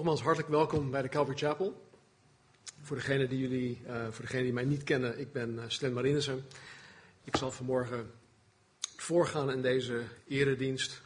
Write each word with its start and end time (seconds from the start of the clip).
Nogmaals 0.00 0.22
hartelijk 0.22 0.52
welkom 0.52 0.90
bij 0.90 1.02
de 1.02 1.08
Calvary 1.08 1.38
Chapel. 1.38 1.86
Voor 2.82 2.96
degenen 2.96 3.28
die, 3.28 3.38
jullie, 3.38 3.80
uh, 3.86 4.06
voor 4.10 4.24
degenen 4.24 4.44
die 4.44 4.52
mij 4.52 4.64
niet 4.64 4.84
kennen, 4.84 5.18
ik 5.18 5.32
ben 5.32 5.54
uh, 5.54 5.62
Slen 5.66 5.92
Marinissen. 5.92 6.46
Ik 7.24 7.36
zal 7.36 7.50
vanmorgen 7.50 8.10
voorgaan 8.96 9.50
in 9.50 9.62
deze 9.62 10.02
eredienst. 10.28 11.02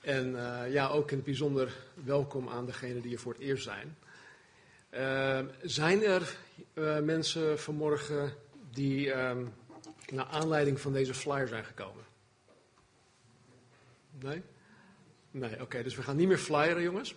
En 0.00 0.30
uh, 0.30 0.72
ja, 0.72 0.88
ook 0.88 1.10
in 1.10 1.16
het 1.16 1.24
bijzonder 1.24 1.76
welkom 2.04 2.48
aan 2.48 2.66
degenen 2.66 3.02
die 3.02 3.12
er 3.12 3.18
voor 3.18 3.32
het 3.32 3.42
eerst 3.42 3.64
zijn. 3.64 3.96
zijn 5.62 6.02
er 6.02 6.36
mensen 7.04 7.58
vanmorgen 7.58 8.32
die 8.72 9.14
naar 10.12 10.26
aanleiding 10.30 10.80
van 10.80 10.92
deze 10.92 11.14
flyer 11.14 11.48
zijn 11.48 11.64
gekomen? 11.64 12.04
Nee? 14.10 14.42
Nee, 15.30 15.60
oké, 15.60 15.82
dus 15.82 15.96
we 15.96 16.02
gaan 16.02 16.16
niet 16.16 16.28
meer 16.28 16.38
flyeren, 16.38 16.82
jongens. 16.82 17.14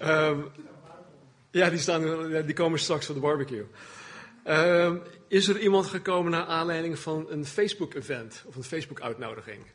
um, 0.00 0.50
ja, 1.50 1.70
die, 1.70 1.78
staan, 1.78 2.28
die 2.46 2.54
komen 2.54 2.78
straks 2.78 3.06
voor 3.06 3.14
de 3.14 3.20
barbecue. 3.20 3.66
Um, 4.46 5.02
is 5.28 5.48
er 5.48 5.58
iemand 5.58 5.86
gekomen 5.86 6.30
naar 6.30 6.44
aanleiding 6.44 6.98
van 6.98 7.26
een 7.30 7.46
Facebook-event 7.46 8.42
of 8.46 8.56
een 8.56 8.64
Facebook-uitnodiging? 8.64 9.66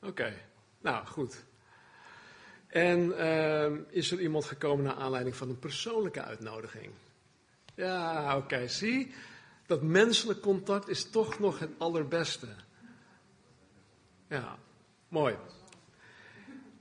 Oké, 0.00 0.08
okay. 0.08 0.42
nou 0.80 1.06
goed. 1.06 1.44
En 2.66 3.26
um, 3.26 3.86
is 3.90 4.10
er 4.10 4.20
iemand 4.20 4.44
gekomen 4.44 4.84
naar 4.84 4.94
aanleiding 4.94 5.36
van 5.36 5.48
een 5.48 5.58
persoonlijke 5.58 6.22
uitnodiging? 6.22 6.92
Ja, 7.74 8.36
oké, 8.36 8.44
okay. 8.44 8.68
zie, 8.68 9.14
dat 9.66 9.82
menselijk 9.82 10.40
contact 10.40 10.88
is 10.88 11.10
toch 11.10 11.38
nog 11.38 11.58
het 11.58 11.70
allerbeste. 11.78 12.46
Ja, 14.28 14.58
mooi. 15.08 15.36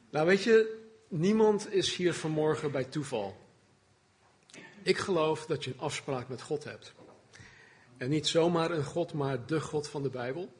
Nou 0.09 0.27
weet 0.27 0.43
je, 0.43 0.83
niemand 1.07 1.73
is 1.73 1.95
hier 1.95 2.13
vanmorgen 2.13 2.71
bij 2.71 2.83
toeval. 2.83 3.37
Ik 4.83 4.97
geloof 4.97 5.45
dat 5.45 5.63
je 5.63 5.71
een 5.71 5.79
afspraak 5.79 6.27
met 6.27 6.41
God 6.41 6.63
hebt. 6.63 6.93
En 7.97 8.09
niet 8.09 8.27
zomaar 8.27 8.71
een 8.71 8.83
God, 8.83 9.13
maar 9.13 9.45
de 9.45 9.61
God 9.61 9.87
van 9.87 10.03
de 10.03 10.09
Bijbel. 10.09 10.53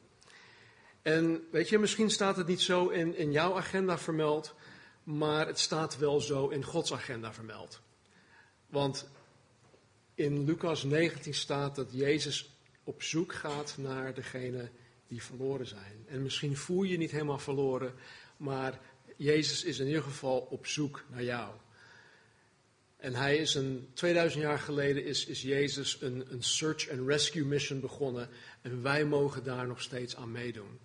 En 1.02 1.48
weet 1.50 1.68
je, 1.68 1.78
misschien 1.78 2.10
staat 2.10 2.36
het 2.36 2.46
niet 2.46 2.60
zo 2.60 2.88
in, 2.88 3.16
in 3.16 3.32
jouw 3.32 3.56
agenda 3.56 3.98
vermeld, 3.98 4.54
maar 5.02 5.46
het 5.46 5.58
staat 5.58 5.98
wel 5.98 6.20
zo 6.20 6.48
in 6.48 6.64
Gods 6.64 6.92
agenda 6.92 7.32
vermeld. 7.32 7.80
Want 8.66 9.08
in 10.14 10.44
Lucas 10.44 10.82
19 10.82 11.34
staat 11.34 11.76
dat 11.76 11.92
Jezus 11.92 12.56
op 12.84 13.02
zoek 13.02 13.32
gaat 13.32 13.74
naar 13.78 14.14
degene 14.14 14.70
die 15.08 15.22
verloren 15.22 15.66
zijn. 15.66 16.04
En 16.06 16.22
misschien 16.22 16.56
voel 16.56 16.82
je 16.82 16.90
je 16.90 16.98
niet 16.98 17.10
helemaal 17.10 17.38
verloren, 17.38 17.94
maar 18.36 18.80
Jezus 19.16 19.64
is 19.64 19.78
in 19.78 19.86
ieder 19.86 20.02
geval 20.02 20.38
op 20.38 20.66
zoek 20.66 21.04
naar 21.10 21.24
jou. 21.24 21.54
En 22.96 23.14
hij 23.14 23.36
is 23.36 23.54
een, 23.54 23.88
2000 23.94 24.42
jaar 24.42 24.58
geleden 24.58 25.04
is, 25.04 25.26
is 25.26 25.42
Jezus 25.42 26.00
een, 26.00 26.26
een 26.32 26.42
search 26.42 26.90
and 26.90 27.08
rescue 27.08 27.44
mission 27.44 27.80
begonnen. 27.80 28.28
En 28.62 28.82
wij 28.82 29.04
mogen 29.04 29.44
daar 29.44 29.66
nog 29.66 29.82
steeds 29.82 30.16
aan 30.16 30.32
meedoen. 30.32 30.78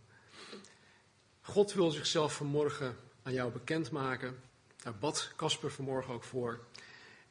God 1.41 1.73
wil 1.73 1.91
zichzelf 1.91 2.35
vanmorgen 2.35 2.95
aan 3.23 3.33
jou 3.33 3.51
bekendmaken. 3.51 4.39
Daar 4.83 4.97
bad 4.97 5.31
Casper 5.35 5.71
vanmorgen 5.71 6.13
ook 6.13 6.23
voor. 6.23 6.65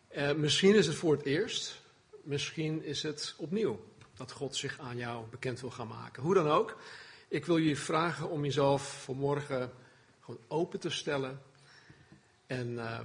Eh, 0.08 0.32
misschien 0.32 0.74
is 0.74 0.86
het 0.86 0.96
voor 0.96 1.16
het 1.16 1.24
eerst. 1.24 1.80
Misschien 2.22 2.82
is 2.82 3.02
het 3.02 3.34
opnieuw 3.36 3.89
dat 4.20 4.32
God 4.32 4.56
zich 4.56 4.78
aan 4.78 4.96
jou 4.96 5.26
bekend 5.30 5.60
wil 5.60 5.70
gaan 5.70 5.88
maken. 5.88 6.22
Hoe 6.22 6.34
dan 6.34 6.48
ook, 6.48 6.80
ik 7.28 7.46
wil 7.46 7.56
je 7.56 7.76
vragen 7.76 8.28
om 8.28 8.44
jezelf 8.44 9.02
vanmorgen 9.02 9.72
gewoon 10.20 10.40
open 10.48 10.80
te 10.80 10.90
stellen. 10.90 11.42
En 12.46 12.70
uh, 12.72 13.00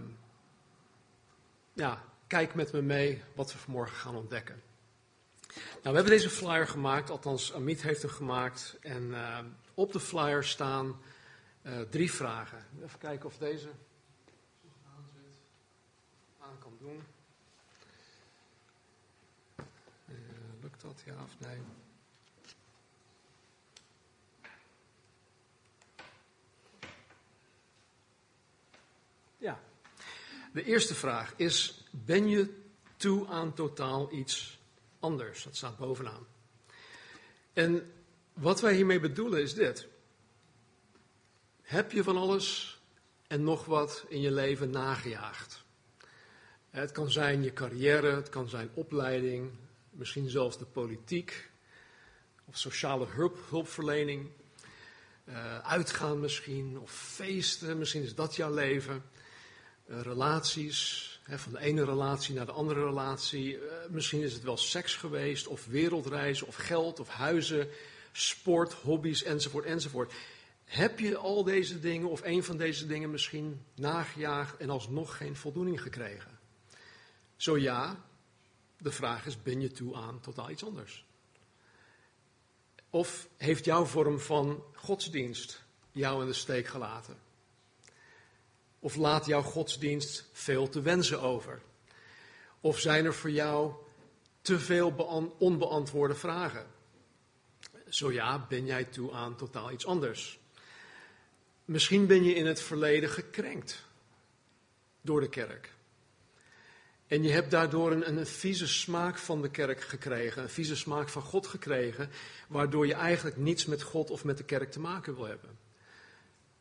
ja, 1.73 2.03
kijk 2.27 2.55
met 2.55 2.71
me 2.71 2.81
mee 2.81 3.21
wat 3.35 3.51
we 3.51 3.57
vanmorgen 3.57 3.95
gaan 3.95 4.15
ontdekken. 4.15 4.61
Nou, 5.55 5.81
we 5.81 5.93
hebben 5.93 6.05
deze 6.05 6.29
flyer 6.29 6.67
gemaakt, 6.67 7.09
althans 7.09 7.53
Amit 7.53 7.81
heeft 7.81 8.01
hem 8.01 8.11
gemaakt. 8.11 8.77
En 8.81 9.03
uh, 9.03 9.39
op 9.73 9.91
de 9.91 9.99
flyer 9.99 10.43
staan 10.43 11.01
uh, 11.63 11.81
drie 11.81 12.11
vragen. 12.11 12.65
Even 12.83 12.99
kijken 12.99 13.25
of 13.25 13.37
deze 13.37 13.69
aan 16.39 16.57
kan 16.59 16.77
doen. 16.79 17.14
Dat, 20.85 21.03
ja 21.05 21.23
of 21.23 21.39
nee? 21.39 21.57
Ja. 29.37 29.59
De 30.53 30.63
eerste 30.63 30.95
vraag 30.95 31.33
is: 31.35 31.83
ben 31.91 32.27
je 32.27 32.63
toe 32.97 33.27
aan 33.27 33.53
totaal 33.53 34.11
iets 34.13 34.59
anders? 34.99 35.43
Dat 35.43 35.55
staat 35.55 35.77
bovenaan. 35.77 36.27
En 37.53 37.91
wat 38.33 38.61
wij 38.61 38.73
hiermee 38.73 38.99
bedoelen 38.99 39.41
is 39.41 39.53
dit. 39.53 39.87
Heb 41.61 41.91
je 41.91 42.03
van 42.03 42.17
alles 42.17 42.79
en 43.27 43.43
nog 43.43 43.65
wat 43.65 44.05
in 44.07 44.21
je 44.21 44.31
leven 44.31 44.69
nagejaagd? 44.69 45.63
Het 46.69 46.91
kan 46.91 47.11
zijn 47.11 47.43
je 47.43 47.53
carrière, 47.53 48.15
het 48.15 48.29
kan 48.29 48.49
zijn 48.49 48.69
opleiding, 48.73 49.51
misschien 49.95 50.29
zelfs 50.29 50.57
de 50.57 50.65
politiek, 50.65 51.49
of 52.45 52.57
sociale 52.57 53.05
hulp, 53.05 53.37
hulpverlening, 53.49 54.29
uh, 55.25 55.59
uitgaan 55.59 56.19
misschien, 56.19 56.79
of 56.79 56.91
feesten, 56.91 57.77
misschien 57.77 58.03
is 58.03 58.15
dat 58.15 58.35
jouw 58.35 58.53
leven, 58.53 59.03
uh, 59.89 60.01
relaties, 60.01 61.09
hè, 61.23 61.39
van 61.39 61.51
de 61.51 61.59
ene 61.59 61.85
relatie 61.85 62.35
naar 62.35 62.45
de 62.45 62.51
andere 62.51 62.83
relatie, 62.85 63.57
uh, 63.57 63.61
misschien 63.89 64.21
is 64.21 64.33
het 64.33 64.43
wel 64.43 64.57
seks 64.57 64.95
geweest, 64.95 65.47
of 65.47 65.65
wereldreizen, 65.65 66.47
of 66.47 66.55
geld, 66.55 66.99
of 66.99 67.09
huizen, 67.09 67.67
sport, 68.11 68.73
hobby's, 68.73 69.23
enzovoort, 69.23 69.65
enzovoort. 69.65 70.13
Heb 70.65 70.99
je 70.99 71.17
al 71.17 71.43
deze 71.43 71.79
dingen 71.79 72.09
of 72.09 72.21
een 72.23 72.43
van 72.43 72.57
deze 72.57 72.87
dingen 72.87 73.11
misschien 73.11 73.61
nagejaagd 73.75 74.57
en 74.57 74.69
alsnog 74.69 75.17
geen 75.17 75.35
voldoening 75.35 75.81
gekregen? 75.81 76.39
Zo 77.35 77.57
ja, 77.57 78.05
de 78.77 78.91
vraag 78.91 79.25
is, 79.25 79.41
ben 79.41 79.61
je 79.61 79.71
toe 79.71 79.95
aan 79.95 80.19
totaal 80.19 80.49
iets 80.49 80.65
anders? 80.65 81.05
Of 82.89 83.27
heeft 83.37 83.65
jouw 83.65 83.85
vorm 83.85 84.19
van 84.19 84.63
godsdienst 84.73 85.63
jou 85.91 86.21
in 86.21 86.27
de 86.27 86.33
steek 86.33 86.67
gelaten? 86.67 87.17
Of 88.79 88.95
laat 88.95 89.25
jouw 89.25 89.41
godsdienst 89.41 90.29
veel 90.31 90.69
te 90.69 90.81
wensen 90.81 91.21
over? 91.21 91.61
Of 92.61 92.79
zijn 92.79 93.05
er 93.05 93.13
voor 93.13 93.31
jou 93.31 93.73
te 94.41 94.59
veel 94.59 94.91
onbeantwoorde 95.37 96.15
vragen? 96.15 96.67
Zo 97.89 98.11
ja, 98.11 98.45
ben 98.49 98.65
jij 98.65 98.83
toe 98.83 99.13
aan 99.13 99.35
totaal 99.35 99.71
iets 99.71 99.85
anders? 99.85 100.39
Misschien 101.65 102.07
ben 102.07 102.23
je 102.23 102.33
in 102.33 102.45
het 102.45 102.61
verleden 102.61 103.09
gekrenkt 103.09 103.85
door 105.01 105.19
de 105.19 105.29
kerk. 105.29 105.74
En 107.07 107.23
je 107.23 107.31
hebt 107.31 107.51
daardoor 107.51 107.91
een, 107.91 108.07
een 108.07 108.25
vieze 108.25 108.67
smaak 108.67 109.17
van 109.17 109.41
de 109.41 109.49
kerk 109.49 109.81
gekregen, 109.81 110.43
een 110.43 110.49
vieze 110.49 110.75
smaak 110.75 111.09
van 111.09 111.21
God 111.21 111.47
gekregen, 111.47 112.09
waardoor 112.47 112.87
je 112.87 112.93
eigenlijk 112.93 113.37
niets 113.37 113.65
met 113.65 113.81
God 113.81 114.09
of 114.09 114.23
met 114.23 114.37
de 114.37 114.43
kerk 114.43 114.71
te 114.71 114.79
maken 114.79 115.15
wil 115.15 115.25
hebben. 115.25 115.57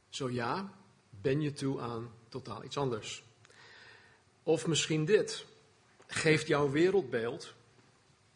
Zo 0.08 0.30
ja, 0.30 0.72
ben 1.10 1.40
je 1.40 1.52
toe 1.52 1.80
aan 1.80 2.10
totaal 2.28 2.64
iets 2.64 2.76
anders. 2.76 3.24
Of 4.42 4.66
misschien 4.66 5.04
dit. 5.04 5.44
Geeft 6.06 6.46
jouw 6.46 6.70
wereldbeeld 6.70 7.54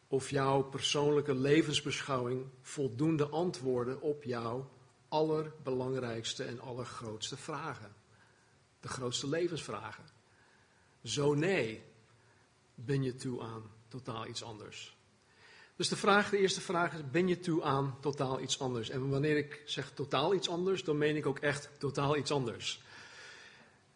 of 0.09 0.31
jouw 0.31 0.63
persoonlijke 0.63 1.35
levensbeschouwing 1.35 2.47
voldoende 2.63 3.27
antwoorden 3.27 4.01
op 4.01 4.25
jouw 4.25 4.71
allerbelangrijkste 5.09 6.45
en 6.45 6.61
allergrootste 6.61 7.37
vragen? 7.37 7.95
De 8.81 8.89
grootste 8.89 9.29
levensvragen. 9.29 10.05
Zo 11.03 11.35
nee, 11.35 11.83
ben 12.85 13.03
je 13.03 13.15
toe 13.15 13.43
aan 13.43 13.71
totaal 13.89 14.27
iets 14.27 14.43
anders? 14.43 14.97
Dus 15.77 15.89
de, 15.89 15.97
vraag, 15.97 16.31
de 16.31 16.39
eerste 16.39 16.61
vraag 16.61 16.95
is, 16.95 17.11
ben 17.11 17.29
je 17.29 17.39
toe 17.39 17.63
aan 17.63 17.99
totaal 18.01 18.41
iets 18.41 18.61
anders? 18.61 18.91
En 18.91 19.09
wanneer 19.09 19.37
ik 19.37 19.63
zeg 19.65 19.91
totaal 19.91 20.35
iets 20.35 20.49
anders, 20.49 20.85
dan 20.85 20.99
meen 20.99 21.17
ik 21.17 21.27
ook 21.27 21.39
echt 21.39 21.71
totaal 21.79 22.17
iets 22.17 22.31
anders. 22.31 22.83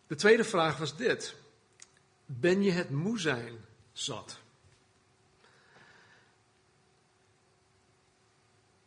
De 0.06 0.14
tweede 0.14 0.44
vraag 0.44 0.78
was 0.78 0.96
dit. 0.96 1.34
Ben 2.26 2.62
je 2.62 2.70
het 2.70 2.90
moe 2.90 3.20
zijn 3.20 3.64
zat? 3.92 4.38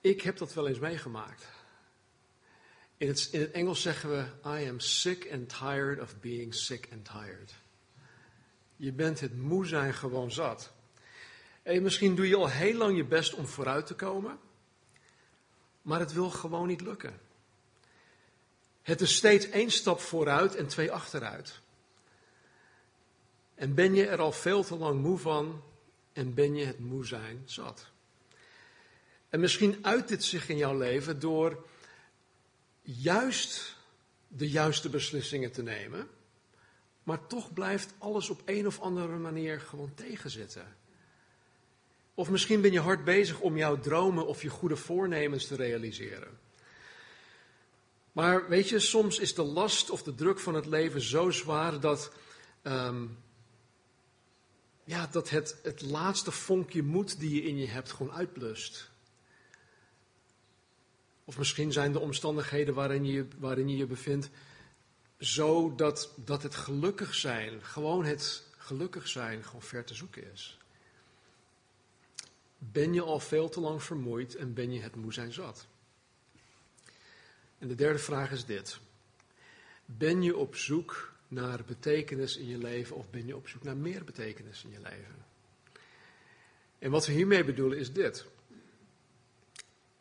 Ik 0.01 0.21
heb 0.21 0.37
dat 0.37 0.53
wel 0.53 0.67
eens 0.67 0.79
meegemaakt. 0.79 1.45
In 2.97 3.07
het, 3.07 3.29
in 3.31 3.39
het 3.39 3.51
Engels 3.51 3.81
zeggen 3.81 4.09
we, 4.09 4.49
I 4.59 4.69
am 4.69 4.79
sick 4.79 5.29
and 5.31 5.49
tired 5.49 6.01
of 6.01 6.19
being 6.19 6.53
sick 6.53 6.87
and 6.91 7.05
tired. 7.05 7.53
Je 8.75 8.91
bent 8.91 9.19
het 9.19 9.37
moe 9.37 9.65
zijn 9.65 9.93
gewoon 9.93 10.31
zat. 10.31 10.73
En 11.63 11.83
misschien 11.83 12.15
doe 12.15 12.27
je 12.27 12.35
al 12.35 12.49
heel 12.49 12.77
lang 12.77 12.97
je 12.97 13.05
best 13.05 13.33
om 13.33 13.47
vooruit 13.47 13.85
te 13.85 13.95
komen, 13.95 14.39
maar 15.81 15.99
het 15.99 16.13
wil 16.13 16.29
gewoon 16.29 16.67
niet 16.67 16.81
lukken. 16.81 17.19
Het 18.81 19.01
is 19.01 19.15
steeds 19.15 19.49
één 19.49 19.71
stap 19.71 19.99
vooruit 19.99 20.55
en 20.55 20.67
twee 20.67 20.91
achteruit. 20.91 21.59
En 23.55 23.73
ben 23.73 23.95
je 23.95 24.07
er 24.07 24.19
al 24.19 24.31
veel 24.31 24.63
te 24.63 24.75
lang 24.75 25.01
moe 25.01 25.17
van 25.17 25.63
en 26.13 26.33
ben 26.33 26.55
je 26.55 26.65
het 26.65 26.79
moe 26.79 27.05
zijn 27.05 27.41
zat. 27.45 27.87
En 29.29 29.39
misschien 29.39 29.85
uit 29.85 30.07
dit 30.07 30.23
zich 30.23 30.49
in 30.49 30.57
jouw 30.57 30.77
leven 30.77 31.19
door 31.19 31.65
juist 32.81 33.75
de 34.27 34.49
juiste 34.49 34.89
beslissingen 34.89 35.51
te 35.51 35.63
nemen, 35.63 36.09
maar 37.05 37.27
toch 37.27 37.53
blijft 37.53 37.93
alles 37.97 38.29
op 38.29 38.41
een 38.45 38.67
of 38.67 38.79
andere 38.79 39.17
manier 39.17 39.59
gewoon 39.59 39.93
tegenzitten. 39.93 40.75
Of 42.13 42.29
misschien 42.29 42.61
ben 42.61 42.71
je 42.71 42.79
hard 42.79 43.03
bezig 43.03 43.39
om 43.39 43.57
jouw 43.57 43.79
dromen 43.79 44.27
of 44.27 44.41
je 44.41 44.49
goede 44.49 44.75
voornemens 44.75 45.47
te 45.47 45.55
realiseren. 45.55 46.39
Maar 48.11 48.49
weet 48.49 48.69
je, 48.69 48.79
soms 48.79 49.19
is 49.19 49.33
de 49.33 49.43
last 49.43 49.89
of 49.89 50.03
de 50.03 50.15
druk 50.15 50.39
van 50.39 50.53
het 50.53 50.65
leven 50.65 51.01
zo 51.01 51.29
zwaar 51.29 51.79
dat, 51.79 52.11
ehm, 52.61 53.05
ja, 54.83 55.07
dat 55.11 55.29
het, 55.29 55.59
het 55.63 55.81
laatste 55.81 56.31
vonkje 56.31 56.83
moed 56.83 57.19
die 57.19 57.35
je 57.35 57.43
in 57.43 57.57
je 57.57 57.67
hebt 57.67 57.91
gewoon 57.91 58.13
uitblust. 58.13 58.91
Of 61.25 61.37
misschien 61.37 61.71
zijn 61.71 61.91
de 61.91 61.99
omstandigheden 61.99 62.73
waarin 62.73 63.05
je 63.05 63.27
waarin 63.37 63.69
je, 63.69 63.77
je 63.77 63.85
bevindt 63.85 64.29
zo 65.25 65.75
dat, 65.75 66.13
dat 66.15 66.43
het 66.43 66.55
gelukkig 66.55 67.15
zijn, 67.15 67.63
gewoon 67.63 68.05
het 68.05 68.43
gelukkig 68.57 69.07
zijn, 69.07 69.43
gewoon 69.43 69.61
ver 69.61 69.83
te 69.83 69.93
zoeken 69.93 70.31
is. 70.31 70.57
Ben 72.57 72.93
je 72.93 73.01
al 73.01 73.19
veel 73.19 73.49
te 73.49 73.59
lang 73.59 73.83
vermoeid 73.83 74.35
en 74.35 74.53
ben 74.53 74.71
je 74.71 74.81
het 74.81 74.95
moe 74.95 75.13
zijn 75.13 75.33
zat? 75.33 75.67
En 77.57 77.67
de 77.67 77.75
derde 77.75 77.99
vraag 77.99 78.31
is 78.31 78.45
dit. 78.45 78.79
Ben 79.85 80.21
je 80.21 80.37
op 80.37 80.55
zoek 80.55 81.13
naar 81.27 81.63
betekenis 81.65 82.37
in 82.37 82.47
je 82.47 82.57
leven 82.57 82.95
of 82.95 83.09
ben 83.09 83.27
je 83.27 83.35
op 83.35 83.47
zoek 83.47 83.63
naar 83.63 83.77
meer 83.77 84.03
betekenis 84.03 84.63
in 84.63 84.71
je 84.71 84.81
leven? 84.81 85.25
En 86.79 86.91
wat 86.91 87.05
we 87.05 87.11
hiermee 87.11 87.43
bedoelen 87.43 87.77
is 87.77 87.93
dit. 87.93 88.25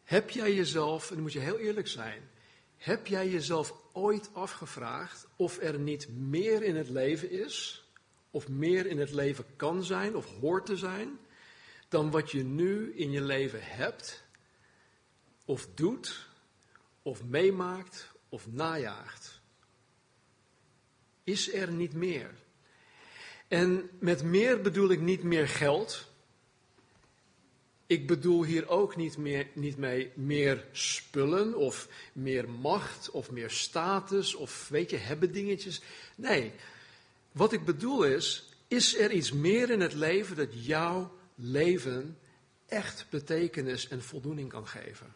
Heb 0.05 0.31
jij 0.31 0.55
jezelf, 0.55 1.09
en 1.09 1.15
dan 1.15 1.23
moet 1.23 1.33
je 1.33 1.39
heel 1.39 1.59
eerlijk 1.59 1.89
zijn, 1.89 2.23
heb 2.85 3.07
jij 3.07 3.29
jezelf 3.29 3.75
ooit 3.93 4.31
afgevraagd 4.33 5.27
of 5.37 5.59
er 5.59 5.79
niet 5.79 6.09
meer 6.09 6.63
in 6.63 6.77
het 6.77 6.89
leven 6.89 7.31
is, 7.31 7.85
of 8.31 8.49
meer 8.49 8.87
in 8.87 8.99
het 8.99 9.13
leven 9.13 9.45
kan 9.57 9.85
zijn 9.85 10.17
of 10.17 10.27
hoort 10.41 10.67
te 10.67 10.77
zijn, 10.77 11.19
dan 11.89 12.11
wat 12.11 12.31
je 12.31 12.45
nu 12.45 12.95
in 12.95 13.11
je 13.11 13.21
leven 13.21 13.61
hebt, 13.63 14.25
of 15.45 15.69
doet, 15.75 16.29
of 17.03 17.25
meemaakt, 17.25 18.11
of 18.29 18.47
najaagt? 18.51 19.41
Is 21.23 21.53
er 21.53 21.73
niet 21.73 21.95
meer? 21.95 22.31
En 23.49 23.91
met 23.99 24.23
meer 24.23 24.61
bedoel 24.61 24.91
ik 24.91 25.01
niet 25.01 25.23
meer 25.23 25.49
geld, 25.49 26.13
ik 27.95 28.07
bedoel 28.07 28.45
hier 28.45 28.69
ook 28.69 28.97
niet, 28.97 29.17
meer, 29.17 29.47
niet 29.53 29.77
mee 29.77 30.11
meer 30.15 30.65
spullen 30.73 31.57
of 31.57 31.89
meer 32.13 32.51
macht 32.51 33.11
of 33.11 33.31
meer 33.31 33.51
status 33.51 34.35
of 34.35 34.69
weet 34.69 34.91
je, 34.91 34.97
hebben 34.97 35.33
dingetjes. 35.33 35.83
Nee, 36.15 36.53
wat 37.33 37.53
ik 37.53 37.65
bedoel 37.65 38.05
is, 38.05 38.49
is 38.69 38.99
er 38.99 39.13
iets 39.13 39.33
meer 39.33 39.71
in 39.71 39.81
het 39.81 39.95
leven 39.95 40.37
dat 40.37 40.67
jouw 40.67 41.15
leven 41.35 42.19
echt 42.67 43.07
betekenis 43.11 43.89
en 43.89 44.03
voldoening 44.03 44.49
kan 44.49 44.67
geven? 44.67 45.15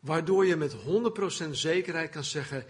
Waardoor 0.00 0.46
je 0.46 0.56
met 0.56 0.74
100% 1.46 1.50
zekerheid 1.50 2.10
kan 2.10 2.24
zeggen, 2.24 2.64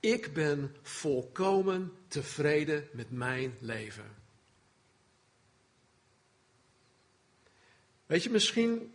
ik 0.00 0.32
ben 0.32 0.74
volkomen 0.82 1.92
tevreden 2.08 2.88
met 2.92 3.10
mijn 3.10 3.56
leven. 3.60 4.21
Weet 8.12 8.22
je, 8.22 8.30
misschien 8.30 8.94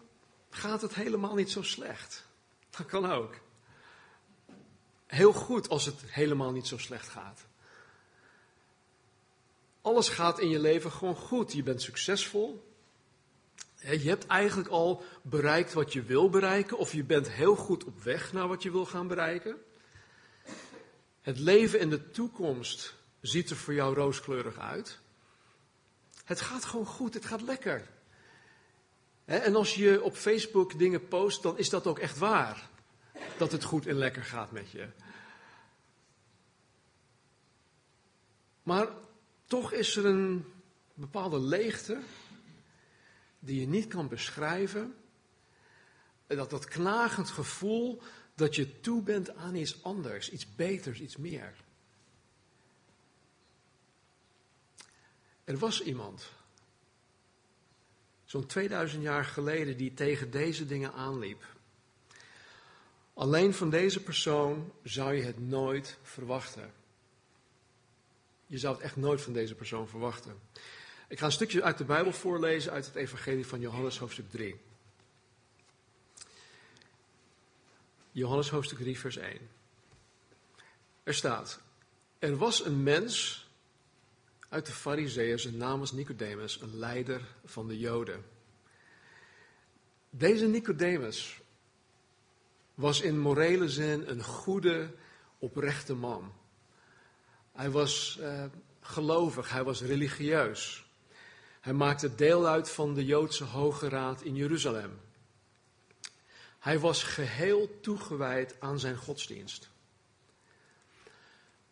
gaat 0.49 0.81
het 0.81 0.93
helemaal 0.93 1.35
niet 1.35 1.51
zo 1.51 1.61
slecht. 1.61 2.25
Dat 2.69 2.85
kan 2.85 3.11
ook. 3.11 3.35
Heel 5.05 5.33
goed 5.33 5.69
als 5.69 5.85
het 5.85 6.01
helemaal 6.05 6.51
niet 6.51 6.67
zo 6.67 6.77
slecht 6.77 7.07
gaat. 7.07 7.45
Alles 9.81 10.09
gaat 10.09 10.39
in 10.39 10.49
je 10.49 10.59
leven 10.59 10.91
gewoon 10.91 11.15
goed. 11.15 11.53
Je 11.53 11.63
bent 11.63 11.81
succesvol. 11.81 12.71
Je 13.79 14.09
hebt 14.09 14.27
eigenlijk 14.27 14.69
al 14.69 15.03
bereikt 15.21 15.73
wat 15.73 15.93
je 15.93 16.03
wil 16.03 16.29
bereiken, 16.29 16.77
of 16.77 16.93
je 16.93 17.03
bent 17.03 17.31
heel 17.31 17.55
goed 17.55 17.83
op 17.83 18.03
weg 18.03 18.33
naar 18.33 18.47
wat 18.47 18.63
je 18.63 18.71
wil 18.71 18.85
gaan 18.85 19.07
bereiken. 19.07 19.57
Het 21.21 21.39
leven 21.39 21.79
in 21.79 21.89
de 21.89 22.09
toekomst 22.09 22.95
ziet 23.21 23.49
er 23.49 23.55
voor 23.55 23.73
jou 23.73 23.95
rooskleurig 23.95 24.59
uit. 24.59 24.99
Het 26.23 26.41
gaat 26.41 26.65
gewoon 26.65 26.85
goed, 26.85 27.13
het 27.13 27.25
gaat 27.25 27.41
lekker. 27.41 27.95
En 29.27 29.55
als 29.55 29.75
je 29.75 30.03
op 30.03 30.15
Facebook 30.15 30.79
dingen 30.79 31.07
post, 31.07 31.43
dan 31.43 31.57
is 31.57 31.69
dat 31.69 31.87
ook 31.87 31.99
echt 31.99 32.17
waar. 32.17 32.69
Dat 33.37 33.51
het 33.51 33.63
goed 33.63 33.87
en 33.87 33.95
lekker 33.95 34.23
gaat 34.23 34.51
met 34.51 34.71
je. 34.71 34.87
Maar 38.63 38.87
toch 39.45 39.71
is 39.71 39.95
er 39.95 40.05
een 40.05 40.45
bepaalde 40.93 41.39
leegte 41.39 41.99
die 43.39 43.59
je 43.59 43.67
niet 43.67 43.87
kan 43.87 44.07
beschrijven. 44.07 44.95
Dat 46.27 46.49
dat 46.49 46.65
knagend 46.65 47.29
gevoel 47.29 48.01
dat 48.35 48.55
je 48.55 48.79
toe 48.79 49.01
bent 49.01 49.35
aan 49.35 49.55
iets 49.55 49.83
anders, 49.83 50.31
iets 50.31 50.55
beters, 50.55 50.99
iets 50.99 51.17
meer. 51.17 51.53
Er 55.43 55.57
was 55.57 55.81
iemand 55.81 56.29
zo'n 58.27 58.45
2000 58.45 59.03
jaar 59.03 59.25
geleden, 59.25 59.77
die 59.77 59.93
tegen 59.93 60.31
deze 60.31 60.65
dingen 60.65 60.93
aanliep. 60.93 61.43
Alleen 63.13 63.53
van 63.53 63.69
deze 63.69 64.03
persoon 64.03 64.71
zou 64.83 65.13
je 65.13 65.23
het 65.23 65.47
nooit 65.47 65.97
verwachten. 66.01 66.73
Je 68.45 68.57
zou 68.57 68.75
het 68.75 68.83
echt 68.83 68.95
nooit 68.95 69.21
van 69.21 69.33
deze 69.33 69.55
persoon 69.55 69.87
verwachten. 69.87 70.39
Ik 71.07 71.19
ga 71.19 71.25
een 71.25 71.31
stukje 71.31 71.63
uit 71.63 71.77
de 71.77 71.85
Bijbel 71.85 72.11
voorlezen 72.11 72.71
uit 72.71 72.85
het 72.85 72.95
Evangelie 72.95 73.47
van 73.47 73.59
Johannes, 73.59 73.97
hoofdstuk 73.97 74.29
3. 74.29 74.59
Johannes, 78.11 78.49
hoofdstuk 78.49 78.77
3, 78.77 78.99
vers 78.99 79.17
1. 79.17 79.49
Er 81.03 81.13
staat: 81.13 81.59
Er 82.19 82.37
was 82.37 82.65
een 82.65 82.83
mens 82.83 83.46
uit 84.49 84.65
de 84.65 84.71
Farizeeën, 84.71 85.39
zijn 85.39 85.57
naam 85.57 85.79
was 85.79 85.91
Nicodemus, 85.91 86.61
een 86.61 86.77
leider 86.77 87.21
van 87.45 87.67
de 87.67 87.77
Joden. 87.79 88.25
Deze 90.09 90.47
Nicodemus 90.47 91.39
was 92.73 93.01
in 93.01 93.19
morele 93.19 93.69
zin 93.69 94.07
een 94.07 94.23
goede, 94.23 94.93
oprechte 95.39 95.93
man. 95.93 96.33
Hij 97.51 97.69
was 97.69 98.17
uh, 98.21 98.43
gelovig, 98.81 99.49
hij 99.49 99.63
was 99.63 99.81
religieus. 99.81 100.85
Hij 101.61 101.73
maakte 101.73 102.15
deel 102.15 102.47
uit 102.47 102.69
van 102.69 102.93
de 102.93 103.05
Joodse 103.05 103.43
Hoge 103.43 103.89
Raad 103.89 104.21
in 104.21 104.35
Jeruzalem. 104.35 104.99
Hij 106.59 106.79
was 106.79 107.03
geheel 107.03 107.79
toegewijd 107.81 108.55
aan 108.59 108.79
zijn 108.79 108.97
godsdienst. 108.97 109.69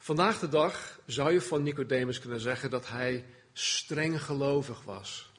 Vandaag 0.05 0.39
de 0.39 0.50
dag 0.50 1.00
zou 1.05 1.31
je 1.31 1.41
van 1.41 1.63
Nicodemus 1.63 2.19
kunnen 2.19 2.39
zeggen 2.39 2.69
dat 2.69 2.88
hij 2.88 3.25
streng 3.53 4.24
gelovig 4.24 4.83
was. 4.83 5.31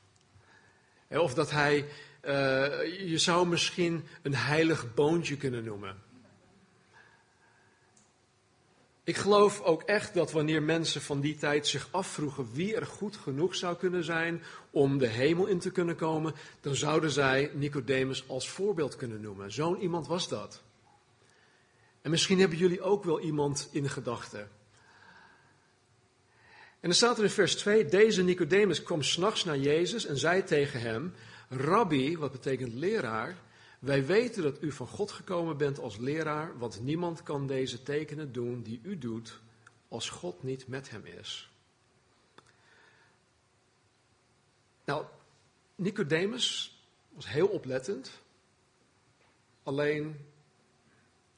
Of 1.09 1.35
dat 1.35 1.51
hij, 1.51 1.77
uh, 1.77 1.85
je 3.11 3.19
zou 3.19 3.47
misschien 3.49 4.05
een 4.23 4.35
heilig 4.35 4.95
boontje 4.95 5.37
kunnen 5.37 5.65
noemen. 5.65 5.97
Ik 9.05 9.17
geloof 9.17 9.61
ook 9.61 9.83
echt 9.83 10.15
dat 10.15 10.33
wanneer 10.33 10.63
mensen 10.63 11.03
van 11.03 11.21
die 11.21 11.37
tijd 11.37 11.67
zich 11.67 11.89
afvroegen 11.91 12.53
wie 12.53 12.77
er 12.77 12.87
goed 12.87 13.17
genoeg 13.17 13.55
zou 13.55 13.77
kunnen 13.77 14.05
zijn 14.05 14.43
om 14.71 14.99
de 14.99 15.09
hemel 15.09 15.47
in 15.47 15.59
te 15.59 15.71
kunnen 15.71 15.97
komen, 15.97 16.35
dan 16.61 16.75
zouden 16.75 17.11
zij 17.11 17.51
Nicodemus 17.55 18.29
als 18.29 18.49
voorbeeld 18.49 18.97
kunnen 18.97 19.21
noemen. 19.21 19.53
Zo'n 19.53 19.81
iemand 19.81 20.07
was 20.07 20.29
dat. 20.29 20.65
En 22.07 22.13
misschien 22.13 22.39
hebben 22.39 22.59
jullie 22.59 22.83
ook 22.83 23.05
wel 23.05 23.21
iemand 23.21 23.69
in 23.73 23.89
gedachten. 23.89 24.41
En 26.81 26.89
dan 26.89 26.95
staat 26.95 27.19
er 27.19 27.25
in 27.25 27.31
vers 27.31 27.57
2, 27.57 27.85
deze 27.85 28.23
Nicodemus 28.23 28.83
kwam 28.83 29.03
s'nachts 29.03 29.45
naar 29.45 29.59
Jezus 29.59 30.07
en 30.07 30.19
zei 30.19 30.45
tegen 30.45 30.81
hem, 30.81 31.15
Rabbi, 31.49 32.17
wat 32.17 32.33
betekent 32.33 32.73
leraar, 32.75 33.37
wij 33.79 34.07
weten 34.07 34.43
dat 34.43 34.63
u 34.63 34.73
van 34.73 34.87
God 34.87 35.11
gekomen 35.11 35.57
bent 35.57 35.79
als 35.79 35.97
leraar, 35.97 36.59
want 36.59 36.83
niemand 36.83 37.23
kan 37.23 37.47
deze 37.47 37.83
tekenen 37.83 38.33
doen 38.33 38.63
die 38.63 38.81
u 38.83 38.99
doet 38.99 39.41
als 39.89 40.09
God 40.09 40.43
niet 40.43 40.69
met 40.69 40.91
hem 40.91 41.05
is. 41.05 41.51
Nou, 44.85 45.05
Nicodemus 45.75 46.79
was 47.09 47.29
heel 47.29 47.49
oplettend, 47.49 48.11
alleen 49.63 50.17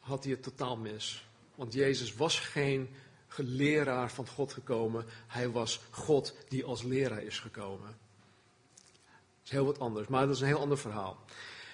had 0.09 0.25
hij 0.25 0.33
het 0.33 0.43
totaal 0.43 0.77
mis. 0.77 1.27
Want 1.55 1.73
Jezus 1.73 2.15
was 2.15 2.39
geen 2.39 2.89
leraar 3.37 4.11
van 4.11 4.29
God 4.29 4.53
gekomen. 4.53 5.05
Hij 5.27 5.51
was 5.51 5.81
God 5.91 6.35
die 6.49 6.65
als 6.65 6.83
leraar 6.83 7.23
is 7.23 7.39
gekomen. 7.39 7.87
Dat 7.87 9.45
is 9.45 9.51
heel 9.51 9.65
wat 9.65 9.79
anders, 9.79 10.07
maar 10.07 10.27
dat 10.27 10.35
is 10.35 10.41
een 10.41 10.47
heel 10.47 10.61
ander 10.61 10.79
verhaal. 10.79 11.25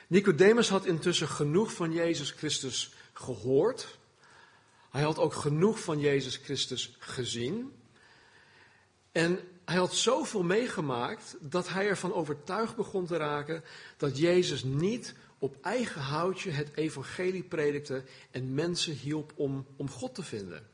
Nicodemus 0.06 0.68
had 0.68 0.86
intussen 0.86 1.28
genoeg 1.28 1.72
van 1.72 1.92
Jezus 1.92 2.30
Christus 2.30 2.92
gehoord. 3.12 3.98
Hij 4.90 5.02
had 5.02 5.18
ook 5.18 5.34
genoeg 5.34 5.80
van 5.80 6.00
Jezus 6.00 6.36
Christus 6.36 6.96
gezien. 6.98 7.72
En 9.12 9.38
hij 9.64 9.76
had 9.76 9.94
zoveel 9.94 10.42
meegemaakt 10.42 11.36
dat 11.40 11.68
hij 11.68 11.88
ervan 11.88 12.14
overtuigd 12.14 12.76
begon 12.76 13.06
te 13.06 13.16
raken 13.16 13.64
dat 13.96 14.18
Jezus 14.18 14.64
niet 14.64 15.14
op 15.44 15.56
eigen 15.60 16.00
houtje 16.00 16.50
het 16.50 16.76
evangelie 16.76 17.42
predikte 17.42 18.04
en 18.30 18.54
mensen 18.54 18.94
hielp 18.94 19.32
om, 19.36 19.66
om 19.76 19.90
God 19.90 20.14
te 20.14 20.22
vinden. 20.22 20.68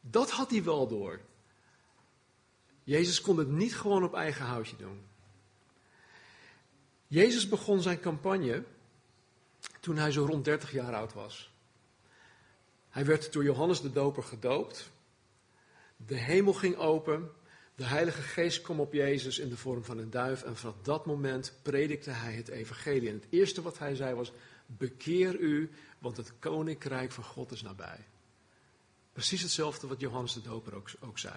Dat 0.00 0.30
had 0.30 0.50
hij 0.50 0.64
wel 0.64 0.88
door. 0.88 1.20
Jezus 2.84 3.20
kon 3.20 3.38
het 3.38 3.48
niet 3.48 3.76
gewoon 3.76 4.04
op 4.04 4.14
eigen 4.14 4.44
houtje 4.44 4.76
doen. 4.76 5.00
Jezus 7.06 7.48
begon 7.48 7.82
zijn 7.82 8.00
campagne 8.00 8.64
toen 9.80 9.96
hij 9.96 10.10
zo 10.10 10.24
rond 10.24 10.44
30 10.44 10.72
jaar 10.72 10.94
oud 10.94 11.12
was. 11.12 11.52
Hij 12.88 13.04
werd 13.04 13.32
door 13.32 13.44
Johannes 13.44 13.80
de 13.80 13.92
Doper 13.92 14.22
gedoopt. 14.22 14.90
De 15.96 16.16
hemel 16.16 16.52
ging 16.52 16.76
open. 16.76 17.30
De 17.78 17.84
Heilige 17.84 18.22
Geest 18.22 18.60
kwam 18.60 18.80
op 18.80 18.92
Jezus 18.92 19.38
in 19.38 19.48
de 19.48 19.56
vorm 19.56 19.84
van 19.84 19.98
een 19.98 20.10
duif. 20.10 20.42
En 20.42 20.56
vanaf 20.56 20.74
dat 20.82 21.06
moment 21.06 21.52
predikte 21.62 22.10
hij 22.10 22.32
het 22.32 22.48
Evangelie. 22.48 23.08
En 23.08 23.14
het 23.14 23.26
eerste 23.30 23.62
wat 23.62 23.78
hij 23.78 23.94
zei 23.94 24.14
was: 24.14 24.32
Bekeer 24.66 25.38
u, 25.38 25.70
want 25.98 26.16
het 26.16 26.32
koninkrijk 26.38 27.12
van 27.12 27.24
God 27.24 27.52
is 27.52 27.62
nabij. 27.62 28.06
Precies 29.12 29.42
hetzelfde 29.42 29.86
wat 29.86 30.00
Johannes 30.00 30.32
de 30.32 30.40
Doper 30.40 30.74
ook, 30.74 30.90
ook 31.00 31.18
zei. 31.18 31.34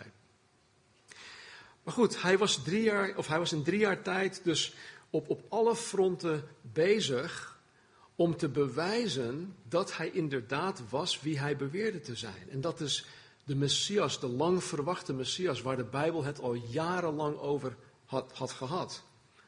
Maar 1.83 1.93
goed, 1.93 2.21
hij 2.21 2.37
was, 2.37 2.63
drie 2.63 2.83
jaar, 2.83 3.17
of 3.17 3.27
hij 3.27 3.39
was 3.39 3.51
in 3.51 3.63
drie 3.63 3.79
jaar 3.79 4.01
tijd 4.01 4.43
dus 4.43 4.73
op, 5.09 5.29
op 5.29 5.45
alle 5.49 5.75
fronten 5.75 6.47
bezig 6.61 7.59
om 8.15 8.37
te 8.37 8.49
bewijzen 8.49 9.55
dat 9.67 9.97
hij 9.97 10.09
inderdaad 10.09 10.81
was 10.89 11.21
wie 11.21 11.39
hij 11.39 11.57
beweerde 11.57 11.99
te 11.99 12.15
zijn. 12.15 12.49
En 12.49 12.61
dat 12.61 12.79
is 12.79 13.05
de 13.43 13.55
Messias, 13.55 14.19
de 14.19 14.27
lang 14.27 14.63
verwachte 14.63 15.13
Messias, 15.13 15.61
waar 15.61 15.77
de 15.77 15.83
Bijbel 15.83 16.23
het 16.23 16.39
al 16.39 16.53
jarenlang 16.53 17.37
over 17.37 17.75
had, 18.05 18.31
had 18.33 18.51
gehad. 18.51 19.03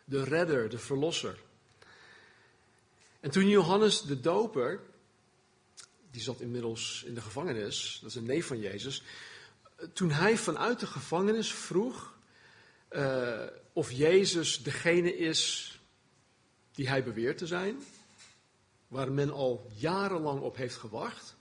De 0.06 0.24
redder, 0.24 0.70
de 0.70 0.78
verlosser. 0.78 1.40
En 3.20 3.32
toen 3.32 3.48
Johannes 3.48 4.02
de 4.02 4.20
Doper, 4.20 4.80
die 6.12 6.22
zat 6.22 6.40
inmiddels 6.40 7.04
in 7.06 7.14
de 7.14 7.22
gevangenis, 7.22 8.00
dat 8.02 8.10
is 8.10 8.16
een 8.16 8.26
neef 8.26 8.48
van 8.48 8.60
Jezus, 8.60 9.04
toen 9.94 10.12
hij 10.12 10.38
vanuit 10.38 10.80
de 10.80 10.88
gevangenis 10.88 11.54
vroeg 11.54 12.14
uh, 12.92 13.44
of 13.74 13.92
Jezus 13.92 14.64
degene 14.64 15.18
is 15.18 15.72
die 16.72 16.90
hij 16.90 17.04
beweert 17.04 17.38
te 17.38 17.48
zijn, 17.48 17.84
waar 18.88 19.12
men 19.12 19.32
al 19.32 19.68
jarenlang 19.76 20.42
op 20.42 20.56
heeft 20.56 20.76
gewacht, 20.76 21.36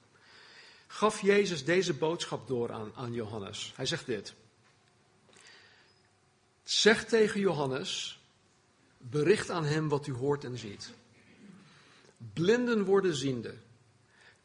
gaf 0.93 1.21
Jezus 1.21 1.65
deze 1.65 1.95
boodschap 1.95 2.49
door 2.49 2.73
aan, 2.73 2.93
aan 2.95 3.13
Johannes. 3.13 3.73
Hij 3.77 3.87
zegt 3.87 4.07
dit. 4.07 4.35
Zeg 6.63 7.05
tegen 7.05 7.41
Johannes, 7.41 8.21
bericht 8.99 9.51
aan 9.51 9.65
hem 9.65 9.89
wat 9.89 10.07
u 10.07 10.13
hoort 10.13 10.45
en 10.45 10.59
ziet. 10.59 10.91
Blinden 12.33 12.85
worden 12.85 13.15
ziende, 13.15 13.55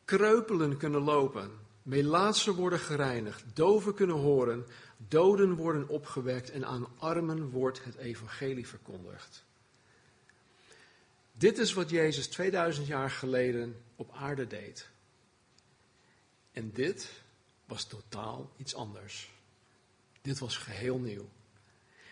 kreupelen 0.05 0.77
kunnen 0.77 1.01
lopen, 1.01 1.51
melaatsen 1.83 2.53
worden 2.53 2.79
gereinigd, 2.79 3.43
doven 3.53 3.93
kunnen 3.93 4.15
horen, 4.15 4.65
doden 4.97 5.55
worden 5.55 5.87
opgewekt 5.87 6.51
en 6.51 6.65
aan 6.65 6.87
armen 6.97 7.49
wordt 7.49 7.83
het 7.83 7.95
evangelie 7.95 8.67
verkondigd. 8.67 9.43
Dit 11.31 11.57
is 11.57 11.73
wat 11.73 11.89
Jezus 11.89 12.27
2000 12.27 12.87
jaar 12.87 13.11
geleden 13.11 13.75
op 13.95 14.11
aarde 14.13 14.47
deed. 14.47 14.89
En 16.57 16.71
dit 16.73 17.09
was 17.65 17.85
totaal 17.85 18.51
iets 18.57 18.75
anders. 18.75 19.29
Dit 20.21 20.39
was 20.39 20.57
geheel 20.57 20.97
nieuw. 20.97 21.29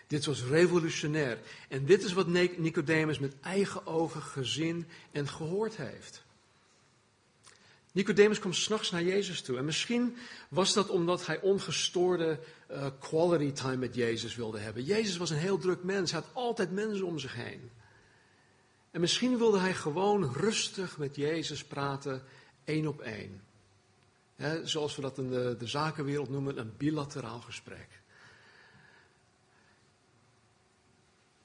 Dit 0.06 0.24
was 0.24 0.44
revolutionair. 0.44 1.38
En 1.68 1.84
dit 1.84 2.02
is 2.02 2.12
wat 2.12 2.26
Nicodemus 2.26 3.18
met 3.18 3.34
eigen 3.40 3.86
ogen 3.86 4.22
gezien 4.22 4.86
en 5.12 5.28
gehoord 5.28 5.76
heeft. 5.76 6.24
Nicodemus 7.92 8.38
kwam 8.38 8.52
s'nachts 8.52 8.90
naar 8.90 9.02
Jezus 9.02 9.40
toe. 9.40 9.58
En 9.58 9.64
misschien 9.64 10.16
was 10.48 10.72
dat 10.72 10.88
omdat 10.88 11.26
hij 11.26 11.40
ongestoorde 11.40 12.40
uh, 12.70 12.86
quality 13.00 13.52
time 13.52 13.76
met 13.76 13.94
Jezus 13.94 14.36
wilde 14.36 14.58
hebben. 14.58 14.84
Jezus 14.84 15.16
was 15.16 15.30
een 15.30 15.36
heel 15.36 15.58
druk 15.58 15.82
mens. 15.82 16.10
Hij 16.10 16.20
had 16.20 16.30
altijd 16.34 16.70
mensen 16.70 17.06
om 17.06 17.18
zich 17.18 17.34
heen. 17.34 17.70
En 18.90 19.00
misschien 19.00 19.38
wilde 19.38 19.58
hij 19.58 19.74
gewoon 19.74 20.32
rustig 20.32 20.98
met 20.98 21.16
Jezus 21.16 21.64
praten, 21.64 22.22
één 22.64 22.86
op 22.86 23.00
één. 23.00 23.45
Zoals 24.62 24.96
we 24.96 25.02
dat 25.02 25.18
in 25.18 25.30
de, 25.30 25.66
zakenwereld 25.66 26.28
noemen, 26.28 26.58
een 26.58 26.76
bilateraal 26.76 27.40
gesprek. 27.40 27.88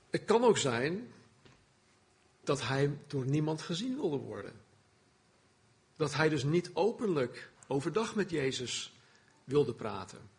Het 0.09 0.25
kan 0.25 0.43
ook 0.43 0.57
zijn 0.57 1.11
dat 2.43 2.61
hij 2.61 2.97
door 3.07 3.25
niemand 3.25 3.61
gezien 3.61 3.95
wilde 3.95 4.17
worden. 4.17 4.53
Dat 5.95 6.13
hij 6.13 6.29
dus 6.29 6.43
niet 6.43 6.69
openlijk 6.73 7.51
overdag 7.67 8.15
met 8.15 8.29
Jezus 8.29 8.93
wilde 9.43 9.73
praten. 9.73 10.29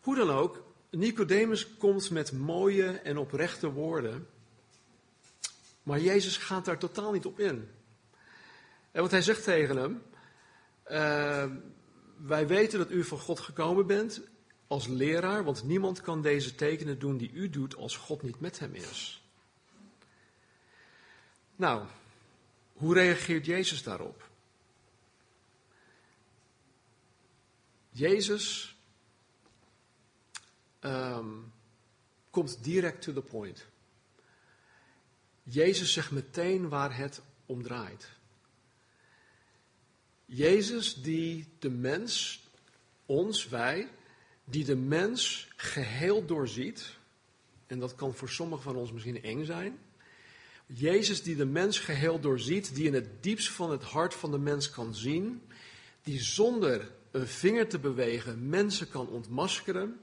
Hoe 0.00 0.16
dan 0.16 0.30
ook, 0.30 0.62
Nicodemus 0.90 1.76
komt 1.76 2.10
met 2.10 2.32
mooie 2.32 2.88
en 2.90 3.18
oprechte 3.18 3.70
woorden 3.70 4.26
maar 5.86 6.00
Jezus 6.00 6.36
gaat 6.36 6.64
daar 6.64 6.78
totaal 6.78 7.12
niet 7.12 7.26
op 7.26 7.40
in. 7.40 7.68
En 8.90 9.02
wat 9.02 9.10
hij 9.10 9.22
zegt 9.22 9.44
tegen 9.44 9.76
hem, 9.76 10.02
uh, 10.90 11.44
wij 12.16 12.46
weten 12.46 12.78
dat 12.78 12.90
u 12.90 13.04
van 13.04 13.18
God 13.18 13.40
gekomen 13.40 13.86
bent 13.86 14.20
als 14.66 14.86
leraar, 14.86 15.44
want 15.44 15.64
niemand 15.64 16.00
kan 16.00 16.22
deze 16.22 16.54
tekenen 16.54 16.98
doen 16.98 17.16
die 17.16 17.32
u 17.32 17.50
doet 17.50 17.76
als 17.76 17.96
God 17.96 18.22
niet 18.22 18.40
met 18.40 18.58
hem 18.58 18.74
is. 18.74 19.22
Nou, 21.56 21.86
hoe 22.72 22.94
reageert 22.94 23.46
Jezus 23.46 23.82
daarop? 23.82 24.28
Jezus 27.90 28.76
um, 30.80 31.52
komt 32.30 32.64
direct 32.64 33.02
to 33.02 33.12
the 33.12 33.22
point. 33.22 33.66
Jezus 35.42 35.92
zegt 35.92 36.10
meteen 36.10 36.68
waar 36.68 36.96
het 36.96 37.22
om 37.46 37.62
draait. 37.62 38.10
Jezus 40.26 41.02
die 41.02 41.46
de 41.58 41.70
mens, 41.70 42.44
ons, 43.06 43.48
wij, 43.48 43.88
die 44.44 44.64
de 44.64 44.76
mens 44.76 45.48
geheel 45.56 46.26
doorziet, 46.26 46.96
en 47.66 47.78
dat 47.78 47.94
kan 47.94 48.14
voor 48.14 48.28
sommigen 48.28 48.64
van 48.64 48.76
ons 48.76 48.92
misschien 48.92 49.22
eng 49.22 49.44
zijn. 49.44 49.78
Jezus 50.66 51.22
die 51.22 51.36
de 51.36 51.46
mens 51.46 51.78
geheel 51.78 52.20
doorziet, 52.20 52.74
die 52.74 52.86
in 52.86 52.94
het 52.94 53.22
diepst 53.22 53.50
van 53.50 53.70
het 53.70 53.82
hart 53.82 54.14
van 54.14 54.30
de 54.30 54.38
mens 54.38 54.70
kan 54.70 54.94
zien, 54.94 55.42
die 56.02 56.20
zonder 56.20 56.90
een 57.10 57.26
vinger 57.26 57.68
te 57.68 57.78
bewegen 57.78 58.48
mensen 58.48 58.88
kan 58.88 59.08
ontmaskeren, 59.08 60.00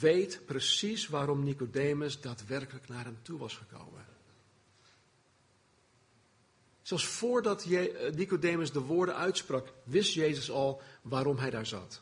weet 0.00 0.40
precies 0.44 1.08
waarom 1.08 1.44
Nicodemus 1.44 2.20
daadwerkelijk 2.20 2.88
naar 2.88 3.04
hem 3.04 3.18
toe 3.22 3.38
was 3.38 3.54
gekomen. 3.54 4.15
Zelfs 6.86 7.06
voordat 7.06 7.64
eh, 7.64 8.12
Nicodemus 8.12 8.72
de 8.72 8.80
woorden 8.80 9.16
uitsprak, 9.16 9.72
wist 9.82 10.12
Jezus 10.12 10.50
al 10.50 10.82
waarom 11.02 11.38
hij 11.38 11.50
daar 11.50 11.66
zat. 11.66 12.00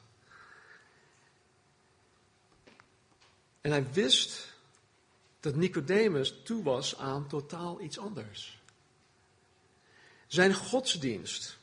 En 3.61 3.71
hij 3.71 3.93
wist 3.93 4.55
dat 5.41 5.55
Nicodemus 5.55 6.35
toe 6.43 6.63
was 6.63 6.99
aan 6.99 7.29
totaal 7.29 7.81
iets 7.81 7.99
anders. 7.99 8.61
Zijn 10.27 10.55
godsdienst, 10.55 11.59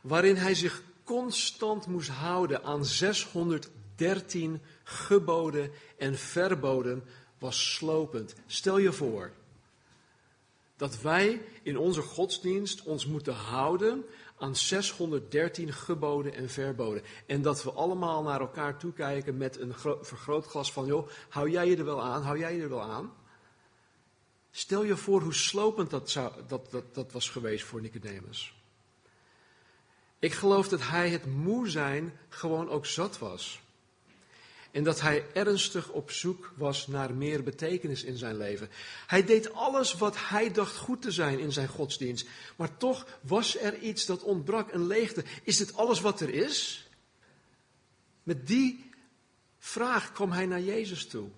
waarin 0.00 0.36
hij 0.36 0.54
zich 0.54 0.82
constant 1.04 1.86
moest 1.86 2.08
houden 2.10 2.64
aan 2.64 2.84
613 2.84 4.62
geboden 4.82 5.70
en 5.98 6.18
verboden, 6.18 7.04
was 7.38 7.74
slopend. 7.74 8.34
Stel 8.46 8.78
je 8.78 8.92
voor, 8.92 9.32
dat 10.78 11.00
wij 11.00 11.42
in 11.62 11.78
onze 11.78 12.02
godsdienst 12.02 12.82
ons 12.82 13.06
moeten 13.06 13.34
houden 13.34 14.04
aan 14.38 14.56
613 14.56 15.72
geboden 15.72 16.34
en 16.34 16.50
verboden. 16.50 17.02
En 17.26 17.42
dat 17.42 17.62
we 17.62 17.72
allemaal 17.72 18.22
naar 18.22 18.40
elkaar 18.40 18.78
toekijken 18.78 19.36
met 19.36 19.58
een 19.58 19.74
vergrootglas 20.00 20.72
van, 20.72 20.86
joh, 20.86 21.08
hou 21.28 21.50
jij 21.50 21.68
je 21.68 21.76
er 21.76 21.84
wel 21.84 22.02
aan, 22.02 22.22
hou 22.22 22.38
jij 22.38 22.56
je 22.56 22.62
er 22.62 22.68
wel 22.68 22.82
aan? 22.82 23.12
Stel 24.50 24.84
je 24.84 24.96
voor 24.96 25.20
hoe 25.20 25.34
slopend 25.34 25.90
dat, 25.90 26.10
zou, 26.10 26.32
dat, 26.46 26.70
dat, 26.70 26.94
dat 26.94 27.12
was 27.12 27.30
geweest 27.30 27.64
voor 27.64 27.80
Nicodemus. 27.80 28.54
Ik 30.18 30.32
geloof 30.32 30.68
dat 30.68 30.82
hij 30.82 31.10
het 31.10 31.26
moe 31.26 31.68
zijn 31.68 32.18
gewoon 32.28 32.68
ook 32.68 32.86
zat 32.86 33.18
was. 33.18 33.60
En 34.78 34.84
dat 34.84 35.00
hij 35.00 35.24
ernstig 35.32 35.88
op 35.88 36.10
zoek 36.10 36.52
was 36.56 36.86
naar 36.86 37.14
meer 37.14 37.42
betekenis 37.42 38.04
in 38.04 38.16
zijn 38.16 38.36
leven. 38.36 38.70
Hij 39.06 39.24
deed 39.24 39.52
alles 39.52 39.94
wat 39.94 40.16
hij 40.28 40.52
dacht 40.52 40.76
goed 40.76 41.02
te 41.02 41.10
zijn 41.10 41.38
in 41.38 41.52
zijn 41.52 41.68
godsdienst. 41.68 42.28
Maar 42.56 42.76
toch 42.76 43.06
was 43.20 43.58
er 43.58 43.78
iets 43.78 44.06
dat 44.06 44.22
ontbrak, 44.22 44.72
een 44.72 44.86
leegte. 44.86 45.24
Is 45.42 45.56
dit 45.56 45.74
alles 45.74 46.00
wat 46.00 46.20
er 46.20 46.34
is? 46.34 46.88
Met 48.22 48.46
die 48.46 48.90
vraag 49.58 50.12
kwam 50.12 50.32
hij 50.32 50.46
naar 50.46 50.60
Jezus 50.60 51.06
toe. 51.06 51.28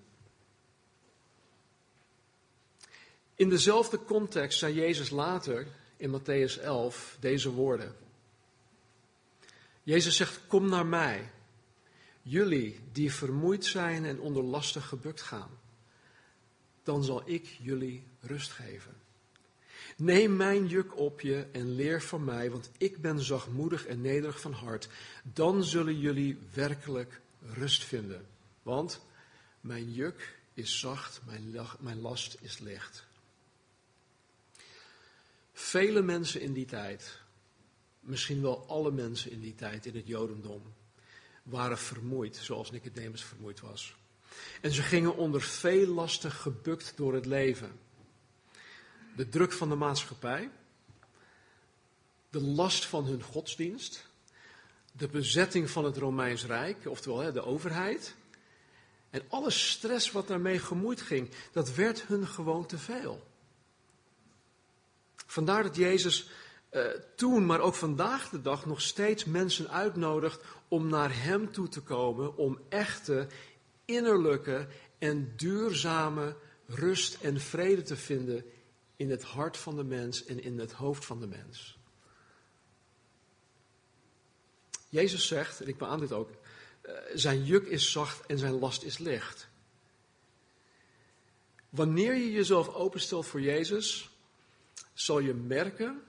In 3.35 3.49
dezelfde 3.49 4.03
context 4.03 4.59
zei 4.59 4.73
Jezus 4.73 5.09
later 5.09 5.67
in 5.97 6.19
Matthäus 6.19 6.61
11 6.61 7.17
deze 7.19 7.49
woorden. 7.49 7.95
Jezus 9.83 10.15
zegt: 10.15 10.39
Kom 10.47 10.69
naar 10.69 10.85
mij, 10.85 11.29
jullie 12.21 12.79
die 12.91 13.13
vermoeid 13.13 13.65
zijn 13.65 14.05
en 14.05 14.19
onder 14.19 14.43
lasten 14.43 14.81
gebukt 14.81 15.21
gaan. 15.21 15.49
Dan 16.83 17.03
zal 17.03 17.21
ik 17.25 17.45
jullie 17.61 18.03
rust 18.19 18.51
geven. 18.51 18.95
Neem 19.97 20.35
mijn 20.35 20.67
juk 20.67 20.97
op 20.97 21.21
je 21.21 21.45
en 21.51 21.75
leer 21.75 22.01
van 22.01 22.23
mij, 22.23 22.51
want 22.51 22.69
ik 22.77 23.01
ben 23.01 23.19
zachtmoedig 23.19 23.85
en 23.85 24.01
nederig 24.01 24.41
van 24.41 24.53
hart. 24.53 24.89
Dan 25.23 25.63
zullen 25.63 25.99
jullie 25.99 26.37
werkelijk 26.53 27.21
rust 27.41 27.83
vinden. 27.83 28.25
Want 28.63 29.01
mijn 29.61 29.93
juk 29.93 30.39
is 30.53 30.79
zacht, 30.79 31.21
mijn 31.79 32.01
last 32.01 32.37
is 32.41 32.59
licht. 32.59 33.05
Vele 35.53 36.01
mensen 36.01 36.41
in 36.41 36.53
die 36.53 36.65
tijd, 36.65 37.19
misschien 37.99 38.41
wel 38.41 38.67
alle 38.67 38.91
mensen 38.91 39.31
in 39.31 39.41
die 39.41 39.55
tijd 39.55 39.85
in 39.85 39.95
het 39.95 40.07
Jodendom, 40.07 40.73
waren 41.43 41.77
vermoeid, 41.77 42.35
zoals 42.35 42.71
Nicodemus 42.71 43.23
vermoeid 43.23 43.59
was. 43.59 43.95
En 44.61 44.71
ze 44.71 44.81
gingen 44.81 45.15
onder 45.15 45.41
veel 45.41 45.87
lasten 45.87 46.31
gebukt 46.31 46.93
door 46.95 47.13
het 47.13 47.25
leven. 47.25 47.79
De 49.15 49.29
druk 49.29 49.51
van 49.51 49.69
de 49.69 49.75
maatschappij, 49.75 50.49
de 52.29 52.41
last 52.41 52.85
van 52.85 53.05
hun 53.05 53.23
godsdienst, 53.23 54.05
de 54.91 55.07
bezetting 55.07 55.69
van 55.69 55.85
het 55.85 55.97
Romeins 55.97 56.45
Rijk, 56.45 56.85
oftewel 56.85 57.31
de 57.31 57.45
overheid, 57.45 58.15
en 59.09 59.21
alle 59.29 59.51
stress 59.51 60.11
wat 60.11 60.27
daarmee 60.27 60.59
gemoeid 60.59 61.01
ging, 61.01 61.29
dat 61.51 61.73
werd 61.73 62.01
hun 62.01 62.27
gewoon 62.27 62.65
te 62.65 62.77
veel. 62.77 63.27
Vandaar 65.25 65.63
dat 65.63 65.75
Jezus 65.75 66.29
uh, 66.71 66.85
toen, 67.15 67.45
maar 67.45 67.59
ook 67.59 67.75
vandaag 67.75 68.29
de 68.29 68.41
dag, 68.41 68.65
nog 68.65 68.81
steeds 68.81 69.25
mensen 69.25 69.69
uitnodigt 69.69 70.43
om 70.67 70.87
naar 70.87 71.23
Hem 71.23 71.51
toe 71.51 71.67
te 71.67 71.81
komen, 71.81 72.37
om 72.37 72.59
echte, 72.69 73.27
innerlijke 73.85 74.67
en 74.97 75.33
duurzame 75.35 76.35
rust 76.67 77.21
en 77.21 77.39
vrede 77.39 77.81
te 77.81 77.95
vinden 77.95 78.45
in 78.95 79.09
het 79.09 79.23
hart 79.23 79.57
van 79.57 79.75
de 79.75 79.83
mens 79.83 80.25
en 80.25 80.43
in 80.43 80.59
het 80.59 80.71
hoofd 80.71 81.05
van 81.05 81.19
de 81.19 81.27
mens. 81.27 81.79
Jezus 84.89 85.27
zegt, 85.27 85.61
en 85.61 85.67
ik 85.67 85.77
beaam 85.77 85.99
dit 85.99 86.11
ook, 86.11 86.29
uh, 86.29 86.91
zijn 87.13 87.43
juk 87.43 87.67
is 87.67 87.91
zacht 87.91 88.25
en 88.25 88.37
zijn 88.37 88.59
last 88.59 88.83
is 88.83 88.97
licht. 88.97 89.49
Wanneer 91.69 92.13
je 92.15 92.31
jezelf 92.31 92.67
openstelt 92.67 93.25
voor 93.25 93.41
Jezus, 93.41 94.09
zal 94.93 95.19
je 95.19 95.33
merken 95.33 96.01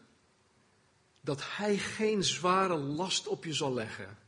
dat 1.23 1.43
Hij 1.57 1.79
geen 1.79 2.25
zware 2.25 2.77
last 2.77 3.27
op 3.27 3.45
je 3.45 3.53
zal 3.53 3.75
leggen. 3.75 4.19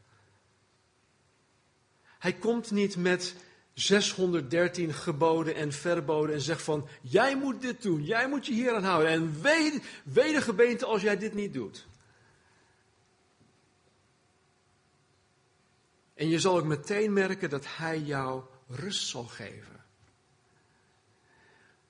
Hij 2.18 2.33
komt 2.33 2.70
niet 2.70 2.96
met 2.96 3.35
613 3.74 4.94
geboden 4.94 5.54
en 5.54 5.72
verboden 5.72 6.35
en 6.35 6.40
zegt 6.40 6.62
van, 6.62 6.88
jij 7.00 7.37
moet 7.37 7.61
dit 7.61 7.83
doen, 7.83 8.04
jij 8.04 8.28
moet 8.28 8.46
je 8.46 8.52
hier 8.52 8.74
aan 8.74 8.85
houden 8.85 9.11
en 9.11 9.42
wee, 9.42 9.83
de 10.33 10.40
gemeente 10.40 10.85
als 10.85 11.02
jij 11.02 11.18
dit 11.18 11.35
niet 11.35 11.52
doet. 11.52 11.87
En 16.14 16.28
je 16.28 16.40
zal 16.40 16.57
ook 16.57 16.64
meteen 16.64 17.12
merken 17.12 17.50
dat 17.50 17.76
Hij 17.76 18.00
jou 18.00 18.42
rust 18.68 19.09
zal 19.09 19.24
geven. 19.24 19.85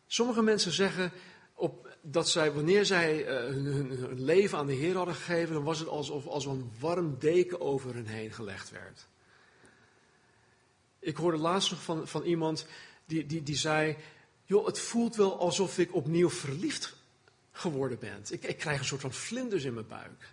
Sommige 0.07 0.43
mensen 0.43 0.73
zeggen, 0.73 1.13
op, 1.55 1.94
dat 2.07 2.29
zij, 2.29 2.53
wanneer 2.53 2.85
zij 2.85 3.21
uh, 3.21 3.27
hun, 3.27 3.65
hun, 3.65 4.23
leven 4.23 4.59
aan 4.59 4.67
de 4.67 4.73
Heer 4.73 4.97
hadden 4.97 5.15
gegeven, 5.15 5.55
dan 5.55 5.65
was 5.65 5.79
het 5.79 5.89
alsof 5.89 6.27
als 6.27 6.47
een 6.47 6.73
warm 6.79 7.17
deken 7.19 7.61
over 7.61 7.95
hen 7.95 8.07
heen 8.07 8.33
gelegd 8.33 8.71
werd. 8.71 9.07
Ik 10.99 11.17
hoorde 11.17 11.39
laatst 11.39 11.71
nog 11.71 11.83
van, 11.83 12.09
van 12.09 12.23
iemand 12.23 12.67
die, 13.07 13.27
die, 13.27 13.43
die 13.43 13.57
zei, 13.57 13.97
joh, 14.45 14.67
het 14.67 14.79
voelt 14.79 15.17
wel 15.17 15.39
alsof 15.39 15.79
ik 15.79 15.95
opnieuw 15.95 16.31
verliefd 16.31 16.97
geworden 17.53 17.99
ben. 17.99 18.23
Ik, 18.29 18.45
ik 18.45 18.59
krijg 18.59 18.79
een 18.79 18.85
soort 18.85 19.01
van 19.01 19.13
vlinders 19.13 19.65
in 19.65 19.75
mijn 19.75 19.87
buik. 19.87 20.33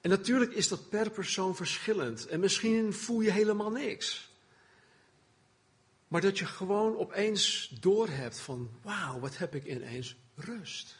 En 0.00 0.10
natuurlijk 0.10 0.52
is 0.52 0.68
dat 0.68 0.88
per 0.88 1.10
persoon 1.10 1.56
verschillend. 1.56 2.26
En 2.26 2.40
misschien 2.40 2.92
voel 2.92 3.20
je 3.20 3.30
helemaal 3.30 3.70
niks. 3.70 4.31
Maar 6.12 6.20
dat 6.20 6.38
je 6.38 6.46
gewoon 6.46 6.96
opeens 6.96 7.72
doorhebt 7.80 8.38
van, 8.38 8.70
wauw, 8.82 9.20
wat 9.20 9.36
heb 9.38 9.54
ik 9.54 9.64
ineens 9.64 10.16
rust. 10.34 10.98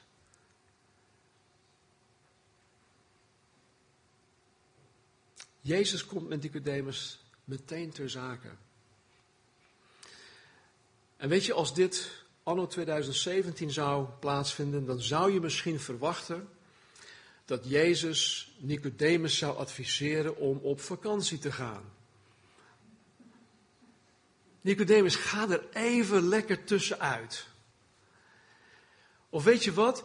Jezus 5.61 6.07
komt 6.07 6.29
met 6.29 6.42
Nicodemus 6.42 7.25
meteen 7.44 7.90
ter 7.90 8.11
zake. 8.11 8.48
En 11.16 11.29
weet 11.29 11.44
je, 11.44 11.53
als 11.53 11.75
dit 11.75 12.25
anno 12.42 12.66
2017 12.66 13.70
zou 13.70 14.07
plaatsvinden, 14.20 14.85
dan 14.85 15.01
zou 15.01 15.33
je 15.33 15.40
misschien 15.40 15.81
verwachten 15.81 16.48
dat 17.44 17.68
Jezus 17.68 18.53
Nicodemus 18.59 19.38
zou 19.38 19.57
adviseren 19.57 20.37
om 20.37 20.59
op 20.59 20.81
vakantie 20.81 21.38
te 21.38 21.53
gaan. 21.53 22.01
Nicodemus, 24.62 25.16
ga 25.16 25.48
er 25.48 25.68
even 25.72 26.29
lekker 26.29 26.64
tussenuit. 26.64 27.46
Of 29.29 29.44
weet 29.44 29.64
je 29.64 29.72
wat? 29.72 30.05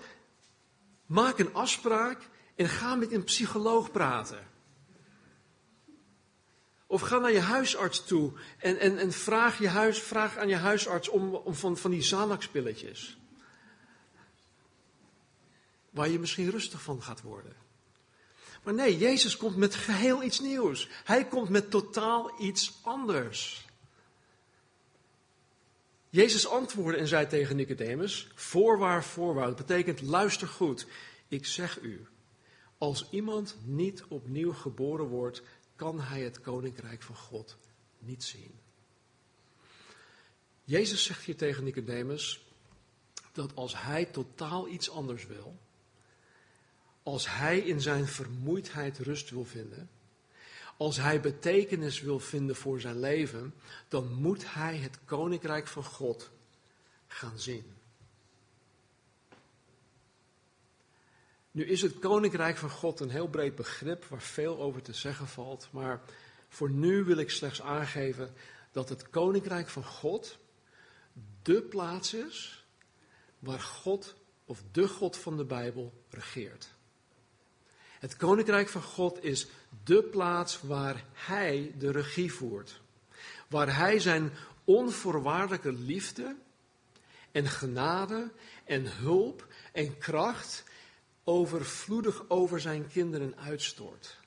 Maak 1.06 1.40
een 1.40 1.54
afspraak 1.54 2.30
en 2.56 2.70
ga 2.70 2.96
met 2.96 3.12
een 3.12 3.24
psycholoog 3.24 3.92
praten. 3.92 4.48
Of 6.88 7.02
ga 7.02 7.18
naar 7.18 7.32
je 7.32 7.40
huisarts 7.40 8.06
toe 8.06 8.34
en, 8.58 8.80
en, 8.80 8.98
en 8.98 9.12
vraag, 9.12 9.60
je 9.60 9.68
huis, 9.68 10.02
vraag 10.02 10.38
aan 10.38 10.48
je 10.48 10.56
huisarts 10.56 11.10
om, 11.10 11.36
om 11.36 11.54
van, 11.54 11.78
van 11.78 11.92
die 11.92 12.02
Xanax-pilletjes. 12.02 13.18
Waar 15.90 16.10
je 16.10 16.20
misschien 16.20 16.50
rustig 16.50 16.82
van 16.82 17.02
gaat 17.02 17.22
worden. 17.22 17.56
Maar 18.64 18.74
nee, 18.74 18.98
Jezus 18.98 19.38
komt 19.38 19.56
met 19.56 19.76
geheel 19.76 20.24
iets 20.24 20.40
nieuws. 20.40 20.90
Hij 21.04 21.26
komt 21.26 21.50
met 21.50 21.72
totaal 21.72 22.42
iets 22.42 22.80
anders. 22.82 23.67
Jezus 26.18 26.48
antwoordde 26.48 27.00
en 27.00 27.08
zei 27.08 27.28
tegen 27.28 27.56
Nicodemus: 27.56 28.28
Voorwaar, 28.36 29.04
voorwaar. 29.04 29.48
Dat 29.48 29.56
betekent 29.56 30.02
luister 30.02 30.48
goed. 30.48 30.88
Ik 31.28 31.46
zeg 31.46 31.82
u, 31.82 32.08
als 32.78 33.08
iemand 33.10 33.56
niet 33.64 34.04
opnieuw 34.08 34.54
geboren 34.54 35.06
wordt, 35.06 35.42
kan 35.76 36.02
hij 36.02 36.22
het 36.22 36.42
koninkrijk 36.42 37.02
van 37.02 37.16
God 37.16 37.58
niet 38.00 38.24
zien. 38.24 38.52
Jezus 40.64 41.04
zegt 41.04 41.24
hier 41.24 41.36
tegen 41.36 41.64
Nicodemus 41.64 42.46
dat 43.32 43.56
als 43.56 43.82
hij 43.82 44.06
totaal 44.06 44.68
iets 44.68 44.90
anders 44.90 45.28
wil, 45.28 45.58
als 47.04 47.36
hij 47.36 47.60
in 47.60 47.82
zijn 47.82 48.08
vermoeidheid 48.08 48.98
rust 48.98 49.30
wil 49.30 49.46
vinden, 49.46 49.90
als 50.78 50.98
hij 50.98 51.22
betekenis 51.22 52.02
wil 52.02 52.20
vinden 52.20 52.56
voor 52.56 52.80
zijn 52.80 53.00
leven, 53.00 53.54
dan 53.88 54.14
moet 54.14 54.54
hij 54.54 54.78
het 54.78 55.00
koninkrijk 55.06 55.68
van 55.68 55.84
God 55.84 56.30
gaan 57.08 57.40
zien. 57.40 57.76
Nu 61.52 61.66
is 61.66 61.82
het 61.82 62.00
koninkrijk 62.00 62.58
van 62.58 62.70
God 62.70 63.00
een 63.00 63.10
heel 63.10 63.28
breed 63.28 63.56
begrip 63.56 64.06
waar 64.06 64.22
veel 64.22 64.60
over 64.60 64.82
te 64.82 64.94
zeggen 64.94 65.28
valt, 65.28 65.68
maar 65.72 66.02
voor 66.50 66.70
nu 66.70 67.04
wil 67.04 67.18
ik 67.18 67.30
slechts 67.30 67.62
aangeven 67.62 68.34
dat 68.72 68.90
het 68.90 69.10
koninkrijk 69.10 69.70
van 69.70 69.84
God 69.84 70.38
de 71.42 71.62
plaats 71.62 72.14
is 72.14 72.66
waar 73.40 73.60
God 73.60 74.16
of 74.46 74.64
de 74.72 74.88
God 74.88 75.18
van 75.18 75.38
de 75.38 75.46
Bijbel 75.46 75.94
regeert. 76.10 76.70
Het 78.00 78.16
koninkrijk 78.18 78.70
van 78.70 78.82
God 78.82 79.24
is 79.24 79.48
de 79.88 80.04
plaats 80.04 80.62
waar 80.62 81.04
Hij 81.14 81.74
de 81.78 81.92
regie 81.92 82.34
voert. 82.34 82.82
Waar 83.48 83.76
Hij 83.76 84.00
zijn 84.00 84.32
onvoorwaardelijke 84.64 85.72
liefde 85.74 86.36
en 87.32 87.48
genade 87.48 88.32
en 88.66 88.98
hulp 88.98 89.48
en 89.72 89.98
kracht 89.98 90.64
overvloedig 91.24 92.30
over 92.30 92.60
zijn 92.60 92.88
kinderen 92.88 93.38
uitstort. 93.38 94.18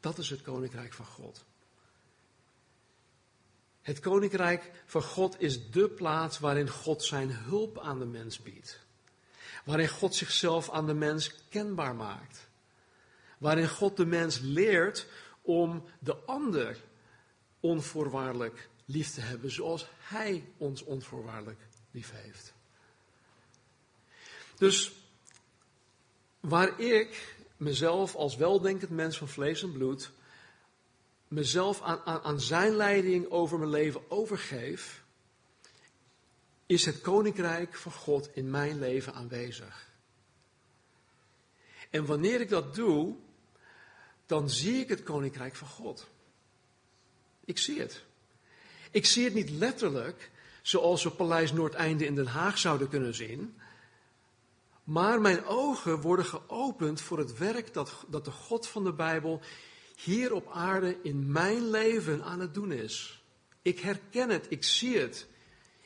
Dat 0.00 0.18
is 0.18 0.30
het 0.30 0.42
koninkrijk 0.42 0.92
van 0.92 1.06
God. 1.06 1.44
Het 3.82 4.00
koninkrijk 4.00 4.70
van 4.86 5.02
God 5.02 5.40
is 5.40 5.70
de 5.70 5.88
plaats 5.88 6.38
waarin 6.38 6.68
God 6.68 7.04
zijn 7.04 7.30
hulp 7.30 7.78
aan 7.78 7.98
de 7.98 8.04
mens 8.04 8.42
biedt. 8.42 8.80
Waarin 9.64 9.88
God 9.88 10.14
zichzelf 10.14 10.70
aan 10.70 10.86
de 10.86 10.94
mens 10.94 11.34
kenbaar 11.48 11.94
maakt. 11.94 12.45
Waarin 13.38 13.68
God 13.68 13.96
de 13.96 14.06
mens 14.06 14.38
leert 14.38 15.06
om 15.42 15.84
de 15.98 16.16
ander 16.16 16.76
onvoorwaardelijk 17.60 18.68
lief 18.84 19.10
te 19.10 19.20
hebben 19.20 19.50
zoals 19.50 19.86
Hij 19.98 20.44
ons 20.56 20.82
onvoorwaardelijk 20.82 21.60
lief 21.90 22.12
heeft. 22.12 22.54
Dus 24.56 24.92
waar 26.40 26.80
ik 26.80 27.36
mezelf 27.56 28.14
als 28.14 28.36
weldenkend 28.36 28.90
mens 28.90 29.18
van 29.18 29.28
vlees 29.28 29.62
en 29.62 29.72
bloed, 29.72 30.10
mezelf 31.28 31.82
aan, 31.82 32.00
aan, 32.04 32.20
aan 32.20 32.40
zijn 32.40 32.76
leiding 32.76 33.30
over 33.30 33.58
mijn 33.58 33.70
leven 33.70 34.10
overgeef, 34.10 35.04
is 36.66 36.84
het 36.86 37.00
koninkrijk 37.00 37.74
van 37.74 37.92
God 37.92 38.28
in 38.32 38.50
mijn 38.50 38.78
leven 38.78 39.14
aanwezig. 39.14 39.90
En 41.90 42.06
wanneer 42.06 42.40
ik 42.40 42.48
dat 42.48 42.74
doe, 42.74 43.16
dan 44.26 44.50
zie 44.50 44.80
ik 44.80 44.88
het 44.88 45.02
koninkrijk 45.02 45.54
van 45.54 45.68
God. 45.68 46.06
Ik 47.44 47.58
zie 47.58 47.80
het. 47.80 48.04
Ik 48.90 49.06
zie 49.06 49.24
het 49.24 49.34
niet 49.34 49.50
letterlijk, 49.50 50.30
zoals 50.62 51.02
we 51.02 51.10
Paleis 51.10 51.52
Noordeinde 51.52 52.06
in 52.06 52.14
Den 52.14 52.26
Haag 52.26 52.58
zouden 52.58 52.88
kunnen 52.88 53.14
zien. 53.14 53.56
Maar 54.84 55.20
mijn 55.20 55.44
ogen 55.44 56.00
worden 56.00 56.24
geopend 56.24 57.00
voor 57.00 57.18
het 57.18 57.38
werk 57.38 57.74
dat, 57.74 58.04
dat 58.08 58.24
de 58.24 58.30
God 58.30 58.66
van 58.66 58.84
de 58.84 58.92
Bijbel 58.92 59.40
hier 59.96 60.32
op 60.32 60.50
aarde 60.52 60.96
in 61.02 61.32
mijn 61.32 61.70
leven 61.70 62.24
aan 62.24 62.40
het 62.40 62.54
doen 62.54 62.72
is. 62.72 63.22
Ik 63.62 63.78
herken 63.78 64.30
het, 64.30 64.46
ik 64.48 64.64
zie 64.64 64.98
het, 64.98 65.26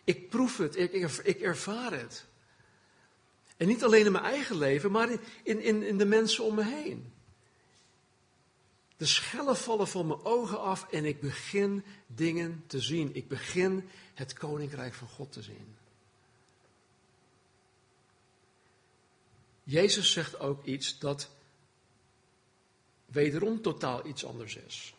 ik 0.04 0.28
proef 0.28 0.56
het, 0.56 0.76
ik, 0.76 0.92
ik, 1.22 1.40
ervaar 1.40 1.92
het. 1.92 2.26
En 3.56 3.66
niet 3.66 3.84
alleen 3.84 4.06
in 4.06 4.12
mijn 4.12 4.24
eigen 4.24 4.56
leven, 4.56 4.90
maar 4.90 5.10
in, 5.42 5.60
in, 5.62 5.82
in 5.82 5.98
de 5.98 6.04
mensen 6.04 6.44
om 6.44 6.54
me 6.54 6.64
heen. 6.64 7.12
De 9.00 9.06
schellen 9.06 9.56
vallen 9.56 9.88
van 9.88 10.06
mijn 10.06 10.24
ogen 10.24 10.60
af 10.60 10.86
en 10.90 11.04
ik 11.04 11.20
begin 11.20 11.84
dingen 12.06 12.64
te 12.66 12.80
zien. 12.80 13.14
Ik 13.14 13.28
begin 13.28 13.88
het 14.14 14.32
koninkrijk 14.32 14.94
van 14.94 15.08
God 15.08 15.32
te 15.32 15.42
zien. 15.42 15.76
Jezus 19.64 20.12
zegt 20.12 20.38
ook 20.38 20.64
iets 20.64 20.98
dat 20.98 21.30
wederom 23.06 23.62
totaal 23.62 24.06
iets 24.06 24.24
anders 24.24 24.56
is. 24.56 24.94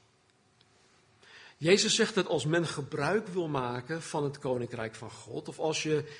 Jezus 1.57 1.95
zegt 1.95 2.15
dat 2.15 2.27
als 2.27 2.45
men 2.45 2.67
gebruik 2.67 3.27
wil 3.27 3.47
maken 3.47 4.01
van 4.01 4.23
het 4.23 4.39
koninkrijk 4.39 4.95
van 4.95 5.11
God, 5.11 5.47
of 5.47 5.59
als 5.59 5.83
je 5.83 6.17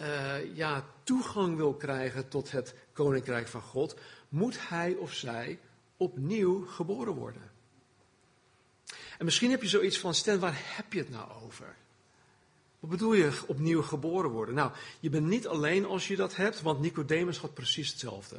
uh, 0.00 0.56
ja, 0.56 0.86
toegang 1.02 1.56
wil 1.56 1.74
krijgen 1.74 2.28
tot 2.28 2.50
het 2.50 2.74
koninkrijk 2.92 3.48
van 3.48 3.62
God, 3.62 3.96
moet 4.28 4.68
hij 4.68 4.94
of 4.94 5.12
zij 5.12 5.58
opnieuw 6.00 6.66
geboren 6.66 7.14
worden. 7.14 7.50
En 9.18 9.24
misschien 9.24 9.50
heb 9.50 9.62
je 9.62 9.68
zoiets 9.68 9.98
van, 9.98 10.14
Stan, 10.14 10.38
waar 10.38 10.60
heb 10.76 10.92
je 10.92 10.98
het 10.98 11.10
nou 11.10 11.30
over? 11.44 11.76
Wat 12.78 12.90
bedoel 12.90 13.12
je 13.12 13.32
opnieuw 13.46 13.82
geboren 13.82 14.30
worden? 14.30 14.54
Nou, 14.54 14.72
je 15.00 15.10
bent 15.10 15.26
niet 15.26 15.46
alleen 15.46 15.86
als 15.86 16.08
je 16.08 16.16
dat 16.16 16.36
hebt, 16.36 16.62
want 16.62 16.80
Nicodemus 16.80 17.38
had 17.38 17.54
precies 17.54 17.90
hetzelfde. 17.90 18.36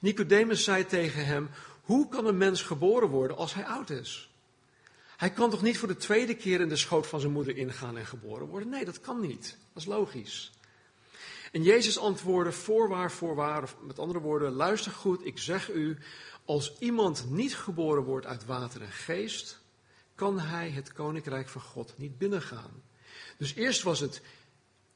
Nicodemus 0.00 0.64
zei 0.64 0.86
tegen 0.86 1.26
hem, 1.26 1.50
hoe 1.82 2.08
kan 2.08 2.26
een 2.26 2.36
mens 2.36 2.62
geboren 2.62 3.08
worden 3.08 3.36
als 3.36 3.54
hij 3.54 3.64
oud 3.64 3.90
is? 3.90 4.30
Hij 5.16 5.30
kan 5.30 5.50
toch 5.50 5.62
niet 5.62 5.78
voor 5.78 5.88
de 5.88 5.96
tweede 5.96 6.34
keer 6.34 6.60
in 6.60 6.68
de 6.68 6.76
schoot 6.76 7.06
van 7.06 7.20
zijn 7.20 7.32
moeder 7.32 7.56
ingaan 7.56 7.96
en 7.96 8.06
geboren 8.06 8.46
worden? 8.46 8.68
Nee, 8.68 8.84
dat 8.84 9.00
kan 9.00 9.20
niet. 9.20 9.56
Dat 9.72 9.82
is 9.82 9.88
logisch. 9.88 10.52
En 11.52 11.62
Jezus 11.62 11.98
antwoordde 11.98 12.52
voorwaar, 12.52 13.12
voorwaar, 13.12 13.62
of 13.62 13.76
met 13.80 13.98
andere 13.98 14.20
woorden, 14.20 14.52
luister 14.52 14.92
goed, 14.92 15.26
ik 15.26 15.38
zeg 15.38 15.70
u, 15.70 15.98
als 16.46 16.78
iemand 16.78 17.30
niet 17.30 17.56
geboren 17.56 18.02
wordt 18.02 18.26
uit 18.26 18.44
water 18.44 18.82
en 18.82 18.92
geest, 18.92 19.60
kan 20.14 20.40
hij 20.40 20.70
het 20.70 20.92
koninkrijk 20.92 21.48
van 21.48 21.60
God 21.60 21.92
niet 21.96 22.18
binnengaan. 22.18 22.82
Dus 23.36 23.54
eerst 23.54 23.82
was 23.82 24.00
het, 24.00 24.20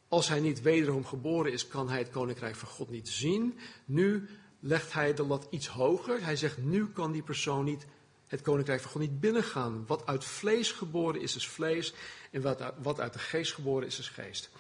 als 0.09 0.29
hij 0.29 0.41
niet 0.41 0.63
wederom 0.63 1.07
geboren 1.07 1.53
is, 1.53 1.69
kan 1.69 1.89
hij 1.89 1.99
het 1.99 2.11
koninkrijk 2.11 2.57
van 2.57 2.69
God 2.69 2.91
niet 2.91 3.09
zien. 3.09 3.59
Nu 3.85 4.29
legt 4.61 4.93
hij 4.93 5.15
de 5.15 5.23
lat 5.23 5.47
iets 5.51 5.67
hoger. 5.67 6.25
Hij 6.25 6.37
zegt, 6.37 6.59
nu 6.59 6.87
kan 6.89 7.13
die 7.13 7.23
persoon 7.23 7.65
niet 7.65 7.87
het 8.27 8.43
koninkrijk 8.43 8.81
van 8.81 8.91
God 8.91 9.01
niet 9.01 9.21
binnengaan. 9.21 9.87
Wat 9.87 10.07
uit 10.07 10.25
vlees 10.25 10.73
geboren 10.73 11.21
is, 11.21 11.37
is 11.37 11.49
vlees. 11.49 11.95
En 12.31 12.43
wat 12.43 12.63
uit, 12.63 12.75
wat 12.83 13.01
uit 13.01 13.13
de 13.13 13.19
geest 13.19 13.55
geboren 13.55 13.87
is, 13.87 13.99
is 13.99 14.09
geest. 14.09 14.51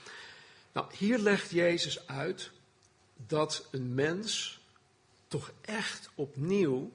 Nou, 0.72 0.86
hier 0.96 1.18
legt 1.18 1.50
Jezus 1.50 2.06
uit 2.06 2.50
dat 3.26 3.68
een 3.70 3.94
mens 3.94 4.59
toch 5.30 5.52
echt 5.60 6.10
opnieuw, 6.14 6.92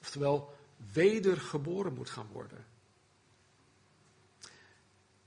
oftewel 0.00 0.54
wedergeboren 0.92 1.94
moet 1.94 2.10
gaan 2.10 2.28
worden. 2.32 2.66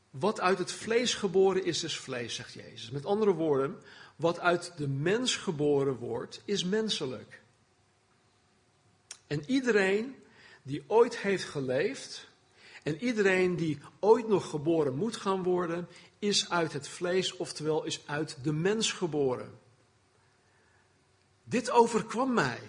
Wat 0.09 0.39
uit 0.39 0.57
het 0.57 0.71
vlees 0.71 1.13
geboren 1.13 1.65
is, 1.65 1.83
is 1.83 1.97
vlees, 1.97 2.35
zegt 2.35 2.53
Jezus. 2.53 2.91
Met 2.91 3.05
andere 3.05 3.33
woorden, 3.33 3.81
wat 4.15 4.39
uit 4.39 4.77
de 4.77 4.87
mens 4.87 5.35
geboren 5.35 5.95
wordt, 5.95 6.41
is 6.45 6.63
menselijk. 6.63 7.41
En 9.27 9.43
iedereen 9.45 10.15
die 10.63 10.83
ooit 10.87 11.17
heeft 11.17 11.45
geleefd, 11.45 12.27
en 12.83 13.03
iedereen 13.03 13.55
die 13.55 13.79
ooit 13.99 14.27
nog 14.27 14.49
geboren 14.49 14.95
moet 14.95 15.15
gaan 15.15 15.43
worden, 15.43 15.87
is 16.19 16.49
uit 16.49 16.73
het 16.73 16.87
vlees, 16.87 17.35
oftewel 17.35 17.83
is 17.83 18.07
uit 18.07 18.37
de 18.43 18.53
mens 18.53 18.91
geboren. 18.91 19.61
Dit 21.43 21.69
overkwam 21.69 22.33
mij. 22.33 22.59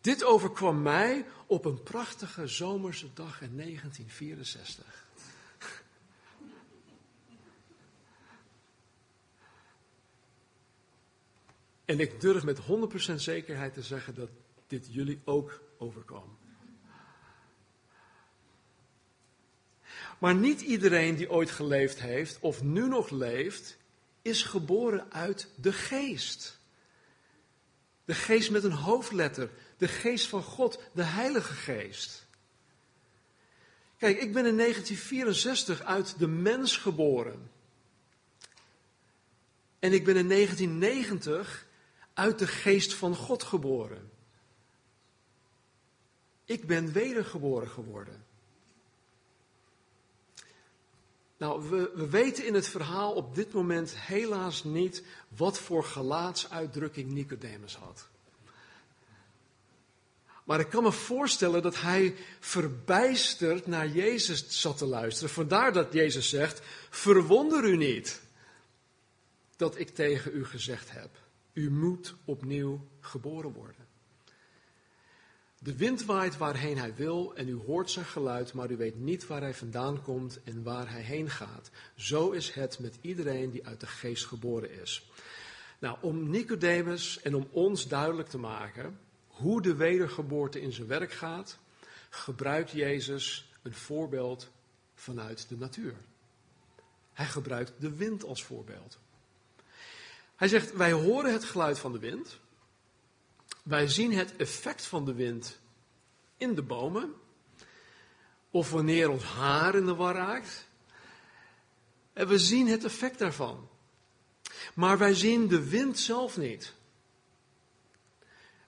Dit 0.00 0.24
overkwam 0.24 0.82
mij 0.82 1.26
op 1.46 1.64
een 1.64 1.82
prachtige 1.82 2.46
zomerse 2.46 3.12
dag 3.14 3.40
in 3.42 3.56
1964. 3.56 5.06
En 11.84 12.00
ik 12.00 12.20
durf 12.20 12.44
met 12.44 12.60
100% 13.12 13.14
zekerheid 13.14 13.74
te 13.74 13.82
zeggen 13.82 14.14
dat 14.14 14.30
dit 14.66 14.86
jullie 14.90 15.20
ook 15.24 15.62
overkwam. 15.78 16.38
Maar 20.18 20.34
niet 20.34 20.60
iedereen 20.60 21.16
die 21.16 21.30
ooit 21.30 21.50
geleefd 21.50 22.00
heeft 22.00 22.38
of 22.40 22.62
nu 22.62 22.88
nog 22.88 23.10
leeft, 23.10 23.76
is 24.22 24.42
geboren 24.42 25.12
uit 25.12 25.48
de 25.56 25.72
geest. 25.72 26.57
De 28.08 28.14
geest 28.14 28.50
met 28.50 28.64
een 28.64 28.72
hoofdletter, 28.72 29.50
de 29.76 29.88
geest 29.88 30.26
van 30.26 30.42
God, 30.42 30.80
de 30.92 31.02
Heilige 31.02 31.52
Geest. 31.52 32.26
Kijk, 33.96 34.20
ik 34.20 34.32
ben 34.32 34.46
in 34.46 34.56
1964 34.56 35.82
uit 35.82 36.18
de 36.18 36.26
mens 36.26 36.76
geboren. 36.76 37.50
En 39.78 39.92
ik 39.92 40.04
ben 40.04 40.16
in 40.16 40.28
1990 40.28 41.66
uit 42.14 42.38
de 42.38 42.46
geest 42.46 42.94
van 42.94 43.16
God 43.16 43.42
geboren. 43.42 44.10
Ik 46.44 46.66
ben 46.66 46.92
wedergeboren 46.92 47.68
geworden. 47.68 48.24
Nou, 51.38 51.68
we, 51.68 51.90
we, 51.94 52.08
weten 52.08 52.46
in 52.46 52.54
het 52.54 52.68
verhaal 52.68 53.12
op 53.12 53.34
dit 53.34 53.52
moment 53.52 53.96
helaas 53.96 54.64
niet 54.64 55.02
wat 55.28 55.58
voor 55.58 55.84
gelaatsuitdrukking 55.84 57.10
Nicodemus 57.10 57.76
had. 57.76 58.08
Maar 60.44 60.60
ik 60.60 60.68
kan 60.68 60.82
me 60.82 60.92
voorstellen 60.92 61.62
dat 61.62 61.80
hij 61.80 62.14
verbijsterd 62.40 63.66
naar 63.66 63.88
Jezus 63.88 64.60
zat 64.60 64.78
te 64.78 64.86
luisteren. 64.86 65.30
Vandaar 65.30 65.72
dat 65.72 65.92
Jezus 65.92 66.28
zegt: 66.28 66.60
Verwonder 66.90 67.64
u 67.64 67.76
niet 67.76 68.20
dat 69.56 69.78
ik 69.78 69.88
tegen 69.88 70.34
u 70.34 70.44
gezegd 70.44 70.90
heb. 70.90 71.10
U 71.52 71.70
moet 71.70 72.14
opnieuw 72.24 72.88
geboren 73.00 73.52
worden. 73.52 73.87
De 75.60 75.76
wind 75.76 76.04
waait 76.04 76.36
waarheen 76.36 76.78
hij 76.78 76.94
wil 76.94 77.34
en 77.34 77.48
u 77.48 77.54
hoort 77.66 77.90
zijn 77.90 78.04
geluid, 78.04 78.52
maar 78.52 78.70
u 78.70 78.76
weet 78.76 78.98
niet 78.98 79.26
waar 79.26 79.40
hij 79.40 79.54
vandaan 79.54 80.02
komt 80.02 80.42
en 80.44 80.62
waar 80.62 80.90
hij 80.90 81.00
heen 81.00 81.30
gaat. 81.30 81.70
Zo 81.94 82.30
is 82.30 82.50
het 82.50 82.78
met 82.78 82.98
iedereen 83.00 83.50
die 83.50 83.66
uit 83.66 83.80
de 83.80 83.86
geest 83.86 84.26
geboren 84.26 84.80
is. 84.80 85.10
Nou, 85.78 85.96
om 86.00 86.30
Nicodemus 86.30 87.20
en 87.20 87.34
om 87.34 87.48
ons 87.50 87.88
duidelijk 87.88 88.28
te 88.28 88.38
maken 88.38 88.98
hoe 89.26 89.62
de 89.62 89.74
wedergeboorte 89.74 90.60
in 90.60 90.72
zijn 90.72 90.86
werk 90.86 91.12
gaat, 91.12 91.58
gebruikt 92.10 92.70
Jezus 92.70 93.52
een 93.62 93.74
voorbeeld 93.74 94.50
vanuit 94.94 95.48
de 95.48 95.56
natuur. 95.56 95.94
Hij 97.12 97.26
gebruikt 97.26 97.72
de 97.78 97.94
wind 97.96 98.24
als 98.24 98.44
voorbeeld. 98.44 98.98
Hij 100.36 100.48
zegt, 100.48 100.72
wij 100.72 100.92
horen 100.92 101.32
het 101.32 101.44
geluid 101.44 101.78
van 101.78 101.92
de 101.92 101.98
wind. 101.98 102.38
Wij 103.68 103.88
zien 103.88 104.12
het 104.12 104.36
effect 104.36 104.86
van 104.86 105.04
de 105.04 105.14
wind 105.14 105.58
in 106.36 106.54
de 106.54 106.62
bomen. 106.62 107.14
Of 108.50 108.70
wanneer 108.70 109.10
ons 109.10 109.24
haar 109.24 109.74
in 109.74 109.86
de 109.86 109.94
war 109.94 110.14
raakt. 110.14 110.68
En 112.12 112.28
we 112.28 112.38
zien 112.38 112.68
het 112.68 112.84
effect 112.84 113.18
daarvan. 113.18 113.68
Maar 114.74 114.98
wij 114.98 115.14
zien 115.14 115.48
de 115.48 115.68
wind 115.68 115.98
zelf 115.98 116.36
niet. 116.36 116.74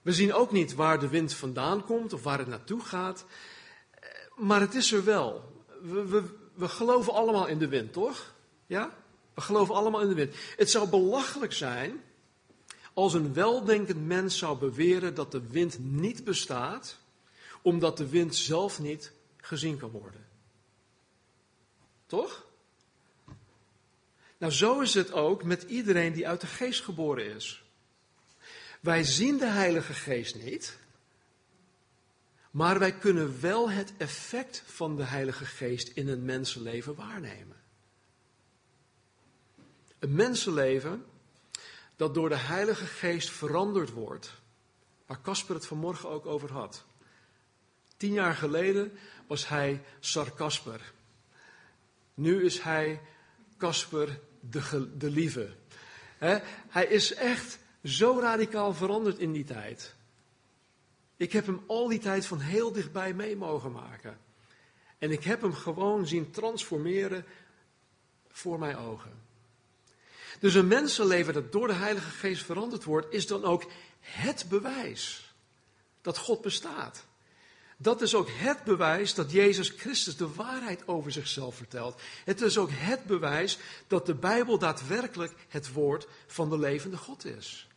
We 0.01 0.13
zien 0.13 0.33
ook 0.33 0.51
niet 0.51 0.73
waar 0.73 0.99
de 0.99 1.09
wind 1.09 1.33
vandaan 1.33 1.83
komt 1.85 2.13
of 2.13 2.23
waar 2.23 2.39
het 2.39 2.47
naartoe 2.47 2.81
gaat. 2.81 3.25
Maar 4.35 4.59
het 4.59 4.75
is 4.75 4.91
er 4.91 5.03
wel. 5.03 5.53
We, 5.81 6.05
we, 6.05 6.23
we 6.53 6.67
geloven 6.67 7.13
allemaal 7.13 7.47
in 7.47 7.59
de 7.59 7.67
wind, 7.67 7.93
toch? 7.93 8.33
Ja? 8.65 8.97
We 9.33 9.41
geloven 9.41 9.75
allemaal 9.75 10.01
in 10.01 10.09
de 10.09 10.15
wind. 10.15 10.35
Het 10.57 10.69
zou 10.69 10.89
belachelijk 10.89 11.53
zijn 11.53 12.01
als 13.01 13.13
een 13.13 13.33
weldenkend 13.33 14.05
mens 14.05 14.37
zou 14.37 14.57
beweren 14.57 15.15
dat 15.15 15.31
de 15.31 15.47
wind 15.47 15.79
niet 15.79 16.23
bestaat, 16.23 16.97
omdat 17.61 17.97
de 17.97 18.09
wind 18.09 18.35
zelf 18.35 18.79
niet 18.79 19.11
gezien 19.37 19.77
kan 19.77 19.89
worden. 19.89 20.25
Toch? 22.05 22.45
Nou, 24.37 24.51
zo 24.51 24.79
is 24.79 24.93
het 24.93 25.11
ook 25.11 25.43
met 25.43 25.63
iedereen 25.63 26.13
die 26.13 26.27
uit 26.27 26.41
de 26.41 26.47
geest 26.47 26.83
geboren 26.83 27.35
is. 27.35 27.63
Wij 28.79 29.03
zien 29.03 29.37
de 29.37 29.49
Heilige 29.49 29.93
Geest 29.93 30.35
niet, 30.35 30.77
maar 32.51 32.79
wij 32.79 32.93
kunnen 32.93 33.41
wel 33.41 33.69
het 33.69 33.93
effect 33.97 34.63
van 34.65 34.95
de 34.95 35.03
Heilige 35.03 35.45
Geest 35.45 35.87
in 35.87 36.07
een 36.07 36.25
mensenleven 36.25 36.95
waarnemen. 36.95 37.57
Een 39.99 40.15
mensenleven 40.15 41.05
dat 42.01 42.13
door 42.13 42.29
de 42.29 42.37
Heilige 42.37 42.85
Geest 42.85 43.29
veranderd 43.29 43.91
wordt, 43.91 44.33
waar 45.05 45.21
Casper 45.21 45.55
het 45.55 45.65
vanmorgen 45.65 46.09
ook 46.09 46.25
over 46.25 46.51
had. 46.51 46.85
Tien 47.97 48.13
jaar 48.13 48.33
geleden 48.35 48.91
was 49.27 49.47
hij 49.47 49.83
Sarkasper. 49.99 50.93
Nu 52.13 52.43
is 52.43 52.61
hij 52.61 53.01
Casper 53.57 54.19
de, 54.39 54.89
de 54.97 55.09
lieve. 55.09 55.55
hij 56.69 56.85
is 56.85 57.13
echt 57.13 57.59
zo 57.83 58.19
radicaal 58.19 58.73
veranderd 58.73 59.17
in 59.17 59.31
die 59.31 59.45
tijd. 59.45 59.95
Ik 61.17 61.31
heb 61.31 61.45
hem 61.45 61.63
al 61.67 61.87
die 61.87 61.99
tijd 61.99 62.25
van 62.25 62.39
heel 62.39 62.71
dichtbij 62.71 63.13
mee 63.13 63.35
mogen 63.35 63.71
maken. 63.71 64.19
En 64.97 65.11
ik 65.11 65.23
heb 65.23 65.41
hem 65.41 65.53
gewoon 65.53 66.07
zien 66.07 66.31
transformeren 66.31 67.25
voor 68.29 68.59
mijn 68.59 68.77
ogen. 68.77 69.20
Dus 70.41 70.53
een 70.53 70.67
mensenleven 70.67 71.33
dat 71.33 71.51
door 71.51 71.67
de 71.67 71.73
Heilige 71.73 72.09
Geest 72.09 72.43
veranderd 72.43 72.83
wordt, 72.83 73.13
is 73.13 73.27
dan 73.27 73.43
ook 73.43 73.65
het 73.99 74.45
bewijs 74.49 75.33
dat 76.01 76.17
God 76.17 76.41
bestaat. 76.41 77.05
Dat 77.77 78.01
is 78.01 78.15
ook 78.15 78.27
het 78.31 78.63
bewijs 78.63 79.13
dat 79.13 79.31
Jezus 79.31 79.69
Christus 79.69 80.17
de 80.17 80.33
waarheid 80.33 80.87
over 80.87 81.11
zichzelf 81.11 81.55
vertelt. 81.55 82.01
Het 82.25 82.41
is 82.41 82.57
ook 82.57 82.69
het 82.71 83.05
bewijs 83.05 83.57
dat 83.87 84.05
de 84.05 84.13
Bijbel 84.15 84.57
daadwerkelijk 84.57 85.33
het 85.47 85.73
woord 85.73 86.07
van 86.27 86.49
de 86.49 86.59
levende 86.59 86.97
God 86.97 87.25
is. 87.25 87.67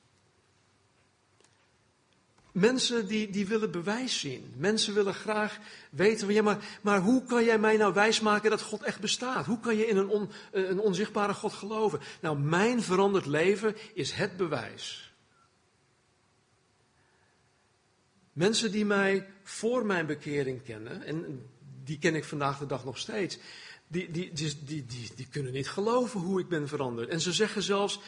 Mensen 2.55 3.07
die, 3.07 3.31
die 3.31 3.47
willen 3.47 3.71
bewijs 3.71 4.21
zien. 4.21 4.55
Mensen 4.57 4.95
willen 4.95 5.15
graag 5.15 5.59
weten, 5.91 6.45
maar, 6.45 6.79
maar 6.83 7.01
hoe 7.01 7.25
kan 7.25 7.45
jij 7.45 7.59
mij 7.59 7.77
nou 7.77 7.95
wijsmaken 7.95 8.51
dat 8.51 8.63
God 8.63 8.83
echt 8.83 9.01
bestaat? 9.01 9.47
Hoe 9.47 9.61
kan 9.61 9.77
je 9.77 9.87
in 9.87 9.97
een, 9.97 10.09
on, 10.09 10.31
een 10.53 10.79
onzichtbare 10.79 11.35
God 11.35 11.53
geloven? 11.53 12.01
Nou, 12.21 12.39
mijn 12.39 12.83
veranderd 12.83 13.27
leven 13.27 13.77
is 13.95 14.13
het 14.13 14.37
bewijs. 14.37 15.15
Mensen 18.33 18.73
die 18.73 18.85
mij 18.85 19.27
voor 19.43 19.87
mijn 19.87 20.07
bekering 20.07 20.63
kennen, 20.63 21.03
en 21.03 21.49
die 21.85 21.99
ken 21.99 22.15
ik 22.15 22.25
vandaag 22.25 22.59
de 22.59 22.67
dag 22.67 22.85
nog 22.85 22.99
steeds, 22.99 23.39
die, 23.87 24.11
die, 24.11 24.33
die, 24.65 24.87
die 25.17 25.29
kunnen 25.31 25.53
niet 25.53 25.69
geloven 25.69 26.21
hoe 26.21 26.41
ik 26.41 26.49
ben 26.49 26.69
veranderd. 26.69 27.09
En 27.09 27.21
ze 27.21 27.33
zeggen 27.33 27.63
zelfs, 27.63 28.01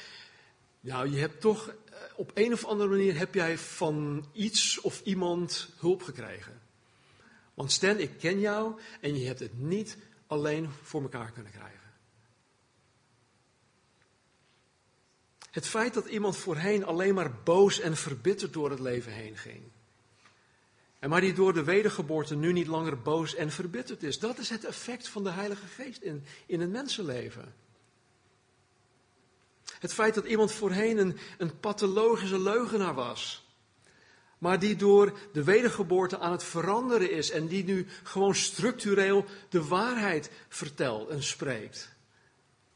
nou, 0.81 1.11
je 1.11 1.19
hebt 1.19 1.41
toch 1.41 1.75
op 2.15 2.31
een 2.35 2.53
of 2.53 2.65
andere 2.65 2.91
manier 2.91 3.19
heb 3.19 3.35
jij 3.35 3.59
van 3.59 4.27
iets 4.33 4.81
of 4.81 5.01
iemand 5.05 5.69
hulp 5.79 6.03
gekregen. 6.03 6.61
Want 7.55 7.73
Stan, 7.73 7.99
ik 7.99 8.19
ken 8.19 8.41
jou 8.41 8.81
en 9.01 9.19
je 9.19 9.27
hebt 9.27 9.41
het 9.41 9.59
niet 9.59 9.97
alleen 10.27 10.71
voor 10.83 11.03
elkaar 11.03 11.33
kunnen 11.33 11.53
krijgen. 11.53 11.81
Het 15.51 15.67
feit 15.67 15.95
dat 15.95 16.07
iemand 16.07 16.37
voorheen 16.37 16.85
alleen 16.85 17.15
maar 17.15 17.35
boos 17.45 17.81
en 17.81 17.97
verbitterd 17.97 18.53
door 18.53 18.71
het 18.71 18.81
leven 18.81 19.13
heen 19.13 19.37
ging. 19.37 19.63
En 20.99 21.09
maar 21.09 21.21
die 21.21 21.33
door 21.33 21.53
de 21.53 21.65
wedergeboorte 21.65 22.37
nu 22.37 22.53
niet 22.53 22.67
langer 22.67 23.03
boos 23.03 23.35
en 23.35 23.51
verbitterd 23.51 24.03
is. 24.03 24.19
Dat 24.19 24.39
is 24.39 24.51
het 24.51 24.65
effect 24.65 25.09
van 25.09 25.25
de 25.25 25.31
Heilige 25.31 25.67
Geest 25.67 26.03
in, 26.03 26.25
in 26.47 26.61
het 26.61 26.71
mensenleven. 26.71 27.55
Het 29.87 29.95
feit 29.95 30.15
dat 30.15 30.25
iemand 30.25 30.53
voorheen 30.53 30.99
een, 30.99 31.19
een 31.39 31.61
pathologische 31.61 32.41
leugenaar 32.41 32.95
was. 32.95 33.47
Maar 34.39 34.59
die 34.59 34.77
door 34.77 35.19
de 35.33 35.45
wedergeboorte 35.45 36.19
aan 36.19 36.33
het 36.33 36.45
veranderen 36.45 37.11
is. 37.11 37.31
En 37.31 37.47
die 37.47 37.65
nu 37.65 37.87
gewoon 38.03 38.35
structureel 38.35 39.25
de 39.49 39.65
waarheid 39.65 40.31
vertelt 40.49 41.09
en 41.09 41.23
spreekt. 41.23 41.89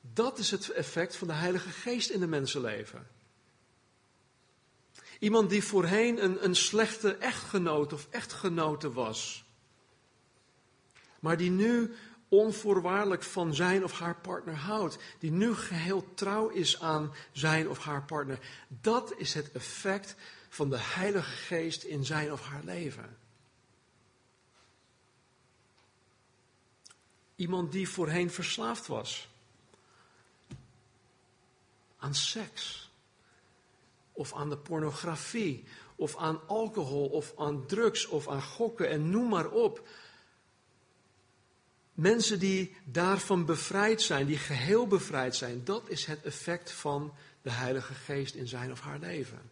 Dat 0.01 0.39
is 0.39 0.51
het 0.51 0.69
effect 0.69 1.17
van 1.17 1.27
de 1.27 1.33
Heilige 1.35 1.69
Geest 1.71 2.11
in 2.11 2.21
de 2.21 2.27
mensenleven. 2.27 3.07
Iemand 5.19 5.51
die 5.51 5.65
voorheen 5.65 6.25
een, 6.25 6.45
een 6.45 6.57
slechte 6.57 7.15
echtgenoot 7.15 7.93
of 7.93 8.07
echtgenote 8.11 8.93
was. 8.93 9.45
Maar 11.21 11.37
die 11.37 11.51
nu 11.51 11.95
onvoorwaardelijk 12.31 13.23
van 13.23 13.55
zijn 13.55 13.85
of 13.85 13.93
haar 13.93 14.17
partner 14.17 14.55
houdt, 14.55 14.99
die 15.19 15.31
nu 15.31 15.55
geheel 15.55 16.15
trouw 16.15 16.49
is 16.49 16.81
aan 16.81 17.15
zijn 17.33 17.69
of 17.69 17.79
haar 17.79 18.03
partner. 18.03 18.39
Dat 18.69 19.15
is 19.17 19.35
het 19.35 19.53
effect 19.53 20.15
van 20.49 20.71
de 20.71 20.79
Heilige 20.79 21.31
Geest 21.31 21.83
in 21.83 22.05
zijn 22.05 22.33
of 22.33 22.43
haar 22.43 22.65
leven. 22.65 23.19
Iemand 27.37 27.73
die 27.73 27.89
voorheen 27.89 28.31
verslaafd 28.31 28.87
was 28.87 29.29
aan 31.99 32.15
seks, 32.15 32.91
of 34.13 34.35
aan 34.35 34.49
de 34.49 34.57
pornografie, 34.57 35.65
of 35.97 36.17
aan 36.17 36.41
alcohol, 36.47 37.07
of 37.07 37.33
aan 37.37 37.67
drugs, 37.67 38.07
of 38.07 38.29
aan 38.29 38.43
gokken 38.43 38.89
en 38.89 39.11
noem 39.11 39.29
maar 39.29 39.51
op. 39.51 39.89
Mensen 42.01 42.39
die 42.39 42.77
daarvan 42.85 43.45
bevrijd 43.45 44.03
zijn, 44.03 44.27
die 44.27 44.39
geheel 44.39 44.87
bevrijd 44.87 45.37
zijn, 45.37 45.65
dat 45.65 45.89
is 45.89 46.05
het 46.05 46.23
effect 46.23 46.71
van 46.71 47.13
de 47.43 47.51
Heilige 47.51 47.95
Geest 47.95 48.35
in 48.35 48.49
zijn 48.49 48.73
of 48.73 48.81
haar 48.81 48.99
leven. 48.99 49.51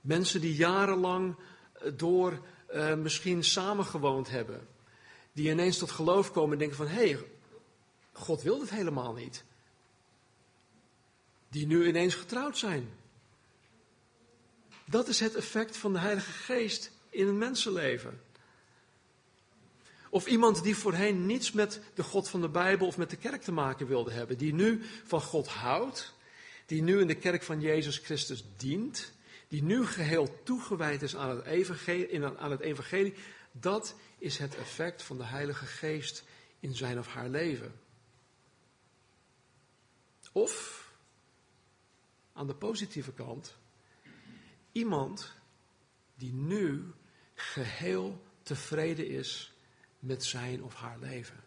Mensen 0.00 0.40
die 0.40 0.54
jarenlang 0.54 1.34
eh, 1.72 1.92
door 1.96 2.42
uh, 2.72 2.94
misschien 2.94 3.44
samengewoond 3.44 4.28
hebben, 4.28 4.68
die 5.32 5.50
ineens 5.50 5.78
tot 5.78 5.90
geloof 5.90 6.30
komen 6.32 6.52
en 6.52 6.58
denken 6.58 6.76
van 6.76 6.88
hé, 6.88 7.10
hey, 7.10 7.24
God 8.12 8.42
wil 8.42 8.60
het 8.60 8.70
helemaal 8.70 9.12
niet. 9.12 9.44
Die 11.48 11.66
nu 11.66 11.86
ineens 11.86 12.14
getrouwd 12.14 12.58
zijn. 12.58 12.88
Dat 14.84 15.08
is 15.08 15.20
het 15.20 15.34
effect 15.34 15.76
van 15.76 15.92
de 15.92 15.98
Heilige 15.98 16.32
Geest 16.32 16.90
in 17.10 17.26
een 17.26 17.38
mensenleven. 17.38 18.26
Of 20.10 20.26
iemand 20.26 20.62
die 20.62 20.76
voorheen 20.76 21.26
niets 21.26 21.52
met 21.52 21.80
de 21.94 22.02
God 22.02 22.28
van 22.28 22.40
de 22.40 22.48
Bijbel 22.48 22.86
of 22.86 22.96
met 22.96 23.10
de 23.10 23.16
kerk 23.16 23.42
te 23.42 23.52
maken 23.52 23.86
wilde 23.86 24.12
hebben. 24.12 24.38
Die 24.38 24.54
nu 24.54 24.82
van 25.04 25.20
God 25.20 25.48
houdt. 25.48 26.14
Die 26.66 26.82
nu 26.82 27.00
in 27.00 27.06
de 27.06 27.14
kerk 27.14 27.42
van 27.42 27.60
Jezus 27.60 27.98
Christus 27.98 28.44
dient. 28.56 29.12
Die 29.48 29.62
nu 29.62 29.86
geheel 29.86 30.42
toegewijd 30.44 31.02
is 31.02 31.16
aan 31.16 31.36
het 31.36 31.44
evangelie. 31.44 32.24
Aan 32.24 32.50
het 32.50 32.60
evangelie 32.60 33.14
dat 33.52 33.94
is 34.18 34.38
het 34.38 34.56
effect 34.56 35.02
van 35.02 35.18
de 35.18 35.24
Heilige 35.24 35.66
Geest 35.66 36.24
in 36.60 36.74
zijn 36.74 36.98
of 36.98 37.06
haar 37.06 37.28
leven. 37.28 37.80
Of, 40.32 40.86
aan 42.32 42.46
de 42.46 42.54
positieve 42.54 43.12
kant, 43.12 43.56
iemand 44.72 45.32
die 46.14 46.32
nu 46.32 46.92
geheel 47.34 48.24
tevreden 48.42 49.08
is 49.08 49.52
met 49.98 50.24
zijn 50.24 50.62
of 50.62 50.74
haar 50.74 50.98
leven. 50.98 51.44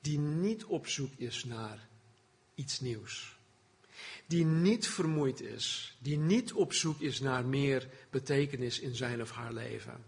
Die 0.00 0.18
niet 0.18 0.64
op 0.64 0.86
zoek 0.86 1.12
is 1.16 1.44
naar 1.44 1.88
iets 2.54 2.80
nieuws. 2.80 3.36
Die 4.26 4.44
niet 4.44 4.88
vermoeid 4.88 5.40
is. 5.40 5.96
Die 5.98 6.18
niet 6.18 6.52
op 6.52 6.72
zoek 6.72 7.00
is 7.00 7.20
naar 7.20 7.44
meer 7.44 7.88
betekenis 8.10 8.80
in 8.80 8.94
zijn 8.94 9.20
of 9.20 9.30
haar 9.30 9.52
leven. 9.52 10.04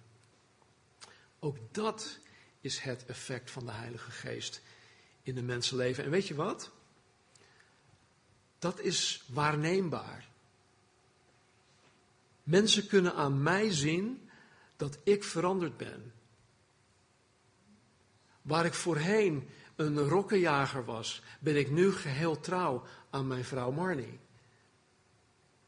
Ook 1.38 1.56
dat 1.70 2.18
is 2.60 2.78
het 2.78 3.06
effect 3.06 3.50
van 3.50 3.66
de 3.66 3.72
Heilige 3.72 4.10
Geest 4.10 4.62
in 5.22 5.34
de 5.34 5.42
mensenleven. 5.42 6.04
En 6.04 6.10
weet 6.10 6.28
je 6.28 6.34
wat? 6.34 6.70
Dat 8.58 8.80
is 8.80 9.22
waarneembaar. 9.26 10.28
Mensen 12.42 12.86
kunnen 12.86 13.14
aan 13.14 13.42
mij 13.42 13.72
zien 13.72 14.30
dat 14.76 14.98
ik 15.02 15.24
veranderd 15.24 15.76
ben. 15.76 16.12
Waar 18.50 18.64
ik 18.64 18.74
voorheen 18.74 19.48
een 19.76 19.98
rokkenjager 19.98 20.84
was, 20.84 21.22
ben 21.40 21.56
ik 21.56 21.70
nu 21.70 21.92
geheel 21.92 22.40
trouw 22.40 22.82
aan 23.10 23.26
mijn 23.26 23.44
vrouw 23.44 23.70
Marnie. 23.70 24.18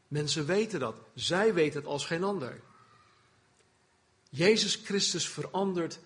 Mensen 0.07 0.45
weten 0.45 0.79
dat. 0.79 1.01
Zij 1.13 1.53
weten 1.53 1.79
het 1.79 1.89
als 1.89 2.05
geen 2.05 2.23
ander. 2.23 2.61
Jezus 4.29 4.75
Christus 4.75 5.29
verandert 5.29 5.99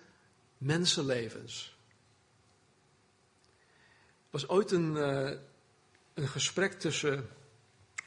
mensenlevens. 0.58 1.76
Er 3.46 4.30
was 4.30 4.48
ooit 4.48 4.70
een, 4.70 4.96
uh, 4.96 5.30
een 6.14 6.28
gesprek 6.28 6.72
tussen, 6.72 7.28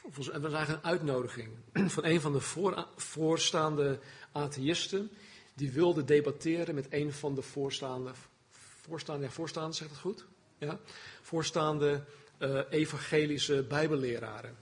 of 0.02 0.16
het 0.16 0.42
was 0.42 0.52
eigenlijk 0.52 0.68
een 0.68 0.90
uitnodiging 0.90 1.50
van 1.94 2.04
een 2.04 2.20
van 2.20 2.32
de 2.32 2.40
voor, 2.40 2.88
voorstaande 2.96 4.00
atheïsten. 4.32 5.10
Die 5.54 5.70
wilde 5.70 6.04
debatteren 6.04 6.74
met 6.74 6.86
een 6.90 7.12
van 7.12 7.34
de 7.34 7.42
voorstaande, 7.42 8.12
voorstaande, 8.82 9.24
ja, 9.24 9.30
voorstaande 9.30 9.76
zegt 9.76 9.90
het 9.90 9.98
goed? 9.98 10.24
Ja? 10.58 10.80
Voorstaande 11.20 12.04
uh, 12.38 12.60
evangelische 12.70 13.62
bijbelleraren. 13.62 14.56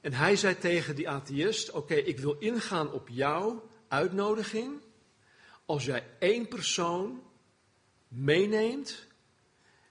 En 0.00 0.12
hij 0.12 0.36
zei 0.36 0.58
tegen 0.58 0.96
die 0.96 1.08
atheïst: 1.08 1.70
Oké, 1.70 1.94
ik 1.94 2.18
wil 2.18 2.36
ingaan 2.38 2.92
op 2.92 3.08
jouw 3.08 3.68
uitnodiging. 3.88 4.80
Als 5.64 5.84
jij 5.84 6.06
één 6.18 6.48
persoon 6.48 7.22
meeneemt, 8.08 9.06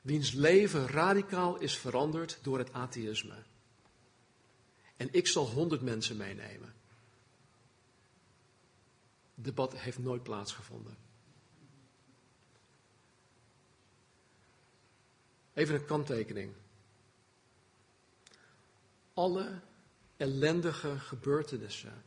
wiens 0.01 0.31
leven 0.31 0.87
radicaal 0.87 1.59
is 1.59 1.77
veranderd 1.77 2.39
door 2.41 2.57
het 2.57 2.73
atheïsme. 2.73 3.43
En 4.97 5.07
ik 5.11 5.27
zal 5.27 5.47
honderd 5.47 5.81
mensen 5.81 6.17
meenemen. 6.17 6.73
Het 9.35 9.45
debat 9.45 9.77
heeft 9.77 9.99
nooit 9.99 10.23
plaatsgevonden. 10.23 11.08
Even 15.59 15.75
een 15.75 15.85
kanttekening. 15.85 16.53
Alle 19.13 19.59
ellendige 20.17 20.99
gebeurtenissen 20.99 22.03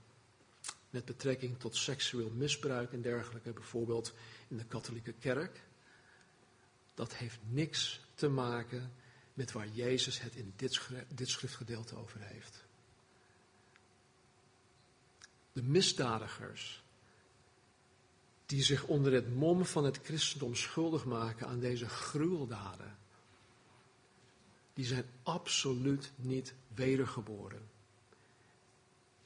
met 0.90 1.04
betrekking 1.04 1.58
tot 1.58 1.76
seksueel 1.76 2.30
misbruik 2.30 2.92
en 2.92 3.02
dergelijke, 3.02 3.52
bijvoorbeeld 3.52 4.14
in 4.48 4.56
de 4.56 4.64
katholieke 4.64 5.12
kerk, 5.12 5.62
dat 6.94 7.14
heeft 7.14 7.38
niks 7.48 8.00
te 8.14 8.28
maken 8.28 8.92
met 9.34 9.52
waar 9.52 9.68
Jezus 9.68 10.20
het 10.20 10.34
in 10.34 10.52
dit, 10.56 10.88
dit 11.08 11.28
schriftgedeelte 11.28 11.96
over 11.96 12.20
heeft. 12.20 12.64
De 15.52 15.62
misdadigers 15.62 16.84
die 18.46 18.62
zich 18.62 18.84
onder 18.84 19.12
het 19.12 19.34
mom 19.34 19.64
van 19.64 19.84
het 19.84 20.00
christendom 20.02 20.54
schuldig 20.54 21.04
maken 21.04 21.46
aan 21.46 21.60
deze 21.60 21.88
gruweldaden, 21.88 23.00
die 24.74 24.84
zijn 24.84 25.04
absoluut 25.22 26.12
niet 26.16 26.54
wedergeboren. 26.74 27.70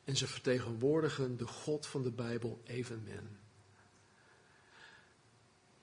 En 0.04 0.16
ze 0.16 0.26
vertegenwoordigen 0.26 1.36
de 1.36 1.46
God 1.46 1.86
van 1.86 2.02
de 2.02 2.10
Bijbel 2.10 2.60
evenmin. 2.64 3.36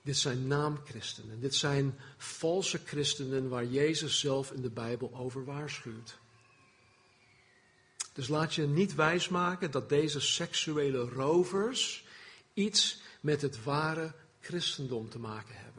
Dit 0.02 0.16
zijn 0.16 0.46
naamchristenen. 0.46 1.40
Dit 1.40 1.54
zijn 1.54 1.98
valse 2.16 2.80
christenen 2.84 3.48
waar 3.48 3.64
Jezus 3.64 4.20
zelf 4.20 4.52
in 4.52 4.62
de 4.62 4.70
Bijbel 4.70 5.14
over 5.14 5.44
waarschuwt. 5.44 6.18
Dus 8.12 8.28
laat 8.28 8.54
je 8.54 8.66
niet 8.66 8.94
wijsmaken 8.94 9.70
dat 9.70 9.88
deze 9.88 10.20
seksuele 10.20 10.98
rovers 10.98 12.04
iets 12.54 13.00
met 13.20 13.42
het 13.42 13.62
ware 13.62 14.14
christendom 14.40 15.08
te 15.08 15.18
maken 15.18 15.54
hebben. 15.54 15.73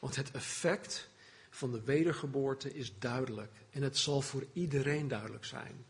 Want 0.00 0.16
het 0.16 0.30
effect 0.30 1.08
van 1.50 1.70
de 1.70 1.80
wedergeboorte 1.80 2.74
is 2.74 2.98
duidelijk. 2.98 3.52
En 3.70 3.82
het 3.82 3.98
zal 3.98 4.20
voor 4.20 4.46
iedereen 4.52 5.08
duidelijk 5.08 5.44
zijn. 5.44 5.84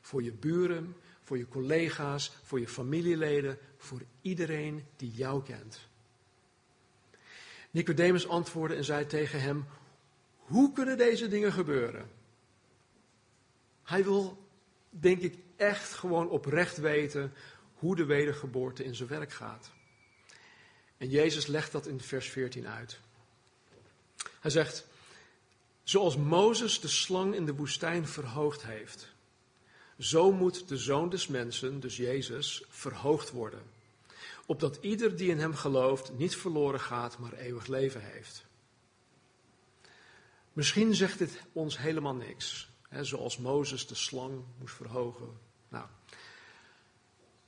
Voor 0.00 0.22
je 0.22 0.32
buren, 0.32 0.96
voor 1.22 1.38
je 1.38 1.48
collega's, 1.48 2.32
voor 2.42 2.60
je 2.60 2.68
familieleden, 2.68 3.58
voor 3.76 4.02
iedereen 4.20 4.84
die 4.96 5.10
jou 5.10 5.42
kent. 5.42 5.88
Nicodemus 7.70 8.28
antwoordde 8.28 8.76
en 8.76 8.84
zei 8.84 9.06
tegen 9.06 9.40
hem: 9.40 9.64
Hoe 10.36 10.72
kunnen 10.72 10.98
deze 10.98 11.28
dingen 11.28 11.52
gebeuren? 11.52 12.10
Hij 13.82 14.04
wil, 14.04 14.48
denk 14.90 15.20
ik, 15.20 15.38
echt 15.56 15.92
gewoon 15.92 16.28
oprecht 16.28 16.76
weten 16.76 17.32
hoe 17.74 17.96
de 17.96 18.04
wedergeboorte 18.04 18.84
in 18.84 18.94
zijn 18.94 19.08
werk 19.08 19.32
gaat. 19.32 19.72
En 20.96 21.08
Jezus 21.08 21.46
legt 21.46 21.72
dat 21.72 21.86
in 21.86 22.00
vers 22.00 22.30
14 22.30 22.66
uit. 22.66 23.00
Hij 24.40 24.50
zegt, 24.50 24.86
zoals 25.82 26.16
Mozes 26.16 26.80
de 26.80 26.88
slang 26.88 27.34
in 27.34 27.46
de 27.46 27.54
woestijn 27.54 28.06
verhoogd 28.06 28.64
heeft, 28.64 29.14
zo 29.98 30.32
moet 30.32 30.68
de 30.68 30.76
zoon 30.76 31.08
des 31.08 31.26
mensen, 31.26 31.80
dus 31.80 31.96
Jezus, 31.96 32.64
verhoogd 32.68 33.30
worden. 33.30 33.62
Opdat 34.46 34.78
ieder 34.80 35.16
die 35.16 35.30
in 35.30 35.38
hem 35.38 35.54
gelooft 35.54 36.12
niet 36.18 36.36
verloren 36.36 36.80
gaat, 36.80 37.18
maar 37.18 37.32
eeuwig 37.32 37.66
leven 37.66 38.02
heeft. 38.02 38.44
Misschien 40.52 40.94
zegt 40.94 41.18
dit 41.18 41.42
ons 41.52 41.78
helemaal 41.78 42.14
niks. 42.14 42.68
Hè, 42.88 43.04
zoals 43.04 43.38
Mozes 43.38 43.86
de 43.86 43.94
slang 43.94 44.44
moest 44.58 44.74
verhogen. 44.74 45.38
Nou, 45.68 45.86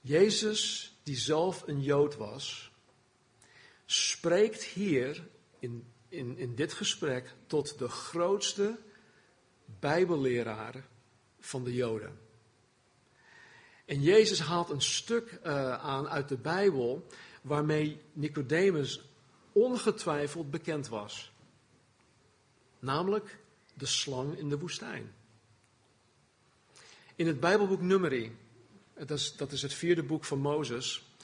Jezus, 0.01 0.93
die 1.03 1.17
zelf 1.17 1.63
een 1.67 1.83
Jood 1.83 2.17
was, 2.17 2.71
spreekt 3.87 4.63
hier 4.63 5.27
in 5.59 5.93
in, 6.15 6.39
in 6.39 6.55
dit 6.55 6.73
gesprek 6.73 7.35
tot 7.47 7.79
de 7.79 7.89
grootste 7.89 8.79
Bijbelleraar 9.81 10.85
van 11.41 11.65
de 11.65 11.75
Joden. 11.75 12.19
En 13.85 14.03
Jezus 14.03 14.41
haalt 14.41 14.71
een 14.71 14.83
stuk 14.83 15.39
uh, 15.47 15.73
aan 15.85 16.09
uit 16.09 16.29
de 16.29 16.37
Bijbel 16.37 17.07
waarmee 17.43 18.01
Nicodemus 18.13 19.01
ongetwijfeld 19.53 20.51
bekend 20.51 20.89
was. 20.89 21.33
Namelijk 22.79 23.39
de 23.75 23.87
slang 23.87 24.39
in 24.39 24.49
de 24.49 24.59
woestijn. 24.59 25.15
In 27.17 27.27
het 27.27 27.41
Bijbelboek 27.41 27.81
Numeri, 27.81 28.37
dat 28.95 29.11
is, 29.11 29.37
dat 29.37 29.53
is 29.53 29.63
het 29.63 29.75
vierde 29.75 30.03
boek 30.03 30.25
van 30.25 30.39
Mozes, 30.39 31.15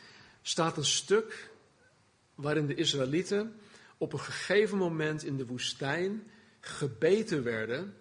staat 0.42 0.76
een 0.76 0.84
stuk 0.84 1.50
waarin 2.34 2.66
de 2.66 2.74
Israëlieten 2.74 3.60
op 4.00 4.12
een 4.12 4.20
gegeven 4.20 4.78
moment 4.78 5.24
in 5.24 5.36
de 5.36 5.46
woestijn 5.46 6.30
gebeten 6.60 7.42
werden 7.42 7.96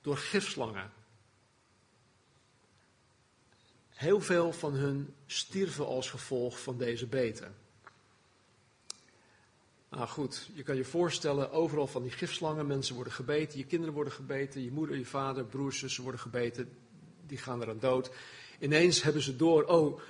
door 0.00 0.16
gifslangen. 0.16 0.92
Heel 3.88 4.20
veel 4.20 4.52
van 4.52 4.72
hun 4.72 5.14
stierven 5.26 5.86
als 5.86 6.10
gevolg 6.10 6.60
van 6.60 6.78
deze 6.78 7.06
beten. 7.06 7.54
Nou 9.88 10.08
goed, 10.08 10.50
je 10.54 10.62
kan 10.62 10.76
je 10.76 10.84
voorstellen, 10.84 11.52
overal 11.52 11.86
van 11.86 12.02
die 12.02 12.12
gifslangen, 12.12 12.66
mensen 12.66 12.94
worden 12.94 13.12
gebeten, 13.12 13.58
je 13.58 13.66
kinderen 13.66 13.94
worden 13.94 14.12
gebeten, 14.12 14.62
je 14.62 14.70
moeder, 14.70 14.96
je 14.96 15.06
vader, 15.06 15.44
broers, 15.44 15.78
zussen 15.78 16.02
worden 16.02 16.20
gebeten, 16.20 16.76
die 17.26 17.38
gaan 17.38 17.62
eraan 17.62 17.78
dood. 17.78 18.10
Ineens 18.60 19.02
hebben 19.02 19.22
ze 19.22 19.36
door, 19.36 19.64
oh, 19.64 20.00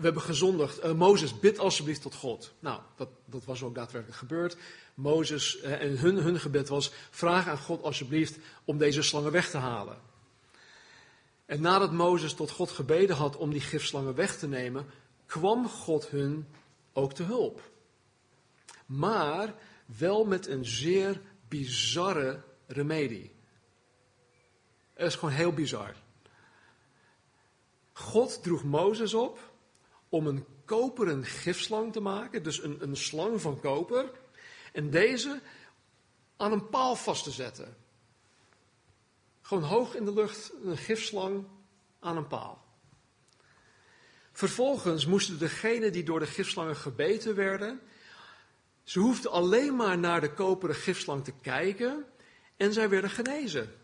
we 0.00 0.06
hebben 0.06 0.22
gezondigd. 0.22 0.84
Uh, 0.84 0.92
Mozes, 0.92 1.38
bid 1.38 1.58
alsjeblieft 1.58 2.02
tot 2.02 2.14
God. 2.14 2.52
Nou, 2.58 2.80
dat, 2.96 3.08
dat 3.24 3.44
was 3.44 3.62
ook 3.62 3.74
daadwerkelijk 3.74 4.18
gebeurd. 4.18 4.56
Mozes 4.94 5.62
uh, 5.62 5.82
en 5.82 5.98
hun, 5.98 6.16
hun 6.16 6.40
gebed 6.40 6.68
was: 6.68 6.92
vraag 7.10 7.48
aan 7.48 7.58
God 7.58 7.82
alsjeblieft 7.82 8.38
om 8.64 8.78
deze 8.78 9.02
slangen 9.02 9.32
weg 9.32 9.50
te 9.50 9.58
halen. 9.58 9.98
En 11.46 11.60
nadat 11.60 11.92
Mozes 11.92 12.34
tot 12.34 12.50
God 12.50 12.70
gebeden 12.70 13.16
had 13.16 13.36
om 13.36 13.50
die 13.50 13.60
gifslangen 13.60 14.14
weg 14.14 14.38
te 14.38 14.48
nemen, 14.48 14.86
kwam 15.26 15.68
God 15.68 16.08
hun 16.08 16.46
ook 16.92 17.12
te 17.12 17.22
hulp. 17.22 17.70
Maar 18.86 19.54
wel 19.98 20.24
met 20.24 20.46
een 20.46 20.64
zeer 20.64 21.20
bizarre 21.48 22.42
remedie. 22.66 23.32
Het 24.94 25.06
is 25.06 25.14
gewoon 25.14 25.34
heel 25.34 25.52
bizar. 25.52 25.94
God 27.92 28.42
droeg 28.42 28.64
Mozes 28.64 29.14
op 29.14 29.49
om 30.10 30.26
een 30.26 30.44
koperen 30.64 31.24
gifslang 31.24 31.92
te 31.92 32.00
maken, 32.00 32.42
dus 32.42 32.62
een, 32.62 32.82
een 32.82 32.96
slang 32.96 33.40
van 33.40 33.60
koper, 33.60 34.10
en 34.72 34.90
deze 34.90 35.40
aan 36.36 36.52
een 36.52 36.68
paal 36.68 36.96
vast 36.96 37.24
te 37.24 37.30
zetten. 37.30 37.76
Gewoon 39.40 39.62
hoog 39.62 39.94
in 39.94 40.04
de 40.04 40.12
lucht, 40.12 40.52
een 40.64 40.76
gifslang 40.76 41.46
aan 42.00 42.16
een 42.16 42.26
paal. 42.26 42.64
Vervolgens 44.32 45.06
moesten 45.06 45.38
degenen 45.38 45.92
die 45.92 46.02
door 46.02 46.18
de 46.18 46.26
gifslangen 46.26 46.76
gebeten 46.76 47.34
werden, 47.34 47.80
ze 48.82 48.98
hoefden 48.98 49.30
alleen 49.30 49.76
maar 49.76 49.98
naar 49.98 50.20
de 50.20 50.32
koperen 50.32 50.74
gifslang 50.74 51.24
te 51.24 51.32
kijken 51.40 52.04
en 52.56 52.72
zij 52.72 52.88
werden 52.88 53.10
genezen. 53.10 53.74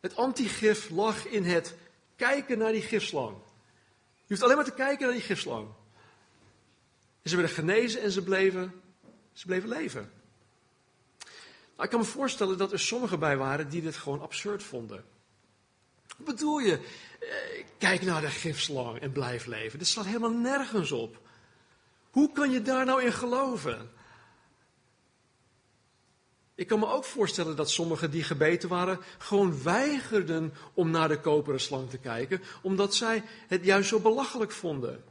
Het 0.00 0.16
antigif 0.16 0.90
lag 0.90 1.26
in 1.26 1.44
het 1.44 1.76
kijken 2.16 2.58
naar 2.58 2.72
die 2.72 2.82
gifslang. 2.82 3.36
Je 4.28 4.34
hoeft 4.34 4.42
alleen 4.42 4.56
maar 4.56 4.64
te 4.64 4.82
kijken 4.82 5.06
naar 5.06 5.14
die 5.14 5.24
gifslang. 5.24 5.68
En 7.22 7.30
ze 7.30 7.36
werden 7.36 7.54
genezen 7.54 8.02
en 8.02 8.10
ze 8.10 8.22
bleven, 8.22 8.82
ze 9.32 9.46
bleven 9.46 9.68
leven. 9.68 10.10
Nou, 11.18 11.82
ik 11.82 11.90
kan 11.90 11.98
me 11.98 12.04
voorstellen 12.04 12.58
dat 12.58 12.72
er 12.72 12.80
sommigen 12.80 13.18
bij 13.18 13.36
waren 13.36 13.68
die 13.68 13.82
dit 13.82 13.96
gewoon 13.96 14.20
absurd 14.20 14.62
vonden. 14.62 15.04
Wat 16.16 16.26
bedoel 16.26 16.58
je? 16.58 16.80
Eh, 17.20 17.64
kijk 17.78 18.02
naar 18.02 18.20
de 18.20 18.30
gifslang 18.30 19.00
en 19.00 19.12
blijf 19.12 19.46
leven. 19.46 19.78
Dit 19.78 19.88
slaat 19.88 20.04
helemaal 20.04 20.30
nergens 20.30 20.92
op. 20.92 21.20
Hoe 22.10 22.32
kan 22.32 22.50
je 22.50 22.62
daar 22.62 22.84
nou 22.84 23.02
in 23.02 23.12
geloven? 23.12 23.90
Ik 26.58 26.66
kan 26.66 26.78
me 26.78 26.86
ook 26.86 27.04
voorstellen 27.04 27.56
dat 27.56 27.70
sommigen 27.70 28.10
die 28.10 28.22
gebeten 28.22 28.68
waren 28.68 29.00
gewoon 29.18 29.62
weigerden 29.62 30.54
om 30.74 30.90
naar 30.90 31.08
de 31.08 31.20
koperen 31.20 31.60
slang 31.60 31.90
te 31.90 31.98
kijken, 31.98 32.42
omdat 32.62 32.94
zij 32.94 33.22
het 33.48 33.64
juist 33.64 33.88
zo 33.88 34.00
belachelijk 34.00 34.52
vonden. 34.52 35.04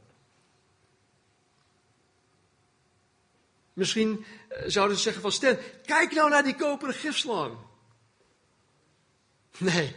Misschien 3.72 4.24
eh, 4.48 4.62
zouden 4.66 4.96
ze 4.96 5.02
zeggen 5.02 5.22
van 5.22 5.32
Stan, 5.32 5.56
kijk 5.84 6.12
nou 6.12 6.30
naar 6.30 6.44
die 6.44 6.56
koperen 6.56 6.94
gifslang. 6.94 7.56
Nee, 9.58 9.94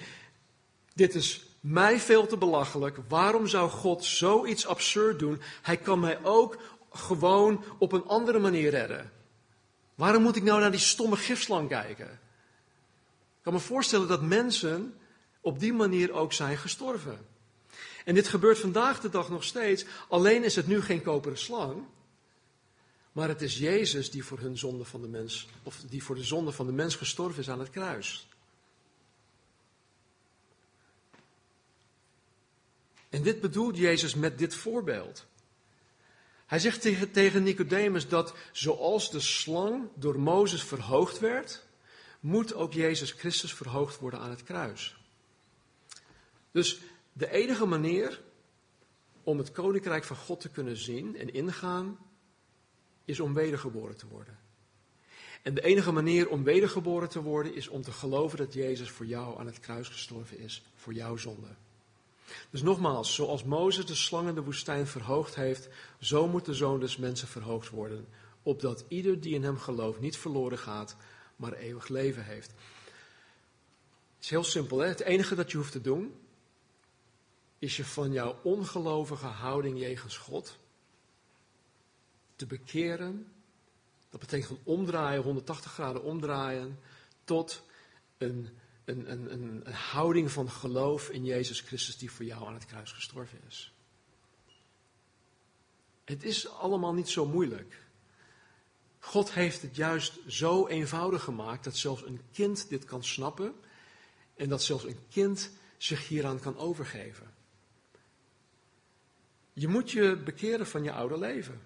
dit 0.93 1.15
is 1.15 1.45
mij 1.59 1.99
veel 1.99 2.27
te 2.27 2.37
belachelijk. 2.37 2.97
Waarom 3.07 3.47
zou 3.47 3.69
God 3.69 4.05
zoiets 4.05 4.67
absurd 4.67 5.19
doen? 5.19 5.41
Hij 5.61 5.77
kan 5.77 5.99
mij 5.99 6.23
ook 6.23 6.57
gewoon 6.91 7.63
op 7.77 7.91
een 7.91 8.05
andere 8.05 8.39
manier 8.39 8.69
redden. 8.69 9.20
Waarom 10.01 10.23
moet 10.23 10.35
ik 10.35 10.43
nou 10.43 10.59
naar 10.59 10.71
die 10.71 10.79
stomme 10.79 11.15
gifslang 11.15 11.69
kijken? 11.69 12.11
Ik 12.11 13.41
kan 13.41 13.53
me 13.53 13.59
voorstellen 13.59 14.07
dat 14.07 14.21
mensen 14.21 14.93
op 15.41 15.59
die 15.59 15.73
manier 15.73 16.11
ook 16.11 16.33
zijn 16.33 16.57
gestorven. 16.57 17.25
En 18.05 18.13
dit 18.13 18.27
gebeurt 18.27 18.59
vandaag 18.59 18.99
de 18.99 19.09
dag 19.09 19.29
nog 19.29 19.43
steeds. 19.43 19.85
Alleen 20.09 20.43
is 20.43 20.55
het 20.55 20.67
nu 20.67 20.81
geen 20.81 21.01
koperen 21.01 21.37
slang. 21.37 21.83
Maar 23.11 23.27
het 23.27 23.41
is 23.41 23.57
Jezus 23.57 24.11
die 24.11 24.23
voor 24.23 24.39
hun 24.39 24.57
zonde 24.57 24.85
van 24.85 25.01
de 25.01 25.07
mens, 25.07 25.47
of 25.63 25.81
die 25.89 26.03
voor 26.03 26.15
de 26.15 26.23
zonde 26.23 26.51
van 26.51 26.65
de 26.65 26.71
mens 26.71 26.95
gestorven 26.95 27.39
is 27.39 27.49
aan 27.49 27.59
het 27.59 27.69
kruis. 27.69 28.27
En 33.09 33.21
dit 33.21 33.41
bedoelt 33.41 33.77
Jezus 33.77 34.15
met 34.15 34.37
dit 34.37 34.55
voorbeeld. 34.55 35.25
Hij 36.51 36.59
zegt 36.59 37.13
tegen, 37.13 37.43
Nicodemus 37.43 38.07
dat 38.07 38.33
zoals 38.51 39.11
de 39.11 39.19
slang 39.19 39.89
door 39.95 40.19
Mozes 40.19 40.63
verhoogd 40.63 41.19
werd, 41.19 41.63
moet 42.19 42.53
ook 42.53 42.73
Jezus 42.73 43.11
Christus 43.11 43.53
verhoogd 43.53 43.99
worden 43.99 44.19
aan 44.19 44.29
het 44.29 44.43
kruis. 44.43 44.95
Dus 46.51 46.79
de 47.13 47.31
enige 47.31 47.65
manier 47.65 48.21
om 49.23 49.37
het 49.37 49.51
koninkrijk 49.51 50.03
van 50.03 50.15
God 50.15 50.39
te 50.39 50.49
kunnen 50.49 50.77
zien 50.77 51.17
en 51.17 51.33
ingaan, 51.33 51.97
is 53.05 53.19
om 53.19 53.33
wedergeboren 53.33 53.97
te 53.97 54.07
worden. 54.07 54.39
En 55.41 55.53
de 55.53 55.63
enige 55.63 55.91
manier 55.91 56.29
om 56.29 56.43
wedergeboren 56.43 57.09
te 57.09 57.21
worden 57.21 57.55
is 57.55 57.67
om 57.67 57.81
te 57.81 57.91
geloven 57.91 58.37
dat 58.37 58.53
Jezus 58.53 58.89
voor 58.89 59.05
jou 59.05 59.39
aan 59.39 59.45
het 59.45 59.59
kruis 59.59 59.87
gestorven 59.87 60.39
is, 60.39 60.63
voor 60.75 60.93
jouw 60.93 61.17
zonde. 61.17 61.55
Dus 62.49 62.61
nogmaals, 62.61 63.15
zoals 63.15 63.43
Mozes 63.43 63.85
de 63.85 63.95
slang 63.95 64.27
in 64.27 64.35
de 64.35 64.43
woestijn 64.43 64.87
verhoogd 64.87 65.35
heeft, 65.35 65.69
zo 65.99 66.27
moet 66.27 66.45
de 66.45 66.53
zoon 66.53 66.79
des 66.79 66.97
mensen 66.97 67.27
verhoogd 67.27 67.69
worden, 67.69 68.07
opdat 68.43 68.85
ieder 68.87 69.21
die 69.21 69.33
in 69.33 69.43
hem 69.43 69.57
gelooft 69.57 69.99
niet 69.99 70.17
verloren 70.17 70.57
gaat, 70.57 70.95
maar 71.35 71.53
eeuwig 71.53 71.87
leven 71.87 72.25
heeft. 72.25 72.51
Het 74.15 74.23
is 74.23 74.29
heel 74.29 74.43
simpel, 74.43 74.77
hè? 74.77 74.87
het 74.87 75.01
enige 75.01 75.35
dat 75.35 75.51
je 75.51 75.57
hoeft 75.57 75.71
te 75.71 75.81
doen, 75.81 76.13
is 77.59 77.77
je 77.77 77.85
van 77.85 78.11
jouw 78.11 78.39
ongelovige 78.43 79.25
houding 79.25 79.79
jegens 79.79 80.17
God 80.17 80.57
te 82.35 82.45
bekeren. 82.45 83.31
Dat 84.09 84.19
betekent 84.19 84.59
omdraaien, 84.63 85.23
180 85.23 85.71
graden 85.71 86.03
omdraaien, 86.03 86.79
tot 87.23 87.63
een 88.17 88.49
een, 88.85 89.11
een, 89.11 89.33
een, 89.33 89.73
houding 89.73 90.31
van 90.31 90.49
geloof 90.49 91.09
in 91.09 91.25
Jezus 91.25 91.59
Christus 91.59 91.97
die 91.97 92.11
voor 92.11 92.25
jou 92.25 92.47
aan 92.47 92.53
het 92.53 92.65
kruis 92.65 92.91
gestorven 92.91 93.39
is. 93.47 93.73
Het 96.03 96.23
is 96.23 96.49
allemaal 96.49 96.93
niet 96.93 97.09
zo 97.09 97.25
moeilijk. 97.25 97.79
God 98.99 99.33
heeft 99.33 99.61
het 99.61 99.75
juist 99.75 100.19
zo 100.27 100.67
eenvoudig 100.67 101.23
gemaakt 101.23 101.63
dat 101.63 101.77
zelfs 101.77 102.05
een 102.05 102.21
kind 102.31 102.69
dit 102.69 102.85
kan 102.85 103.03
snappen 103.03 103.53
en 104.35 104.49
dat 104.49 104.63
zelfs 104.63 104.83
een 104.83 104.99
kind 105.09 105.51
zich 105.77 106.07
hieraan 106.07 106.39
kan 106.39 106.57
overgeven. 106.57 107.33
Je 109.53 109.67
moet 109.67 109.91
je 109.91 110.17
bekeren 110.17 110.67
van 110.67 110.83
je 110.83 110.91
oude 110.91 111.17
leven. 111.17 111.61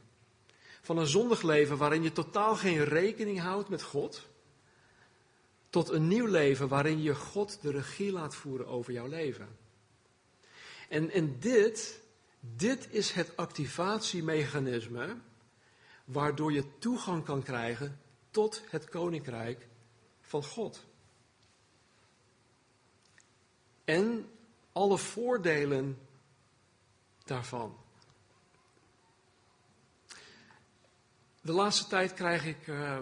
Van 0.81 0.97
een 0.97 1.07
zondig 1.07 1.41
leven 1.41 1.77
waarin 1.77 2.03
je 2.03 2.11
totaal 2.11 2.55
geen 2.55 2.83
rekening 2.83 3.39
houdt 3.39 3.69
met 3.69 3.81
God 3.83 4.27
tot 5.75 5.89
een 5.89 6.07
nieuw 6.07 6.25
leven 6.25 6.67
waarin 6.67 7.01
je 7.01 7.15
God 7.15 7.61
de 7.61 7.71
regie 7.71 8.11
laat 8.11 8.35
voeren 8.35 8.67
over 8.67 8.93
jouw 8.93 9.07
leven. 9.07 9.57
En, 10.89 11.11
en 11.11 11.39
dit, 11.39 12.01
dit 12.39 12.87
is 12.91 13.11
het 13.11 13.37
activatiemechanisme 13.37 15.17
waardoor 16.05 16.51
je 16.51 16.77
toegang 16.77 17.23
kan 17.23 17.43
krijgen 17.43 17.99
tot 18.31 18.63
het 18.69 18.89
koninkrijk 18.89 19.67
van 20.21 20.43
God. 20.43 20.85
En 23.83 24.29
alle 24.71 24.97
voordelen 24.97 25.97
daarvan. 27.23 27.77
De 31.41 31.51
laatste 31.51 31.87
tijd 31.87 32.13
krijg 32.13 32.45
ik 32.45 32.67
uh, 32.67 32.97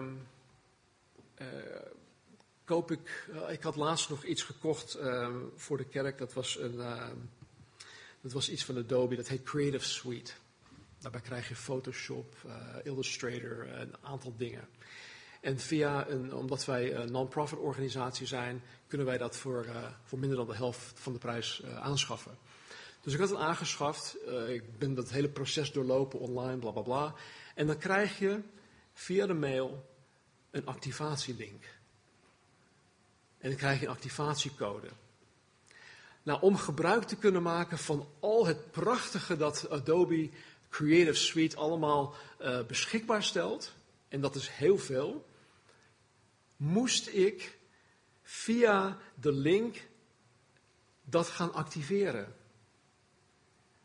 koop 2.64 2.90
ik, 2.90 3.26
uh, 3.30 3.50
ik 3.52 3.62
had 3.62 3.76
laatst 3.76 4.08
nog 4.08 4.24
iets 4.24 4.42
gekocht 4.42 4.96
uh, 5.00 5.28
voor 5.56 5.76
de 5.76 5.84
kerk. 5.84 6.18
Dat 6.18 6.32
was, 6.32 6.58
een, 6.58 6.74
uh, 6.74 7.08
dat 8.20 8.32
was 8.32 8.50
iets 8.50 8.64
van 8.64 8.76
Adobe, 8.76 9.16
dat 9.16 9.28
heet 9.28 9.42
Creative 9.42 9.84
Suite. 9.84 10.32
Daarbij 10.98 11.20
krijg 11.20 11.48
je 11.48 11.54
Photoshop, 11.54 12.34
eh, 12.46 12.52
Illustrator, 12.82 13.68
een 13.68 13.94
aantal 14.00 14.34
dingen. 14.36 14.68
En 15.40 15.58
via 15.58 16.08
een, 16.08 16.34
omdat 16.34 16.64
wij 16.64 16.94
een 16.94 17.12
non-profit 17.12 17.58
organisatie 17.58 18.26
zijn, 18.26 18.62
kunnen 18.86 19.06
wij 19.06 19.18
dat 19.18 19.36
voor, 19.36 19.66
voor 20.04 20.18
minder 20.18 20.38
dan 20.38 20.46
de 20.46 20.54
helft 20.54 21.00
van 21.00 21.12
de 21.12 21.18
prijs 21.18 21.62
aanschaffen. 21.64 22.38
Dus 23.00 23.12
ik 23.12 23.18
had 23.18 23.28
het 23.28 23.38
aangeschaft. 23.38 24.16
ik 24.48 24.78
ben 24.78 24.94
dat 24.94 25.10
hele 25.10 25.28
proces 25.28 25.72
doorlopen 25.72 26.18
online, 26.18 26.58
bla 26.58 26.70
bla 26.70 26.82
bla. 26.82 27.14
En 27.54 27.66
dan 27.66 27.78
krijg 27.78 28.18
je 28.18 28.40
via 28.92 29.26
de 29.26 29.34
mail 29.34 29.84
een 30.50 30.66
activatielink. 30.66 31.64
En 33.44 33.50
dan 33.50 33.58
krijg 33.58 33.80
je 33.80 33.86
een 33.86 33.92
activatiecode. 33.92 34.88
Nou, 36.22 36.40
om 36.40 36.56
gebruik 36.56 37.04
te 37.04 37.16
kunnen 37.16 37.42
maken 37.42 37.78
van 37.78 38.08
al 38.20 38.46
het 38.46 38.70
prachtige 38.70 39.36
dat 39.36 39.70
Adobe 39.70 40.30
Creative 40.68 41.14
Suite 41.14 41.56
allemaal 41.56 42.14
uh, 42.40 42.64
beschikbaar 42.66 43.22
stelt, 43.22 43.72
en 44.08 44.20
dat 44.20 44.34
is 44.34 44.48
heel 44.48 44.78
veel, 44.78 45.26
moest 46.56 47.06
ik 47.08 47.58
via 48.22 48.98
de 49.14 49.32
link 49.32 49.86
dat 51.02 51.28
gaan 51.28 51.52
activeren. 51.52 52.34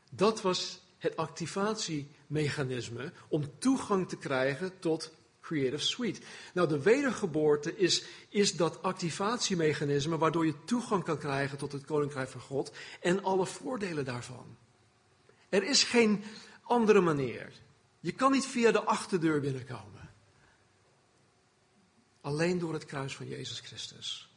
Dat 0.09 0.41
was 0.41 0.81
het 0.97 1.15
activatiemechanisme 1.15 3.11
om 3.27 3.57
toegang 3.57 4.09
te 4.09 4.17
krijgen 4.17 4.79
tot 4.79 5.13
Creative 5.49 5.83
Suite. 5.83 6.21
Nou, 6.53 6.67
de 6.67 6.81
wedergeboorte 6.81 7.77
is, 7.77 8.03
is 8.29 8.55
dat 8.55 8.81
activatiemechanisme 8.81 10.17
waardoor 10.17 10.45
je 10.45 10.63
toegang 10.65 11.03
kan 11.03 11.17
krijgen 11.17 11.57
tot 11.57 11.71
het 11.71 11.85
Koninkrijk 11.85 12.29
van 12.29 12.41
God 12.41 12.71
en 13.01 13.23
alle 13.23 13.45
voordelen 13.45 14.05
daarvan. 14.05 14.57
Er 15.49 15.63
is 15.63 15.83
geen 15.83 16.23
andere 16.63 17.01
manier. 17.01 17.51
Je 17.99 18.11
kan 18.11 18.31
niet 18.31 18.45
via 18.45 18.71
de 18.71 18.83
achterdeur 18.83 19.41
binnenkomen. 19.41 20.09
Alleen 22.21 22.59
door 22.59 22.73
het 22.73 22.85
kruis 22.85 23.15
van 23.15 23.27
Jezus 23.27 23.59
Christus. 23.59 24.29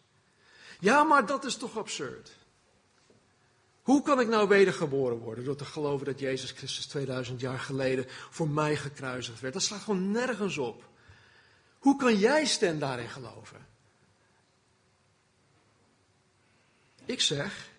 Ja, 0.80 1.02
maar 1.02 1.26
dat 1.26 1.44
is 1.44 1.56
toch 1.56 1.78
absurd? 1.78 2.36
Hoe 3.82 4.02
kan 4.02 4.20
ik 4.20 4.28
nou 4.28 4.48
wedergeboren 4.48 5.18
worden 5.18 5.44
door 5.44 5.56
te 5.56 5.64
geloven 5.64 6.06
dat 6.06 6.18
Jezus 6.18 6.50
Christus 6.50 6.86
2000 6.86 7.40
jaar 7.40 7.58
geleden 7.58 8.06
voor 8.08 8.48
mij 8.48 8.76
gekruisigd 8.76 9.40
werd? 9.40 9.54
Dat 9.54 9.62
slaat 9.62 9.80
gewoon 9.80 10.10
nergens 10.10 10.58
op. 10.58 10.90
Hoe 11.82 11.96
kan 11.96 12.18
jij 12.18 12.44
Stan 12.44 12.78
daarin 12.78 13.08
geloven? 13.08 13.66
Ik 17.04 17.20
zeg, 17.20 17.70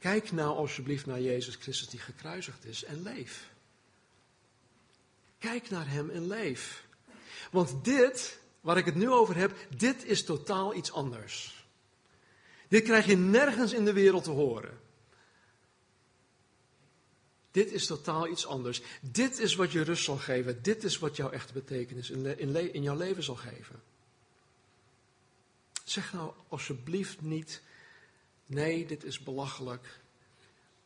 Kijk 0.00 0.32
nou 0.32 0.56
alsjeblieft 0.56 1.06
naar 1.06 1.20
Jezus 1.20 1.54
Christus 1.54 1.88
die 1.88 2.00
gekruisigd 2.00 2.64
is 2.64 2.84
en 2.84 3.02
leef. 3.02 3.50
Kijk 5.38 5.70
naar 5.70 5.88
Hem 5.88 6.10
en 6.10 6.26
leef. 6.26 6.84
Want 7.50 7.84
dit, 7.84 8.40
waar 8.60 8.76
ik 8.76 8.84
het 8.84 8.94
nu 8.94 9.10
over 9.10 9.36
heb, 9.36 9.56
dit 9.76 10.04
is 10.04 10.24
totaal 10.24 10.74
iets 10.74 10.92
anders. 10.92 11.64
Dit 12.68 12.82
krijg 12.82 13.06
je 13.06 13.16
nergens 13.16 13.72
in 13.72 13.84
de 13.84 13.92
wereld 13.92 14.24
te 14.24 14.30
horen. 14.30 14.79
Dit 17.50 17.72
is 17.72 17.86
totaal 17.86 18.28
iets 18.28 18.46
anders. 18.46 18.82
Dit 19.00 19.38
is 19.38 19.54
wat 19.54 19.72
je 19.72 19.82
rust 19.82 20.04
zal 20.04 20.16
geven. 20.16 20.62
Dit 20.62 20.84
is 20.84 20.98
wat 20.98 21.16
jouw 21.16 21.30
echte 21.30 21.52
betekenis 21.52 22.10
in, 22.10 22.38
in, 22.38 22.72
in 22.74 22.82
jouw 22.82 22.96
leven 22.96 23.22
zal 23.22 23.34
geven. 23.34 23.82
Zeg 25.84 26.12
nou 26.12 26.32
alsjeblieft 26.48 27.20
niet, 27.20 27.62
nee, 28.46 28.86
dit 28.86 29.04
is 29.04 29.18
belachelijk. 29.18 30.00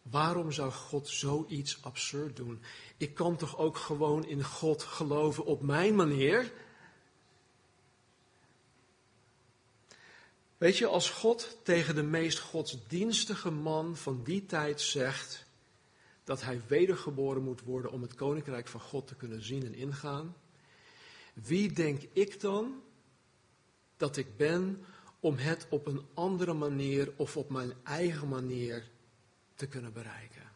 Waarom 0.02 0.52
zou 0.52 0.72
God 0.72 1.08
zoiets 1.08 1.82
absurd 1.82 2.36
doen? 2.36 2.62
Ik 2.96 3.14
kan 3.14 3.36
toch 3.36 3.58
ook 3.58 3.76
gewoon 3.76 4.26
in 4.26 4.44
God 4.44 4.82
geloven 4.82 5.44
op 5.44 5.62
mijn 5.62 5.94
manier? 5.94 6.52
Weet 10.58 10.76
je, 10.78 10.86
als 10.86 11.10
God 11.10 11.56
tegen 11.62 11.94
de 11.94 12.02
meest 12.02 12.38
godsdienstige 12.38 13.50
man 13.50 13.96
van 13.96 14.22
die 14.22 14.46
tijd 14.46 14.80
zegt 14.80 15.43
dat 16.24 16.42
hij 16.42 16.60
wedergeboren 16.66 17.42
moet 17.42 17.62
worden 17.62 17.90
om 17.90 18.02
het 18.02 18.14
koninkrijk 18.14 18.68
van 18.68 18.80
God 18.80 19.06
te 19.06 19.14
kunnen 19.14 19.42
zien 19.42 19.64
en 19.64 19.74
ingaan, 19.74 20.36
wie 21.34 21.72
denk 21.72 22.02
ik 22.12 22.40
dan 22.40 22.82
dat 23.96 24.16
ik 24.16 24.36
ben 24.36 24.84
om 25.20 25.36
het 25.36 25.66
op 25.70 25.86
een 25.86 26.06
andere 26.14 26.52
manier 26.52 27.12
of 27.16 27.36
op 27.36 27.50
mijn 27.50 27.72
eigen 27.82 28.28
manier 28.28 28.90
te 29.54 29.66
kunnen 29.66 29.92
bereiken? 29.92 30.52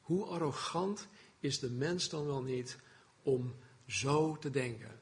Hoe 0.00 0.24
arrogant 0.24 1.08
is 1.40 1.58
de 1.58 1.70
mens 1.70 2.08
dan 2.08 2.26
wel 2.26 2.42
niet 2.42 2.78
om 3.22 3.54
zo 3.86 4.36
te 4.36 4.50
denken? 4.50 5.00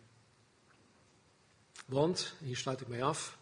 Want, 1.86 2.34
hier 2.38 2.56
sluit 2.56 2.80
ik 2.80 2.88
mee 2.88 3.04
af, 3.04 3.38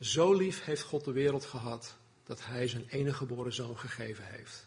zo 0.00 0.32
lief 0.32 0.64
heeft 0.64 0.82
God 0.82 1.04
de 1.04 1.12
wereld 1.12 1.44
gehad 1.44 1.96
dat 2.24 2.44
Hij 2.44 2.68
zijn 2.68 2.86
enige 2.88 3.16
geboren 3.16 3.52
zoon 3.52 3.78
gegeven 3.78 4.24
heeft. 4.24 4.66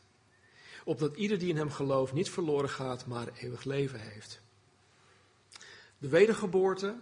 Opdat 0.84 1.16
ieder 1.16 1.40
die 1.40 1.50
in 1.50 1.58
Hem 1.58 1.72
gelooft 1.72 2.14
niet 2.14 2.30
verloren 2.30 2.70
gaat, 2.70 3.06
maar 3.06 3.28
eeuwig 3.34 3.64
leven 3.64 4.00
heeft. 4.00 4.42
De 5.98 6.08
wedergeboorte 6.08 6.96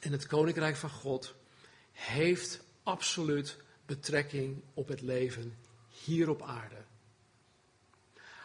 en 0.00 0.12
het 0.12 0.26
koninkrijk 0.26 0.76
van 0.76 0.90
God 0.90 1.34
heeft 1.92 2.60
absoluut 2.82 3.56
betrekking 3.86 4.62
op 4.74 4.88
het 4.88 5.00
leven 5.00 5.58
hier 5.88 6.28
op 6.28 6.42
aarde. 6.42 6.82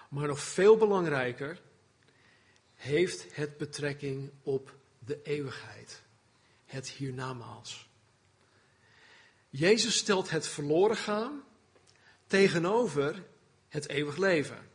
Maar 0.09 0.27
nog 0.27 0.39
veel 0.39 0.77
belangrijker 0.77 1.61
heeft 2.75 3.35
het 3.35 3.57
betrekking 3.57 4.31
op 4.43 4.75
de 4.99 5.19
eeuwigheid, 5.23 6.01
het 6.65 6.89
hiernamaals. 6.89 7.89
Jezus 9.57 9.97
stelt 9.97 10.29
het 10.29 10.47
verloren 10.47 10.97
gaan 10.97 11.43
tegenover 12.27 13.23
het 13.67 13.89
eeuwig 13.89 14.17
leven. 14.17 14.69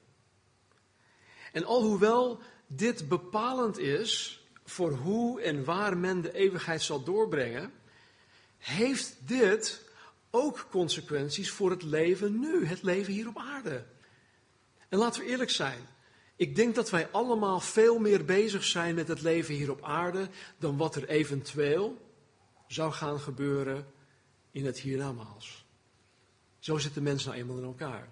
En 1.52 1.64
alhoewel 1.64 2.40
dit 2.66 3.08
bepalend 3.08 3.78
is 3.78 4.42
voor 4.64 4.92
hoe 4.92 5.40
en 5.40 5.64
waar 5.64 5.96
men 5.96 6.20
de 6.20 6.32
eeuwigheid 6.32 6.82
zal 6.82 7.02
doorbrengen, 7.02 7.72
heeft 8.58 9.16
dit 9.20 9.88
ook 10.30 10.66
consequenties 10.70 11.50
voor 11.50 11.70
het 11.70 11.82
leven 11.82 12.38
nu, 12.38 12.66
het 12.66 12.82
leven 12.82 13.12
hier 13.12 13.28
op 13.28 13.38
aarde. 13.38 13.84
En 14.88 14.98
laten 14.98 15.22
we 15.22 15.28
eerlijk 15.28 15.50
zijn. 15.50 15.88
Ik 16.36 16.56
denk 16.56 16.74
dat 16.74 16.90
wij 16.90 17.08
allemaal 17.10 17.60
veel 17.60 17.98
meer 17.98 18.24
bezig 18.24 18.64
zijn 18.64 18.94
met 18.94 19.08
het 19.08 19.20
leven 19.20 19.54
hier 19.54 19.70
op 19.70 19.82
aarde 19.82 20.28
dan 20.58 20.76
wat 20.76 20.96
er 20.96 21.08
eventueel 21.08 21.98
zou 22.66 22.92
gaan 22.92 23.20
gebeuren 23.20 23.98
in 24.51 24.66
het 24.66 24.78
hiernamaals. 24.78 25.64
Zo 26.59 26.78
zitten 26.78 27.03
mensen 27.03 27.28
nou 27.28 27.40
eenmaal 27.40 27.59
in 27.59 27.64
elkaar. 27.64 28.09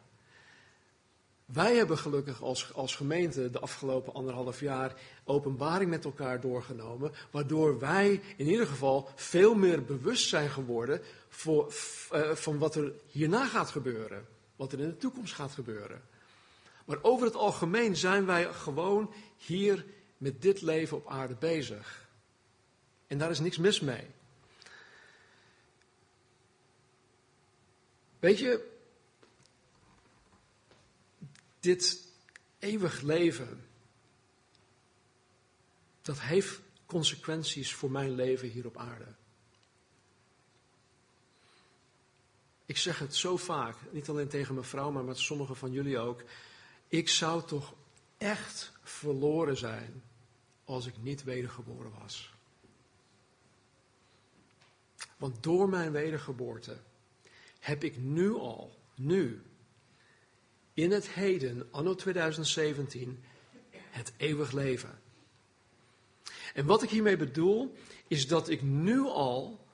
Wij 1.52 1.76
hebben 1.76 1.98
gelukkig 1.98 2.42
als, 2.42 2.74
als 2.74 2.94
gemeente 2.94 3.50
de 3.50 3.58
afgelopen 3.58 4.14
anderhalf 4.14 4.60
jaar 4.60 4.94
openbaring 5.24 5.90
met 5.90 6.04
elkaar 6.04 6.40
doorgenomen, 6.40 7.12
waardoor 7.30 7.78
wij 7.78 8.20
in 8.36 8.46
ieder 8.46 8.66
geval 8.66 9.08
veel 9.14 9.54
meer 9.54 9.84
bewust 9.84 10.28
zijn 10.28 10.50
geworden 10.50 11.00
voor, 11.28 11.72
uh, 12.12 12.30
van 12.30 12.58
wat 12.58 12.74
er 12.74 12.92
hierna 13.06 13.46
gaat 13.46 13.70
gebeuren, 13.70 14.26
wat 14.56 14.72
er 14.72 14.80
in 14.80 14.88
de 14.88 14.96
toekomst 14.96 15.34
gaat 15.34 15.52
gebeuren. 15.52 16.02
Maar 16.84 16.98
over 17.02 17.26
het 17.26 17.36
algemeen 17.36 17.96
zijn 17.96 18.26
wij 18.26 18.52
gewoon 18.52 19.12
hier 19.36 19.84
met 20.16 20.42
dit 20.42 20.62
leven 20.62 20.96
op 20.96 21.08
aarde 21.08 21.34
bezig. 21.34 22.08
En 23.06 23.18
daar 23.18 23.30
is 23.30 23.40
niks 23.40 23.58
mis 23.58 23.80
mee. 23.80 24.06
Weet 28.18 28.38
je, 28.38 28.76
dit 31.60 32.06
eeuwig 32.58 33.00
leven, 33.00 33.66
dat 36.02 36.20
heeft 36.20 36.60
consequenties 36.86 37.74
voor 37.74 37.90
mijn 37.90 38.10
leven 38.10 38.48
hier 38.48 38.66
op 38.66 38.76
aarde. 38.76 39.14
Ik 42.66 42.76
zeg 42.76 42.98
het 42.98 43.16
zo 43.16 43.36
vaak, 43.36 43.76
niet 43.90 44.08
alleen 44.08 44.28
tegen 44.28 44.54
mijn 44.54 44.66
vrouw, 44.66 44.90
maar 44.90 45.04
met 45.04 45.18
sommigen 45.18 45.56
van 45.56 45.72
jullie 45.72 45.98
ook. 45.98 46.24
Ik 46.88 47.08
zou 47.08 47.46
toch 47.46 47.74
echt 48.18 48.72
verloren 48.82 49.56
zijn 49.56 50.02
als 50.64 50.86
ik 50.86 50.94
niet 51.02 51.24
wedergeboren 51.24 51.92
was. 51.98 52.32
Want 55.16 55.42
door 55.42 55.68
mijn 55.68 55.92
wedergeboorte 55.92 56.78
heb 57.58 57.84
ik 57.84 57.98
nu 57.98 58.32
al, 58.32 58.78
nu, 58.94 59.42
in 60.74 60.90
het 60.90 61.08
heden, 61.08 61.68
anno 61.70 61.94
2017, 61.94 63.24
het 63.70 64.12
eeuwig 64.16 64.52
leven. 64.52 65.00
En 66.54 66.66
wat 66.66 66.82
ik 66.82 66.90
hiermee 66.90 67.16
bedoel, 67.16 67.74
is 68.06 68.28
dat 68.28 68.48
ik 68.48 68.62
nu 68.62 69.00
al 69.00 69.66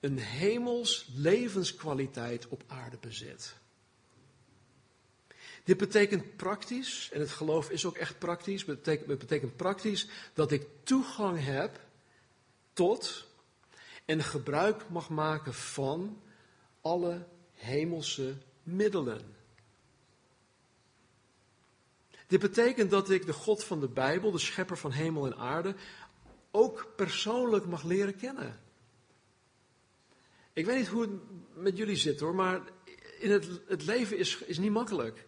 een 0.00 0.18
hemels 0.18 1.10
levenskwaliteit 1.14 2.48
op 2.48 2.62
aarde 2.66 2.98
bezit. 3.00 3.54
Dit 5.64 5.76
betekent 5.76 6.36
praktisch, 6.36 7.10
en 7.12 7.20
het 7.20 7.30
geloof 7.30 7.70
is 7.70 7.84
ook 7.84 7.96
echt 7.96 8.18
praktisch, 8.18 8.66
het 8.66 8.76
betekent, 8.76 9.18
betekent 9.18 9.56
praktisch 9.56 10.08
dat 10.34 10.52
ik 10.52 10.66
toegang 10.82 11.44
heb 11.44 11.80
tot 12.72 13.26
en 14.04 14.22
gebruik 14.22 14.88
mag 14.88 15.08
maken 15.08 15.54
van 15.54 16.22
alle 16.80 17.26
hemelse 17.52 18.36
middelen. 18.62 19.38
Dit 22.26 22.40
betekent 22.40 22.90
dat 22.90 23.10
ik 23.10 23.26
de 23.26 23.32
God 23.32 23.64
van 23.64 23.80
de 23.80 23.88
Bijbel, 23.88 24.30
de 24.30 24.38
schepper 24.38 24.78
van 24.78 24.90
hemel 24.90 25.26
en 25.26 25.36
aarde, 25.36 25.74
ook 26.50 26.92
persoonlijk 26.96 27.66
mag 27.66 27.82
leren 27.82 28.16
kennen. 28.16 28.60
Ik 30.52 30.66
weet 30.66 30.78
niet 30.78 30.88
hoe 30.88 31.02
het 31.02 31.10
met 31.54 31.76
jullie 31.76 31.96
zit 31.96 32.20
hoor, 32.20 32.34
maar 32.34 32.60
in 33.18 33.30
het, 33.30 33.48
het 33.66 33.84
leven 33.84 34.18
is, 34.18 34.38
is 34.38 34.58
niet 34.58 34.70
makkelijk. 34.70 35.26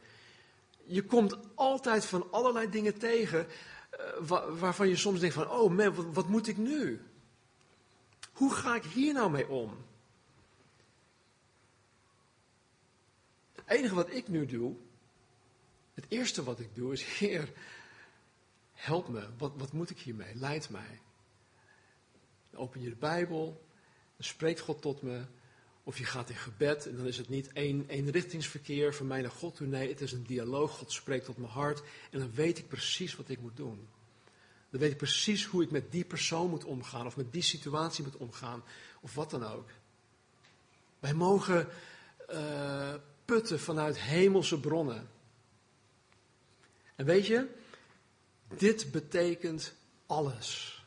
Je 0.85 1.05
komt 1.05 1.37
altijd 1.55 2.05
van 2.05 2.31
allerlei 2.31 2.71
dingen 2.71 2.99
tegen 2.99 3.47
uh, 4.21 4.59
waarvan 4.59 4.89
je 4.89 4.97
soms 4.97 5.21
denkt 5.21 5.35
van, 5.35 5.51
oh 5.51 5.73
man, 5.73 6.13
wat 6.13 6.29
moet 6.29 6.49
ik 6.49 6.57
nu? 6.57 7.01
Hoe 8.33 8.55
ga 8.55 8.75
ik 8.75 8.85
hier 8.85 9.13
nou 9.13 9.31
mee 9.31 9.49
om? 9.49 9.77
Enige 13.73 13.95
wat 13.95 14.13
ik 14.13 14.29
nu 14.29 14.47
doe, 14.47 14.77
het 15.95 16.05
eerste 16.09 16.43
wat 16.43 16.61
ik 16.61 16.75
doe 16.75 16.93
is, 16.93 17.05
Heer, 17.19 17.53
help 18.73 19.09
me. 19.09 19.29
Wat, 19.39 19.53
wat 19.57 19.73
moet 19.73 19.91
ik 19.91 19.99
hiermee? 19.99 20.35
Leid 20.35 20.71
mij. 20.71 21.01
Dan 22.51 22.61
open 22.61 22.83
je 22.83 22.89
de 22.89 22.97
Bijbel, 22.97 23.65
dan 24.17 24.27
spreekt 24.27 24.61
God 24.61 24.83
tot 24.83 25.03
me. 25.03 25.25
Of 25.85 25.99
je 25.99 26.05
gaat 26.05 26.31
in 26.31 26.37
gebed 26.37 26.87
en 26.87 26.97
dan 26.97 27.07
is 27.07 27.17
het 27.17 27.29
niet 27.29 27.53
één, 27.53 27.89
één 27.89 28.11
richtingsverkeer 28.11 28.95
van 28.95 29.07
mij 29.07 29.21
naar 29.21 29.31
God 29.31 29.57
toe. 29.57 29.67
Nee, 29.67 29.89
het 29.89 30.01
is 30.01 30.13
een 30.13 30.27
dialoog. 30.27 30.71
God 30.71 30.93
spreekt 30.93 31.25
tot 31.25 31.37
mijn 31.37 31.53
hart 31.53 31.83
en 32.11 32.19
dan 32.19 32.33
weet 32.35 32.59
ik 32.59 32.69
precies 32.69 33.17
wat 33.17 33.29
ik 33.29 33.41
moet 33.41 33.57
doen. 33.57 33.89
Dan 34.71 34.81
weet 34.81 34.91
ik 34.91 34.97
precies 34.97 35.45
hoe 35.45 35.63
ik 35.63 35.71
met 35.71 35.93
die 35.93 36.05
persoon 36.05 36.51
moet 36.51 36.65
omgaan 36.65 37.07
of 37.07 37.17
met 37.17 37.33
die 37.33 37.43
situatie 37.43 38.05
moet 38.05 38.17
omgaan 38.17 38.63
of 39.01 39.15
wat 39.15 39.31
dan 39.31 39.45
ook. 39.45 39.69
Wij 40.99 41.15
mogen 41.15 41.69
uh, 42.31 42.95
putten 43.33 43.61
vanuit 43.61 43.99
hemelse 43.99 44.61
bronnen. 44.61 45.11
En 46.95 47.05
weet 47.05 47.27
je, 47.27 47.47
dit 48.57 48.91
betekent 48.91 49.75
alles. 50.07 50.83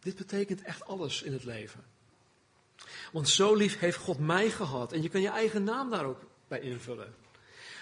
Dit 0.00 0.16
betekent 0.16 0.62
echt 0.62 0.84
alles 0.84 1.22
in 1.22 1.32
het 1.32 1.44
leven. 1.44 1.84
Want 3.12 3.28
zo 3.28 3.54
lief 3.54 3.78
heeft 3.78 3.96
God 3.96 4.18
mij 4.18 4.50
gehad. 4.50 4.92
En 4.92 5.02
je 5.02 5.08
kan 5.08 5.20
je 5.20 5.28
eigen 5.28 5.64
naam 5.64 5.90
daar 5.90 6.04
ook 6.04 6.20
bij 6.48 6.60
invullen. 6.60 7.14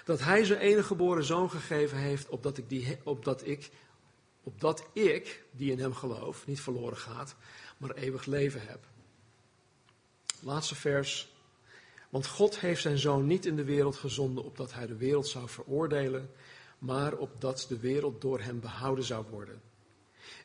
Dat 0.04 0.20
hij 0.20 0.44
zijn 0.44 0.60
enige 0.60 0.86
geboren 0.86 1.24
zoon 1.24 1.50
gegeven 1.50 1.98
heeft, 1.98 2.28
opdat 2.28 2.58
ik, 2.58 2.68
die, 2.68 2.98
opdat, 3.02 3.46
ik, 3.46 3.70
opdat 4.42 4.86
ik, 4.92 5.42
die 5.50 5.72
in 5.72 5.78
hem 5.78 5.94
geloof, 5.94 6.46
niet 6.46 6.60
verloren 6.60 6.98
gaat, 6.98 7.34
maar 7.76 7.90
eeuwig 7.90 8.24
leven 8.24 8.60
heb. 8.66 8.84
Laatste 10.40 10.74
vers. 10.74 11.28
Want 12.10 12.26
God 12.26 12.60
heeft 12.60 12.82
zijn 12.82 12.98
zoon 12.98 13.26
niet 13.26 13.46
in 13.46 13.56
de 13.56 13.64
wereld 13.64 13.96
gezonden, 13.96 14.44
opdat 14.44 14.72
hij 14.72 14.86
de 14.86 14.96
wereld 14.96 15.28
zou 15.28 15.48
veroordelen, 15.48 16.30
maar 16.78 17.16
opdat 17.16 17.66
de 17.68 17.78
wereld 17.78 18.20
door 18.20 18.40
hem 18.40 18.60
behouden 18.60 19.04
zou 19.04 19.24
worden. 19.30 19.60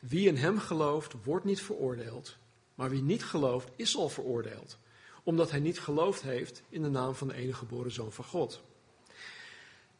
Wie 0.01 0.27
in 0.27 0.35
hem 0.35 0.59
gelooft, 0.59 1.13
wordt 1.23 1.45
niet 1.45 1.61
veroordeeld, 1.61 2.37
maar 2.75 2.89
wie 2.89 3.01
niet 3.01 3.23
gelooft, 3.23 3.69
is 3.75 3.97
al 3.97 4.09
veroordeeld, 4.09 4.77
omdat 5.23 5.51
hij 5.51 5.59
niet 5.59 5.79
geloofd 5.79 6.21
heeft 6.21 6.63
in 6.69 6.81
de 6.81 6.89
naam 6.89 7.15
van 7.15 7.27
de 7.27 7.33
enige 7.33 7.57
geboren 7.57 7.91
zoon 7.91 8.11
van 8.11 8.25
God. 8.25 8.61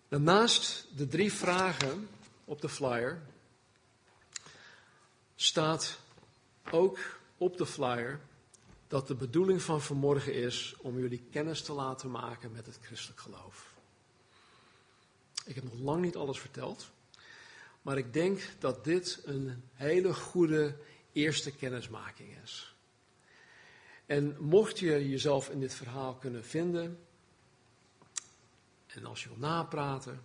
Naast 0.08 0.88
de 0.96 1.08
drie 1.08 1.34
vragen 1.34 2.08
op 2.46 2.62
de 2.62 2.70
flyer 2.70 3.22
staat 5.36 6.00
ook 6.72 7.00
op 7.38 7.58
de 7.58 7.66
flyer 7.66 8.20
dat 8.88 9.08
de 9.08 9.16
bedoeling 9.16 9.62
van 9.62 9.82
vanmorgen 9.82 10.34
is 10.34 10.76
om 10.78 11.00
jullie 11.00 11.24
kennis 11.32 11.62
te 11.62 11.74
laten 11.74 12.12
maken 12.12 12.52
met 12.52 12.66
het 12.66 12.80
christelijk 12.82 13.20
geloof. 13.20 13.74
Ik 15.46 15.56
heb 15.56 15.64
nog 15.64 15.80
lang 15.80 16.02
niet 16.02 16.16
alles 16.16 16.40
verteld, 16.40 16.92
maar 17.82 17.98
ik 17.98 18.14
denk 18.14 18.50
dat 18.60 18.84
dit 18.84 19.22
een 19.26 19.64
hele 19.74 20.14
goede 20.14 20.76
eerste 21.12 21.52
kennismaking 21.52 22.38
is. 22.44 22.76
En 24.06 24.36
mocht 24.40 24.80
je 24.80 25.10
jezelf 25.10 25.50
in 25.50 25.60
dit 25.60 25.74
verhaal 25.74 26.16
kunnen 26.16 26.46
vinden, 26.46 27.00
en 28.96 29.06
als 29.06 29.24
je 29.24 29.30
wil 29.30 29.38
napraten, 29.38 30.24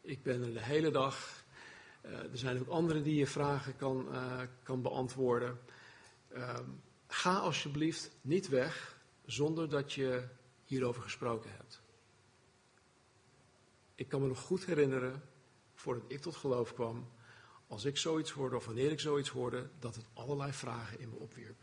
ik 0.00 0.22
ben 0.22 0.42
er 0.42 0.52
de 0.52 0.62
hele 0.62 0.90
dag. 0.90 1.44
Uh, 2.04 2.12
er 2.12 2.38
zijn 2.38 2.60
ook 2.60 2.68
anderen 2.68 3.02
die 3.02 3.14
je 3.14 3.26
vragen 3.26 3.76
kan, 3.76 4.06
uh, 4.12 4.40
kan 4.62 4.82
beantwoorden. 4.82 5.60
Uh, 6.36 6.58
ga 7.10 7.38
alsjeblieft 7.38 8.10
niet 8.20 8.48
weg 8.48 8.98
zonder 9.24 9.68
dat 9.68 9.92
je 9.92 10.28
hierover 10.64 11.02
gesproken 11.02 11.50
hebt. 11.52 11.80
Ik 13.94 14.08
kan 14.08 14.20
me 14.20 14.26
nog 14.26 14.40
goed 14.40 14.64
herinneren, 14.64 15.22
voordat 15.74 16.04
ik 16.06 16.20
tot 16.20 16.36
geloof 16.36 16.74
kwam, 16.74 17.08
als 17.66 17.84
ik 17.84 17.96
zoiets 17.96 18.30
hoorde 18.30 18.56
of 18.56 18.66
wanneer 18.66 18.90
ik 18.90 19.00
zoiets 19.00 19.28
hoorde, 19.28 19.68
dat 19.78 19.94
het 19.94 20.04
allerlei 20.12 20.52
vragen 20.52 21.00
in 21.00 21.08
me 21.08 21.16
opwierp. 21.16 21.56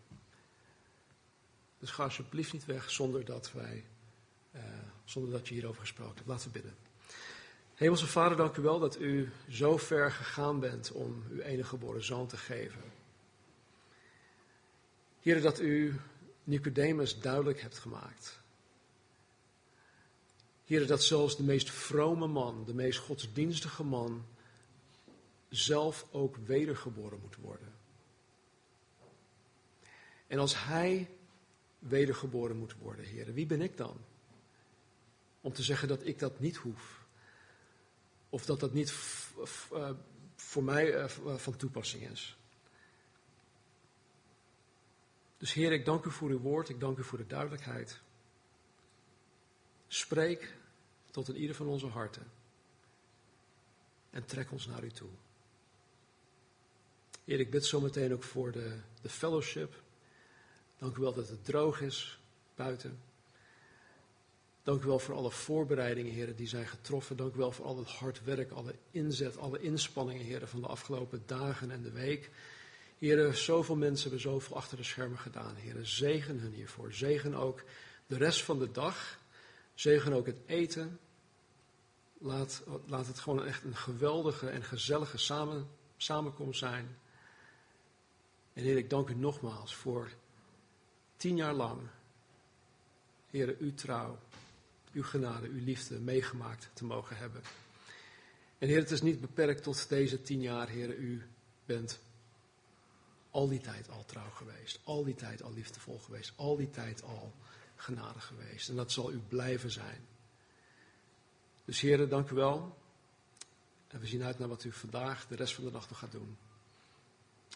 Dus 1.80 1.92
ga 1.92 2.04
alsjeblieft 2.04 2.54
niet 2.54 2.66
weg 2.66 2.92
zonder 2.92 3.26
dat 3.26 3.52
wij 3.52 3.86
uh, 4.56 4.62
zonder 5.04 5.32
dat 5.32 5.48
je 5.48 5.54
hierover 5.54 5.82
gesproken 5.82 6.16
hebt. 6.16 6.28
Laten 6.28 6.52
we 6.52 6.60
bidden. 6.60 6.76
Hemelse 7.74 8.08
Vader, 8.08 8.38
dank 8.38 8.58
u 8.58 8.62
wel 8.62 8.80
dat 8.80 9.00
u 9.00 9.32
zo 9.50 9.78
ver 9.78 10.12
gegaan 10.12 10.60
bent 10.60 10.92
om 10.92 11.24
uw 11.30 11.40
enige 11.40 11.70
geboren 11.70 12.04
zoon 12.04 12.28
te 12.28 12.38
geven. 12.38 12.97
Heer, 15.22 15.42
dat 15.42 15.60
u 15.60 15.96
Nicodemus 16.44 17.20
duidelijk 17.20 17.62
hebt 17.62 17.78
gemaakt. 17.78 18.40
Heer, 20.66 20.88
dat 20.88 21.04
zelfs 21.04 21.38
de 21.38 21.44
meest 21.44 21.70
vrome 21.70 22.28
man, 22.28 22.66
de 22.66 22.74
meest 22.74 23.00
godsdienstige 23.00 23.84
man, 23.84 24.26
zelf 25.50 26.08
ook 26.12 26.36
wedergeboren 26.36 27.20
moet 27.22 27.36
worden. 27.36 27.74
En 30.28 30.40
als 30.40 30.64
hij 30.64 31.10
wedergeboren 31.80 32.58
moet 32.58 32.76
worden, 32.76 33.06
Heer, 33.06 33.34
wie 33.34 33.46
ben 33.46 33.62
ik 33.62 33.78
dan? 33.78 33.98
om 35.48 35.54
te 35.54 35.64
zeggen 35.64 35.88
dat 35.88 36.06
ik 36.06 36.20
dat 36.20 36.40
niet 36.40 36.56
hoef. 36.56 37.06
Of 38.30 38.46
dat 38.46 38.60
dat 38.60 38.74
niet 38.74 38.94
uh, 39.74 39.90
voor 40.36 40.64
mij 40.64 40.96
uh, 40.96 41.36
van 41.36 41.56
toepassing 41.56 42.10
is. 42.10 42.37
Dus 45.38 45.54
Heer, 45.54 45.72
ik 45.72 45.86
dank 45.86 46.06
u 46.06 46.12
voor 46.12 46.30
uw 46.30 46.40
woord, 46.40 46.70
ik 46.70 46.80
dank 46.80 46.98
u 46.98 47.04
voor 47.04 47.18
de 47.18 47.28
duidelijkheid. 47.28 48.00
Spreek 49.88 50.56
tot 51.12 51.30
in 51.30 51.36
ieder 51.36 51.56
van 51.56 51.68
onze 51.68 51.88
harten. 51.88 52.32
En 54.10 54.26
trek 54.26 54.52
ons 54.52 54.68
naar 54.68 54.84
u 54.84 54.92
toe. 54.92 55.10
Heer, 57.26 57.40
ik 57.40 57.52
bid 57.52 57.66
zo 57.66 57.82
meteen 57.82 58.14
ook 58.14 58.24
voor 58.24 58.52
de, 58.52 58.80
de 59.02 59.10
fellowship. 59.10 59.82
Dank 60.78 60.98
u 60.98 61.02
wel 61.02 61.14
dat 61.14 61.30
het 61.30 61.46
droog 61.46 61.82
is 61.82 62.20
buiten. 62.56 63.00
Dank 64.64 64.84
u 64.84 64.88
wel 64.88 65.00
voor 65.00 65.16
alle 65.16 65.32
voorbereidingen, 65.32 66.14
heren, 66.14 66.36
die 66.36 66.48
zijn 66.48 66.68
getroffen. 66.68 67.18
Dank 67.18 67.34
u 67.34 67.38
wel 67.38 67.52
voor 67.52 67.66
al 67.66 67.78
het 67.78 67.88
hard 67.88 68.24
werk, 68.24 68.52
alle 68.52 68.76
inzet, 68.92 69.38
alle 69.38 69.60
inspanningen, 69.60 70.26
heren, 70.26 70.48
van 70.48 70.62
de 70.62 70.68
afgelopen 70.68 71.24
dagen 71.26 71.72
en 71.72 71.82
de 71.82 71.92
week. 71.92 72.30
Heren, 72.98 73.38
zoveel 73.38 73.76
mensen 73.76 74.10
hebben 74.10 74.32
zoveel 74.32 74.56
achter 74.56 74.78
de 74.78 74.84
schermen 74.84 75.18
gedaan. 75.18 75.56
Heren, 75.56 75.88
zegen 75.88 76.40
hun 76.40 76.52
hiervoor. 76.52 76.94
Zegen 76.94 77.36
ook 77.36 77.64
de 78.08 78.18
rest 78.18 78.44
van 78.44 78.60
de 78.60 78.72
dag. 78.72 79.20
Zegen 79.74 80.14
ook 80.14 80.26
het 80.26 80.40
eten. 80.46 81.00
Laat, 82.18 82.64
laat 82.86 83.08
het 83.08 83.20
gewoon 83.20 83.46
echt 83.46 83.64
een 83.64 83.76
geweldige 83.76 84.50
en 84.50 84.64
gezellige 84.64 85.18
samen, 85.18 85.68
samenkomst 85.98 86.60
zijn. 86.60 86.98
En 88.54 88.64
Heer, 88.64 88.78
ik 88.78 88.90
dank 88.90 89.10
u 89.10 89.16
nogmaals 89.16 89.76
voor 89.76 90.10
tien 91.18 91.36
jaar 91.36 91.54
lang, 91.54 91.82
Heer, 93.30 93.56
uw 93.60 93.74
trouw 93.74 94.18
uw 94.94 95.04
genade, 95.04 95.48
uw 95.48 95.64
liefde 95.64 96.00
meegemaakt 96.00 96.70
te 96.74 96.86
mogen 96.86 97.18
hebben. 97.18 97.42
En 98.58 98.68
Heer, 98.68 98.80
het 98.80 98.92
is 98.92 99.02
niet 99.02 99.22
beperkt 99.22 99.64
tot 99.64 99.90
deze 99.90 100.22
tien 100.22 100.42
jaar, 100.42 100.68
Heer, 100.68 100.96
u 100.96 101.24
bent 101.66 102.00
al 103.32 103.48
die 103.48 103.60
tijd 103.60 103.90
al 103.90 104.06
trouw 104.06 104.30
geweest, 104.30 104.80
al 104.84 105.04
die 105.04 105.16
tijd 105.16 105.44
al 105.44 105.54
liefdevol 105.54 106.00
geweest, 106.00 106.34
al 106.36 106.56
die 106.56 106.70
tijd 106.70 107.04
al 107.04 107.34
genade 107.76 108.20
geweest. 108.20 108.70
En 108.70 108.76
dat 108.76 108.92
zal 108.92 109.12
u 109.12 109.18
blijven 109.18 109.72
zijn. 109.72 110.08
Dus 111.66 111.82
Heer, 111.82 112.10
dank 112.10 112.30
u 112.30 112.36
wel. 112.36 112.78
En 113.88 114.00
we 114.00 114.08
zien 114.08 114.24
uit 114.24 114.40
naar 114.40 114.48
wat 114.48 114.64
u 114.64 114.72
vandaag 114.72 115.28
de 115.28 115.36
rest 115.36 115.54
van 115.54 115.64
de 115.64 115.72
dag 115.72 115.90
nog 115.90 116.00
gaat 116.00 116.12
doen. 116.12 116.38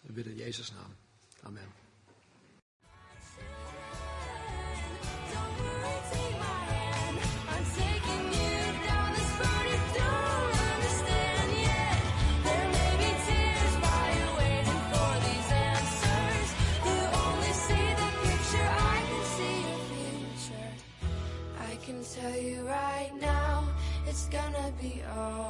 We 0.02 0.12
bidden 0.12 0.32
in 0.32 0.38
Jezus' 0.38 0.70
naam. 0.70 0.96
Amen. 1.42 1.81
be 24.82 25.00
all. 25.16 25.41